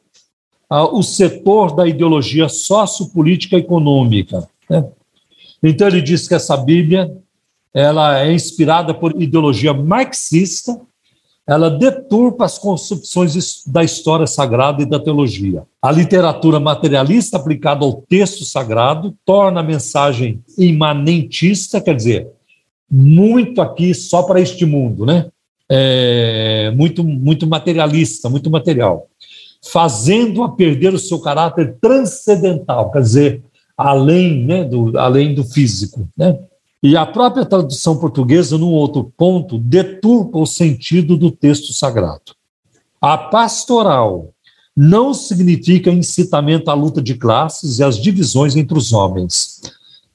[0.69, 4.49] ah, o setor da ideologia sociopolítica econômica.
[4.69, 4.85] Né?
[5.63, 7.15] Então ele diz que essa Bíblia
[7.73, 10.81] ela é inspirada por ideologia marxista,
[11.47, 15.65] ela deturpa as concepções da história sagrada e da teologia.
[15.83, 22.29] A literatura materialista aplicada ao texto sagrado torna a mensagem imanentista, quer dizer,
[22.91, 25.27] muito aqui só para este mundo, né?
[25.69, 29.07] É, muito, muito materialista, muito material,
[29.63, 33.43] fazendo-a perder o seu caráter transcendental, quer dizer,
[33.77, 36.39] além, né, do, além do físico, né?
[36.83, 42.35] E a própria tradução portuguesa, num outro ponto, deturpa o sentido do texto sagrado.
[43.01, 44.31] A pastoral
[44.75, 49.61] não significa incitamento à luta de classes e às divisões entre os homens.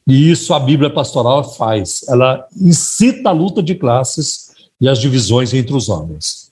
[0.07, 2.05] E isso a Bíblia pastoral faz.
[2.07, 6.51] Ela incita a luta de classes e as divisões entre os homens.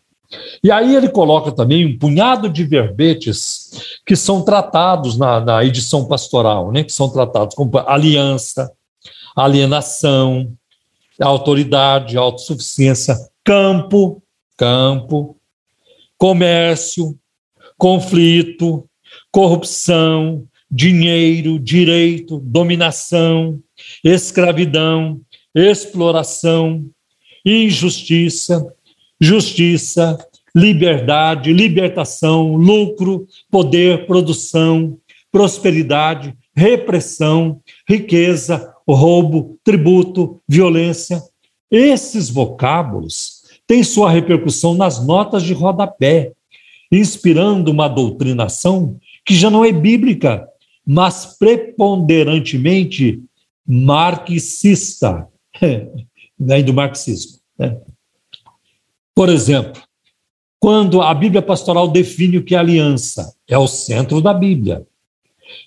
[0.63, 6.05] E aí ele coloca também um punhado de verbetes que são tratados na, na edição
[6.05, 8.71] pastoral, né, que são tratados como aliança,
[9.35, 10.51] alienação,
[11.21, 14.23] autoridade, autossuficiência, campo,
[14.57, 15.37] campo,
[16.17, 17.17] comércio,
[17.77, 18.87] conflito,
[19.31, 23.59] corrupção, dinheiro, direito, dominação,
[24.03, 25.21] escravidão,
[25.53, 26.83] exploração,
[27.45, 28.65] injustiça,
[29.21, 30.17] justiça,
[30.55, 34.97] liberdade, libertação, lucro, poder, produção,
[35.31, 41.21] prosperidade, repressão, riqueza, roubo, tributo, violência.
[41.69, 46.31] Esses vocábulos têm sua repercussão nas notas de rodapé,
[46.91, 50.47] inspirando uma doutrinação que já não é bíblica,
[50.85, 53.21] mas preponderantemente
[53.65, 55.27] marxista,
[56.39, 57.39] né, do marxismo.
[57.57, 57.77] Né?
[59.15, 59.81] Por exemplo,
[60.59, 64.85] quando a Bíblia pastoral define o que é aliança, é o centro da Bíblia.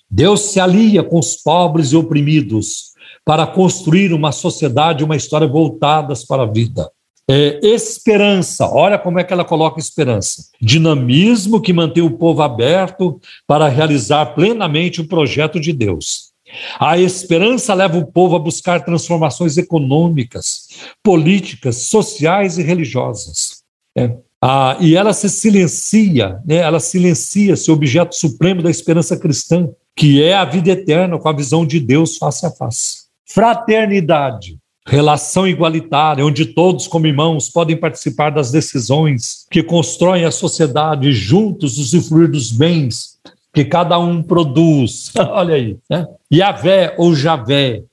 [0.09, 6.25] Deus se alia com os pobres e oprimidos para construir uma sociedade, uma história voltadas
[6.25, 6.89] para a vida.
[7.29, 10.49] É, esperança, olha como é que ela coloca esperança.
[10.61, 16.31] Dinamismo que mantém o povo aberto para realizar plenamente o projeto de Deus.
[16.79, 20.69] A esperança leva o povo a buscar transformações econômicas,
[21.03, 23.61] políticas, sociais e religiosas.
[23.97, 24.15] É.
[24.41, 26.57] Ah, e ela se silencia, né?
[26.57, 31.33] ela silencia esse objeto supremo da esperança cristã, que é a vida eterna com a
[31.33, 33.07] visão de Deus face a face.
[33.25, 34.57] Fraternidade,
[34.87, 41.77] relação igualitária, onde todos, como irmãos, podem participar das decisões que constroem a sociedade juntos
[41.77, 43.19] usufruir dos bens
[43.53, 45.11] que cada um produz.
[45.31, 45.77] Olha aí.
[45.89, 46.07] Né?
[46.33, 47.83] Yahvé ou Javé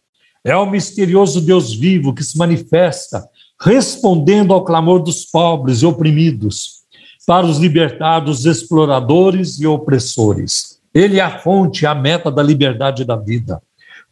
[0.45, 3.29] é o misterioso Deus vivo que se manifesta
[3.61, 6.85] respondendo ao clamor dos pobres e oprimidos,
[7.27, 10.79] para os libertar dos exploradores e opressores.
[10.93, 13.61] Ele é a fonte, a meta da liberdade da vida.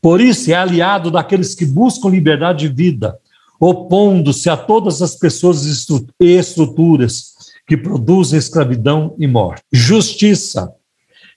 [0.02, 3.16] Por isso, é aliado daqueles que buscam liberdade de vida,
[3.60, 5.64] opondo-se a todas as pessoas
[6.20, 7.34] e estruturas
[7.68, 9.62] que produzem escravidão e morte.
[9.72, 10.72] Justiça,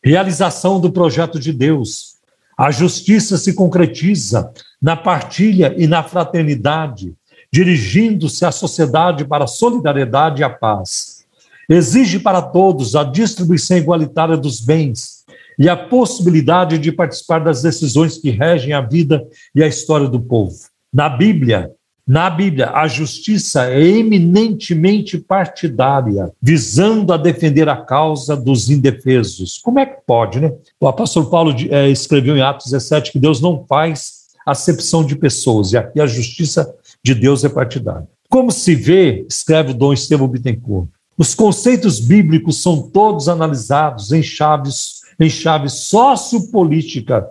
[0.03, 2.15] realização do projeto de Deus.
[2.57, 4.51] A justiça se concretiza
[4.81, 7.13] na partilha e na fraternidade,
[7.53, 11.23] dirigindo-se à sociedade para a solidariedade e a paz.
[11.69, 15.14] Exige para todos a distribuição igualitária dos bens
[15.57, 20.19] e a possibilidade de participar das decisões que regem a vida e a história do
[20.19, 20.55] povo.
[20.93, 21.71] Na Bíblia,
[22.07, 29.57] na Bíblia, a justiça é eminentemente partidária, visando a defender a causa dos indefesos.
[29.57, 30.53] Como é que pode, né?
[30.79, 35.73] O apóstolo Paulo é, escreveu em Atos 17 que Deus não faz acepção de pessoas,
[35.73, 36.71] e aqui a justiça
[37.03, 38.07] de Deus é partidária.
[38.29, 40.87] Como se vê, escreve o Dom Estevão Bittencourt,
[41.17, 47.27] os conceitos bíblicos são todos analisados em chaves, em chave sociopolítica,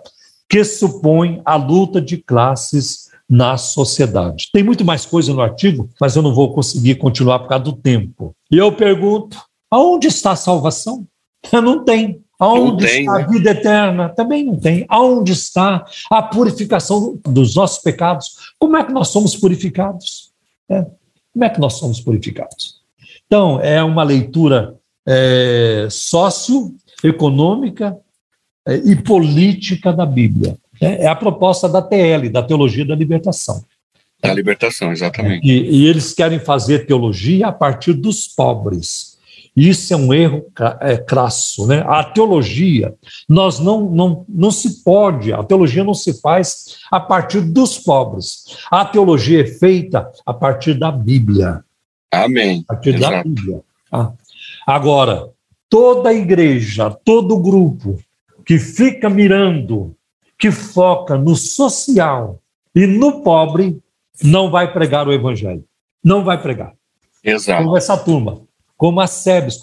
[0.49, 4.49] que supõe a luta de classes na sociedade.
[4.53, 7.73] Tem muito mais coisa no artigo, mas eu não vou conseguir continuar por causa do
[7.73, 8.35] tempo.
[8.51, 11.05] E eu pergunto: aonde está a salvação?
[11.53, 12.23] Não tem.
[12.39, 13.27] Aonde tem, está a né?
[13.27, 14.09] vida eterna?
[14.09, 14.85] Também não tem.
[14.89, 18.53] Aonde está a purificação dos nossos pecados?
[18.59, 20.31] Como é que nós somos purificados?
[20.67, 20.85] É.
[21.31, 22.81] Como é que nós somos purificados?
[23.25, 24.75] Então, é uma leitura
[25.07, 26.84] é, socioeconômica
[28.67, 30.57] é, e política da Bíblia.
[30.81, 33.63] É, é, a proposta da TL, da Teologia da Libertação.
[34.21, 35.45] Da libertação, exatamente.
[35.45, 39.15] E, e eles querem fazer teologia a partir dos pobres
[39.55, 40.45] isso é um erro
[40.81, 41.65] é, crasso.
[41.65, 41.83] Né?
[41.87, 42.93] A teologia,
[43.29, 48.57] nós não, não, não se pode, a teologia não se faz a partir dos pobres.
[48.69, 51.63] A teologia é feita a partir da Bíblia.
[52.11, 52.65] Amém.
[52.67, 53.13] A partir Exato.
[53.13, 53.61] da Bíblia.
[53.89, 54.13] Tá?
[54.67, 55.29] Agora,
[55.75, 57.99] toda igreja, todo grupo
[58.45, 59.93] que fica mirando,
[60.39, 62.39] que foca no social
[62.73, 63.77] e no pobre,
[64.23, 65.65] não vai pregar o evangelho.
[66.01, 66.71] Não vai pregar.
[67.21, 67.61] Exato.
[67.61, 68.39] Como essa turma
[68.77, 69.59] como as SEBs,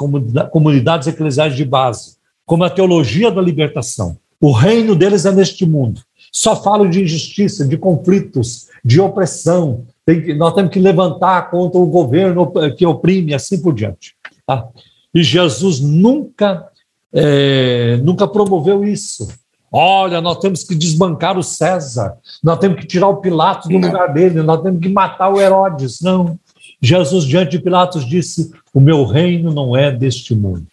[0.50, 2.16] comunidades eclesiais de base,
[2.46, 4.16] como a teologia da libertação.
[4.40, 6.00] O reino deles é neste mundo.
[6.32, 9.86] Só falam de injustiça, de conflitos, de opressão.
[10.04, 14.14] Que, nós temos que levantar contra o governo que oprime, assim por diante.
[14.46, 14.66] Tá?
[15.14, 16.68] E Jesus nunca,
[17.12, 19.28] é, nunca promoveu isso.
[19.70, 24.12] Olha, nós temos que desbancar o César, nós temos que tirar o Pilatos do lugar
[24.12, 26.00] dele, nós temos que matar o Herodes.
[26.02, 26.38] Não.
[26.80, 30.66] Jesus, diante de Pilatos, disse: O meu reino não é deste mundo.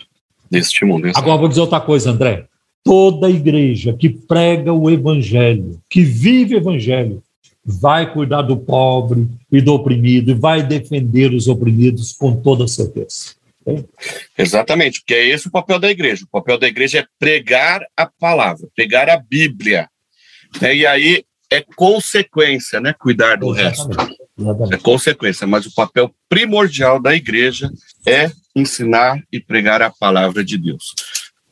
[0.51, 1.05] Deste mundo.
[1.05, 1.17] Exatamente.
[1.17, 2.45] Agora vou dizer outra coisa, André.
[2.83, 7.21] Toda igreja que prega o evangelho, que vive o evangelho,
[7.63, 13.38] vai cuidar do pobre e do oprimido e vai defender os oprimidos com toda certeza.
[14.37, 16.23] Exatamente, porque é esse o papel da igreja.
[16.25, 19.89] O papel da igreja é pregar a palavra, pregar a Bíblia.
[20.61, 20.75] Né?
[20.75, 22.93] E aí é consequência, né?
[22.97, 23.99] Cuidar do Exatamente.
[23.99, 24.19] resto.
[24.37, 24.73] Exatamente.
[24.73, 27.69] É consequência, mas o papel primordial da igreja
[28.07, 30.93] é ensinar e pregar a palavra de Deus.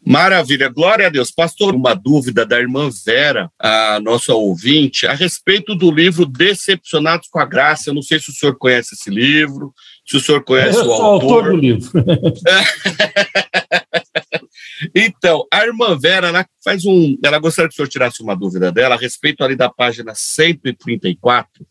[0.06, 1.32] Maravilha, glória a Deus.
[1.32, 7.40] Pastor, uma dúvida da irmã Vera, a nossa ouvinte, a respeito do livro Decepcionados com
[7.40, 7.90] a Graça.
[7.90, 9.74] Eu não sei se o senhor conhece esse livro,
[10.08, 11.34] se o senhor conhece Eu o autor.
[11.34, 11.92] autor do livro.
[14.96, 17.18] então, a irmã Vera, ela faz um.
[17.24, 21.66] Ela gostaria que o senhor tirasse uma dúvida dela a respeito ali da página 134.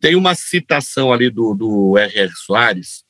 [0.00, 2.30] Tem uma citação ali do, do R.R.
[2.36, 3.04] Soares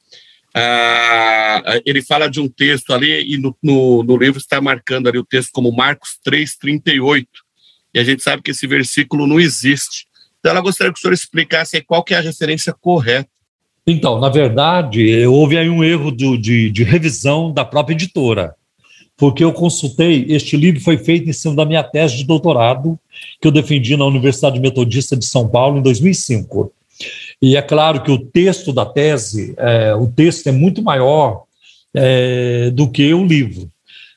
[0.57, 5.19] ah, ele fala de um texto ali, e no, no, no, livro está marcando ali
[5.19, 7.27] o texto como Marcos 3,38.
[7.93, 10.07] E a gente sabe que esse versículo não existe.
[10.39, 13.29] Então, ela gostaria que o senhor explicasse qual que é a referência correta.
[13.87, 18.55] Então, na verdade, houve aí um erro de, de revisão da própria editora,
[19.17, 22.99] porque eu consultei, este livro foi feito em cima da minha tese de doutorado,
[23.41, 26.73] que eu defendi na Universidade Metodista de São Paulo em 2005.
[27.43, 31.45] E é claro que o texto da tese, é, o texto é muito maior
[31.93, 33.71] é, do que o livro.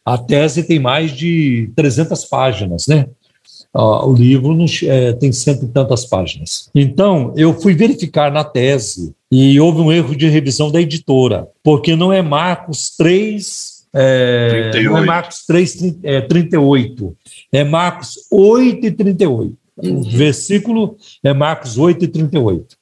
[0.06, 3.07] A tese tem mais de 300 páginas, né?
[3.73, 6.69] o livro é, tem cento e tantas páginas.
[6.73, 11.95] Então, eu fui verificar na tese e houve um erro de revisão da editora, porque
[11.95, 17.17] não é Marcos 3, é, não é Marcos 3, é, 38,
[17.51, 19.57] é Marcos 8 e 38.
[19.77, 19.99] Uhum.
[19.99, 22.77] O versículo é Marcos 8 e 38.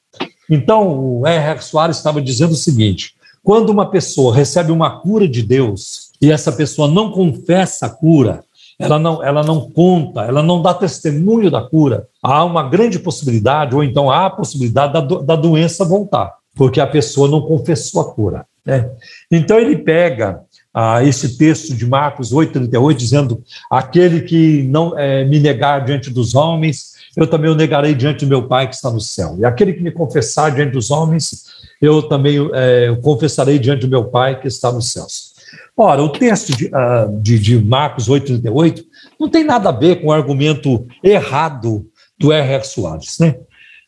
[0.50, 1.62] Então, o R.R.
[1.62, 6.52] Soares estava dizendo o seguinte: quando uma pessoa recebe uma cura de Deus e essa
[6.52, 8.44] pessoa não confessa a cura,
[8.78, 13.76] ela não, ela não conta, ela não dá testemunho da cura, há uma grande possibilidade,
[13.76, 18.14] ou então há a possibilidade da, da doença voltar, porque a pessoa não confessou a
[18.14, 18.46] cura.
[18.66, 18.90] Né?
[19.32, 20.42] Então ele pega
[20.74, 26.36] ah, esse texto de Marcos 8,38, dizendo: aquele que não é, me negar diante dos
[26.36, 29.38] homens, eu também o negarei diante do meu Pai que está no céu.
[29.40, 31.46] E aquele que me confessar diante dos homens,
[31.82, 35.35] eu também é, eu confessarei diante do meu Pai que está nos céus.
[35.78, 38.84] Ora, o texto de, uh, de, de Marcos 8,38
[39.20, 41.86] não tem nada a ver com o argumento errado
[42.18, 42.64] do R.R.
[42.64, 43.18] Soares.
[43.20, 43.36] Né?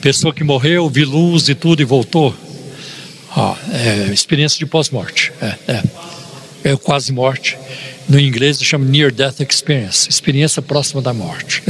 [0.02, 2.36] Pessoa que morreu, viu luz e tudo e voltou.
[3.36, 5.32] Ó, é, experiência de pós-morte.
[5.42, 5.84] É, é,
[6.72, 7.58] é quase morte.
[8.10, 11.64] No inglês chama Near Death Experience, experiência próxima da morte.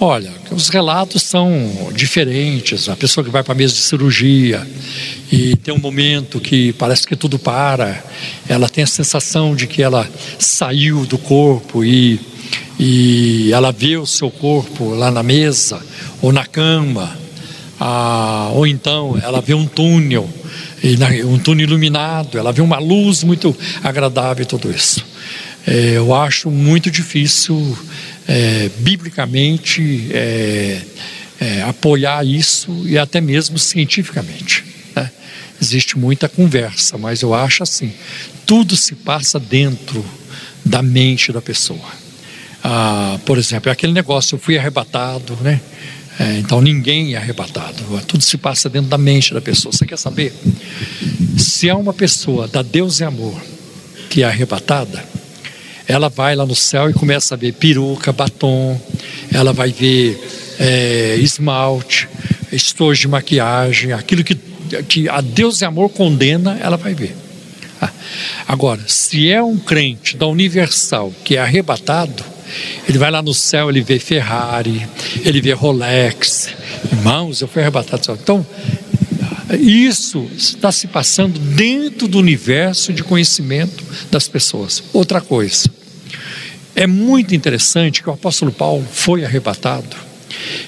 [0.00, 2.88] Olha, os relatos são diferentes.
[2.88, 4.66] A pessoa que vai para a mesa de cirurgia
[5.30, 8.02] e tem um momento que parece que tudo para,
[8.48, 12.18] ela tem a sensação de que ela saiu do corpo e
[12.78, 15.80] e ela vê o seu corpo lá na mesa
[16.20, 17.16] ou na cama.
[17.78, 20.28] Ah, ou então ela vê um túnel,
[21.26, 25.04] um túnel iluminado, ela vê uma luz muito agradável e tudo isso.
[25.66, 27.76] É, eu acho muito difícil,
[28.26, 30.80] é, biblicamente, é,
[31.40, 34.64] é apoiar isso e até mesmo cientificamente.
[34.94, 35.10] Né?
[35.60, 37.92] Existe muita conversa, mas eu acho assim:
[38.46, 40.04] tudo se passa dentro
[40.64, 42.01] da mente da pessoa.
[42.62, 45.60] Ah, por exemplo, é aquele negócio, eu fui arrebatado, né?
[46.20, 49.72] É, então ninguém é arrebatado, tudo se passa dentro da mente da pessoa.
[49.72, 50.32] Você quer saber?
[51.38, 53.40] Se é uma pessoa da Deus e amor
[54.10, 55.02] que é arrebatada,
[55.88, 58.80] ela vai lá no céu e começa a ver peruca, batom,
[59.32, 60.20] ela vai ver
[60.58, 62.08] é, esmalte,
[62.52, 64.34] estojo de maquiagem, aquilo que,
[64.88, 67.16] que a Deus e amor condena, ela vai ver.
[67.80, 67.90] Ah,
[68.46, 72.31] agora, se é um crente da Universal que é arrebatado,
[72.88, 74.86] ele vai lá no céu, ele vê Ferrari,
[75.24, 76.48] ele vê Rolex.
[76.92, 78.18] Irmãos, eu fui arrebatado.
[78.22, 78.46] Então,
[79.58, 84.82] isso está se passando dentro do universo de conhecimento das pessoas.
[84.92, 85.70] Outra coisa,
[86.74, 89.96] é muito interessante que o apóstolo Paulo foi arrebatado,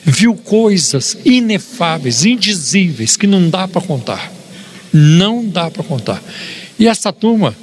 [0.05, 4.33] viu coisas inefáveis, indizíveis, que não dá para contar.
[4.93, 6.23] Não dá para contar.
[6.79, 7.57] E essa turma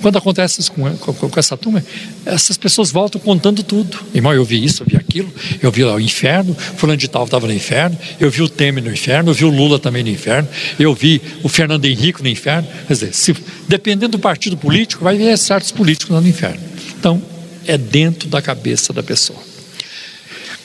[0.00, 1.84] quando acontece isso com, com, com, essa turma,
[2.24, 3.98] essas pessoas voltam contando tudo.
[4.14, 7.24] Irmão, eu vi isso, eu vi aquilo, eu vi lá o inferno, fulano de tal
[7.24, 10.10] estava no inferno, eu vi o Temer no inferno, eu vi o Lula também no
[10.10, 10.48] inferno,
[10.78, 12.68] eu vi o Fernando Henrique no inferno.
[12.86, 13.34] Quer dizer, se,
[13.66, 16.60] dependendo do partido político, vai ver certos políticos lá no inferno.
[16.98, 17.22] Então,
[17.66, 19.38] é dentro da cabeça da pessoa.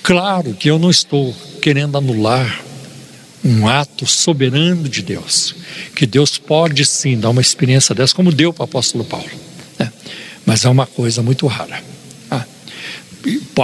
[0.01, 2.61] Claro que eu não estou querendo anular
[3.43, 5.53] um ato soberano de Deus,
[5.93, 9.29] que Deus pode sim dar uma experiência dessa, como deu para o apóstolo Paulo,
[9.77, 9.91] né?
[10.45, 11.83] mas é uma coisa muito rara.
[12.31, 12.45] Ah,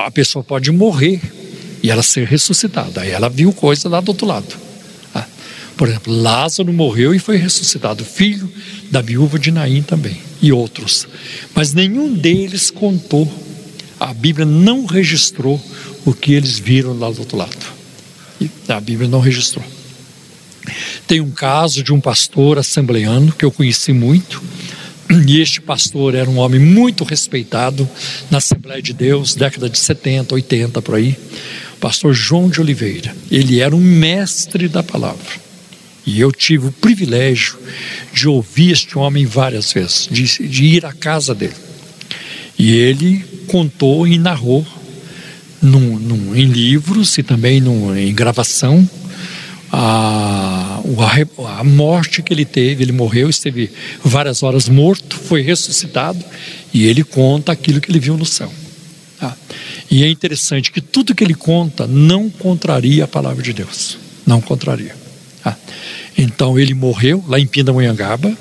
[0.06, 1.22] a pessoa pode morrer
[1.82, 4.54] e ela ser ressuscitada, aí ela viu coisa lá do outro lado.
[5.16, 5.26] Ah,
[5.78, 8.52] por exemplo, Lázaro morreu e foi ressuscitado, filho
[8.92, 11.08] da viúva de Naim também, e outros,
[11.56, 13.32] mas nenhum deles contou,
[13.98, 15.62] a Bíblia não registrou
[16.06, 17.79] o que eles viram lá do outro lado.
[18.68, 19.66] A Bíblia não registrou.
[21.08, 24.42] Tem um caso de um pastor assembleano que eu conheci muito,
[25.26, 27.90] e este pastor era um homem muito respeitado
[28.30, 31.18] na Assembleia de Deus, década de 70, 80 por aí.
[31.74, 33.16] O pastor João de Oliveira.
[33.32, 35.50] Ele era um mestre da palavra.
[36.06, 37.58] E eu tive o privilégio
[38.14, 41.56] de ouvir este homem várias vezes, de, de ir à casa dele.
[42.58, 44.66] E ele contou e narrou
[45.62, 48.88] num, num, em livros e também num, em gravação
[49.72, 50.82] a,
[51.58, 52.84] a, morte que ele teve.
[52.84, 53.72] Ele morreu, esteve
[54.04, 56.24] várias horas morto, foi ressuscitado
[56.74, 58.52] e ele conta aquilo que ele viu no céu.
[59.20, 59.36] Tá?
[59.90, 64.42] E é interessante que tudo que ele conta não contraria a palavra de Deus, não
[64.42, 64.96] contraria.
[65.44, 65.58] Tá?
[66.18, 68.36] Então ele morreu lá em Pindamonhangaba,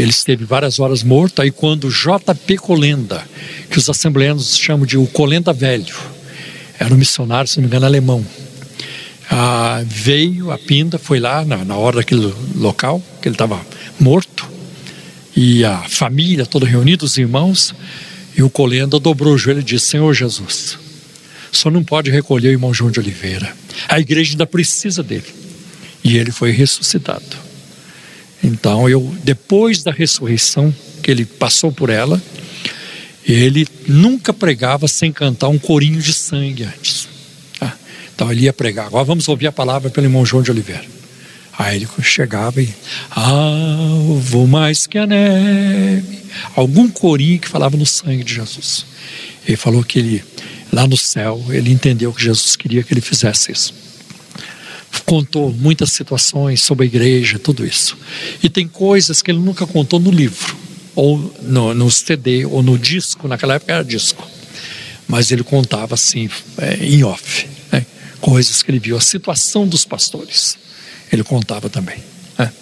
[0.00, 1.42] ele esteve várias horas morto.
[1.42, 2.56] Aí, quando J.P.
[2.56, 3.22] Colenda,
[3.70, 5.94] que os assembleanos chamam de o Colenda Velho,
[6.78, 8.24] era um missionário, se não me engano, alemão,
[9.30, 13.60] ah, veio a Pinda, foi lá na, na hora daquele local, que ele estava
[13.98, 14.48] morto,
[15.36, 17.74] e a família toda reunida, os irmãos,
[18.36, 20.78] e o Colenda dobrou o joelho e disse: Senhor Jesus,
[21.52, 23.54] só não pode recolher o irmão João de Oliveira,
[23.88, 25.26] a igreja ainda precisa dele.
[26.02, 27.49] E ele foi ressuscitado.
[28.42, 32.20] Então, eu depois da ressurreição que ele passou por ela,
[33.26, 37.08] ele nunca pregava sem cantar um corinho de sangue antes.
[37.60, 37.72] Ah,
[38.14, 38.86] então ele ia pregar.
[38.86, 40.84] Agora vamos ouvir a palavra pelo irmão João de Oliveira.
[41.58, 42.74] Aí ele chegava e
[43.10, 46.20] alvo mais que a neve.
[46.56, 48.86] Algum corinho que falava no sangue de Jesus.
[49.46, 50.24] Ele falou que ele,
[50.72, 53.89] lá no céu, ele entendeu que Jesus queria que ele fizesse isso
[55.04, 57.96] contou muitas situações sobre a igreja, tudo isso.
[58.42, 60.56] E tem coisas que ele nunca contou no livro,
[60.94, 64.26] ou no, no CD, ou no disco, naquela época era disco.
[65.06, 67.84] Mas ele contava assim, é, em off, né?
[68.20, 70.56] coisas que ele viu, a situação dos pastores.
[71.12, 71.98] Ele contava também.
[72.38, 72.52] Né?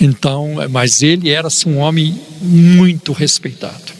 [0.00, 3.96] Então, mas ele era assim, um homem muito respeitado.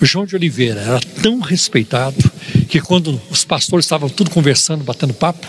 [0.00, 2.30] O João de Oliveira era tão respeitado
[2.68, 5.46] que quando os pastores estavam tudo conversando, batendo papo,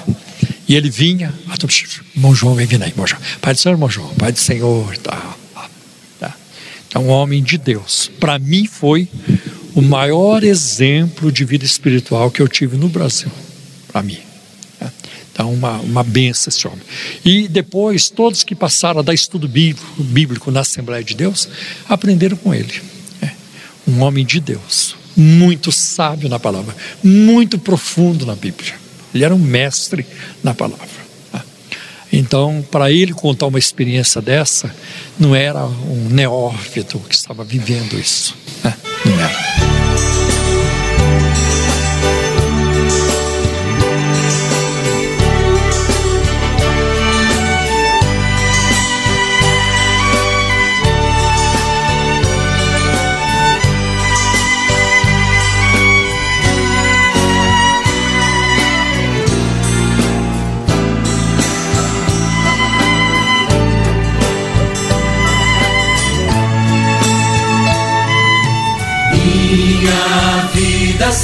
[0.72, 1.34] e ele vinha,
[2.16, 3.22] irmão João, vem vindo aí, irmão João.
[3.42, 4.98] Pai do Senhor, irmão João, Pai do Senhor.
[5.00, 5.36] Tá,
[6.18, 6.34] tá.
[6.96, 8.10] É um homem de Deus.
[8.22, 9.10] Para mim foi
[9.76, 13.30] o maior exemplo de vida espiritual que eu tive no Brasil.
[13.92, 14.20] Para mim.
[14.80, 14.90] Tá?
[15.34, 16.80] Então, uma, uma benção esse homem.
[17.26, 21.50] E depois, todos que passaram a dar estudo bíblico, bíblico na Assembleia de Deus,
[21.90, 22.82] aprenderam com ele.
[23.22, 23.32] É.
[23.86, 26.74] Um homem de Deus, muito sábio na palavra,
[27.04, 28.80] muito profundo na Bíblia.
[29.14, 30.06] Ele era um mestre
[30.44, 31.02] na palavra.
[32.14, 34.74] Então, para ele contar uma experiência dessa,
[35.18, 38.36] não era um neófito que estava vivendo isso.
[38.64, 38.74] Né?
[39.06, 39.71] Não era.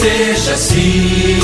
[0.07, 1.39] Seja assim,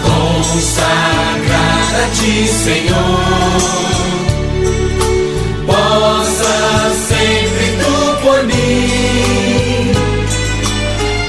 [0.00, 3.58] consagrada a ti, Senhor.
[5.66, 6.54] Possa
[7.08, 9.90] sempre tu por mim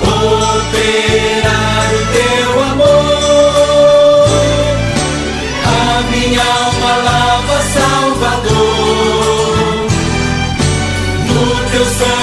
[0.03, 4.27] operar o teu amor,
[5.65, 5.67] a
[6.11, 9.55] minha alma lava, Salvador,
[11.27, 12.22] no teu sangue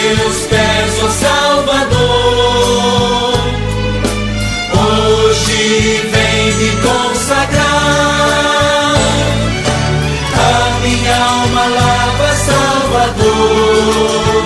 [0.00, 1.98] teus pés, ó Salvador.
[4.72, 7.68] Hoje vem me consagrar.
[10.36, 14.44] A minha alma lava, Salvador.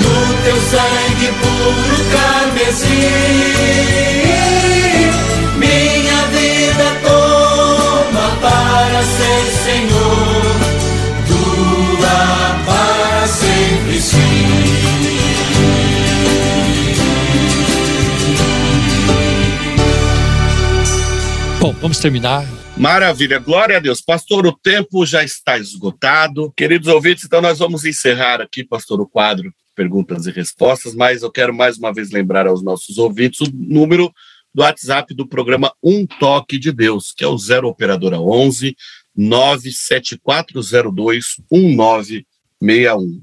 [0.00, 0.14] No
[0.44, 4.11] teu sangue puro carmesim.
[21.60, 22.46] Bom, vamos terminar.
[22.76, 24.00] Maravilha, glória a Deus.
[24.00, 26.52] Pastor, o tempo já está esgotado.
[26.56, 31.30] Queridos ouvintes, então nós vamos encerrar aqui, pastor, o quadro perguntas e respostas, mas eu
[31.30, 34.12] quero mais uma vez lembrar aos nossos ouvintes o número
[34.54, 38.76] do WhatsApp do programa Um Toque de Deus, que é o 0 operadora 11
[39.16, 42.31] 97402 1961.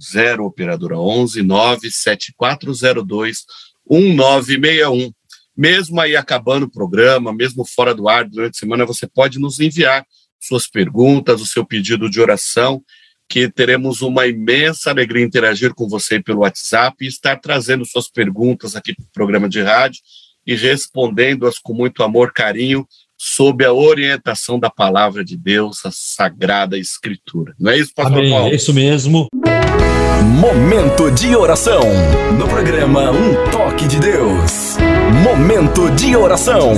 [0.01, 3.45] 0 operadora 11 97402
[3.89, 5.11] 1961.
[5.55, 9.59] Mesmo aí acabando o programa, mesmo fora do ar durante a semana, você pode nos
[9.59, 10.05] enviar
[10.39, 12.81] suas perguntas, o seu pedido de oração,
[13.27, 18.75] que teremos uma imensa alegria interagir com você pelo WhatsApp e estar trazendo suas perguntas
[18.75, 20.01] aqui para o programa de rádio
[20.47, 22.87] e respondendo-as com muito amor, carinho,
[23.21, 27.53] sob a orientação da palavra de Deus, a Sagrada Escritura.
[27.59, 28.47] Não é isso, Pastor Amém, Paulo?
[28.47, 29.27] É isso mesmo.
[30.39, 31.81] Momento de oração.
[32.37, 34.77] No programa Um Toque de Deus.
[35.21, 36.71] Momento de oração.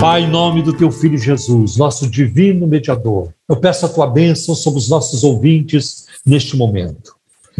[0.00, 4.54] Pai, em nome do teu filho Jesus, nosso divino mediador, eu peço a tua bênção
[4.54, 7.13] sobre os nossos ouvintes neste momento.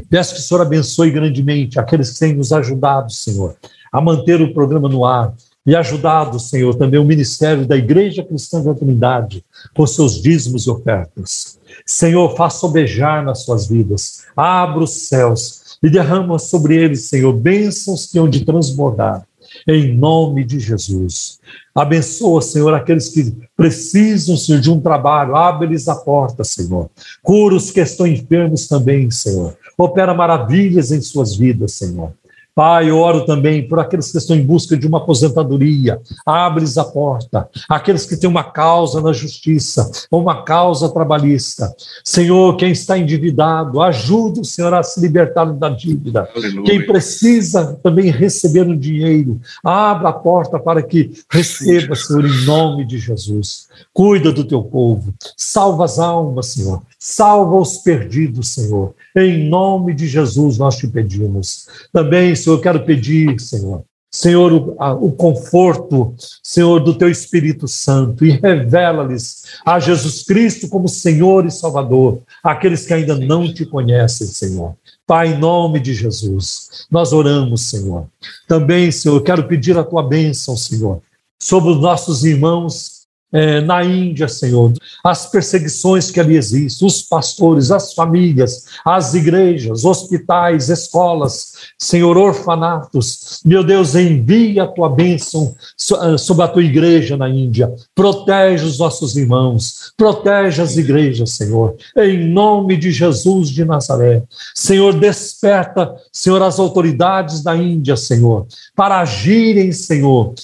[0.09, 3.57] Peço que o Senhor abençoe grandemente aqueles que têm nos ajudado, Senhor,
[3.93, 5.35] a manter o programa no ar
[5.67, 9.43] e ajudado, Senhor, também o ministério da Igreja Cristã da Trindade
[9.75, 11.59] com seus dízimos e ofertas.
[11.87, 18.07] Senhor, faça sobejar nas suas vidas, abra os céus e derrama sobre eles, Senhor, bênçãos
[18.07, 19.27] que hão de transbordar
[19.67, 21.39] em nome de Jesus.
[21.75, 25.37] Abençoa, Senhor, aqueles que precisam, Senhor, de um trabalho.
[25.37, 26.91] Abre-lhes a porta, Senhor.
[27.23, 29.57] Cura os que estão enfermos também, Senhor.
[29.77, 32.13] Opera maravilhas em suas vidas, Senhor.
[32.55, 36.01] Pai, eu oro também por aqueles que estão em busca de uma aposentadoria.
[36.25, 37.49] Abre-lhes a porta.
[37.69, 41.75] Aqueles que têm uma causa na justiça, ou uma causa trabalhista.
[42.05, 46.29] Senhor, quem está endividado, ajude o Senhor a se libertar da dívida.
[46.33, 46.65] Aleluia.
[46.65, 52.85] Quem precisa também receber um dinheiro, abra a porta para que receba, Senhor, em nome
[52.85, 53.67] de Jesus.
[53.93, 55.13] Cuida do teu povo.
[55.37, 56.81] Salva as almas, Senhor.
[57.07, 58.95] Salva os perdidos, Senhor.
[59.15, 61.69] Em nome de Jesus nós te pedimos.
[61.93, 67.69] Também, Senhor, eu quero pedir, Senhor, Senhor, o, a, o, conforto, Senhor, do teu Espírito
[67.69, 73.67] Santo e revela-lhes a Jesus Cristo como Senhor e Salvador, aqueles que ainda não te
[73.67, 74.75] conhecem, Senhor.
[75.07, 78.07] Pai, em nome de Jesus, nós oramos, Senhor.
[78.49, 81.03] Também, Senhor, quero pedir a tua bênção, Senhor,
[81.39, 83.04] sobre os nossos irmãos
[83.35, 89.85] é, na Índia, Senhor, as perseguições que ali existem, os pastores, as famílias, as igrejas,
[89.85, 93.41] hospitais, escolas, Senhor, orfanatos.
[93.45, 95.53] Meu Deus, envia a tua bênção
[95.99, 97.75] ah, sobre a tua igreja na Índia.
[97.93, 104.23] Protege os nossos irmãos, protege as igrejas, Senhor, em nome de Jesus de Nazaré.
[104.55, 108.47] Senhor, desperta, Senhor, as autoridades da Índia, Senhor,
[108.77, 110.35] para agirem, Senhor,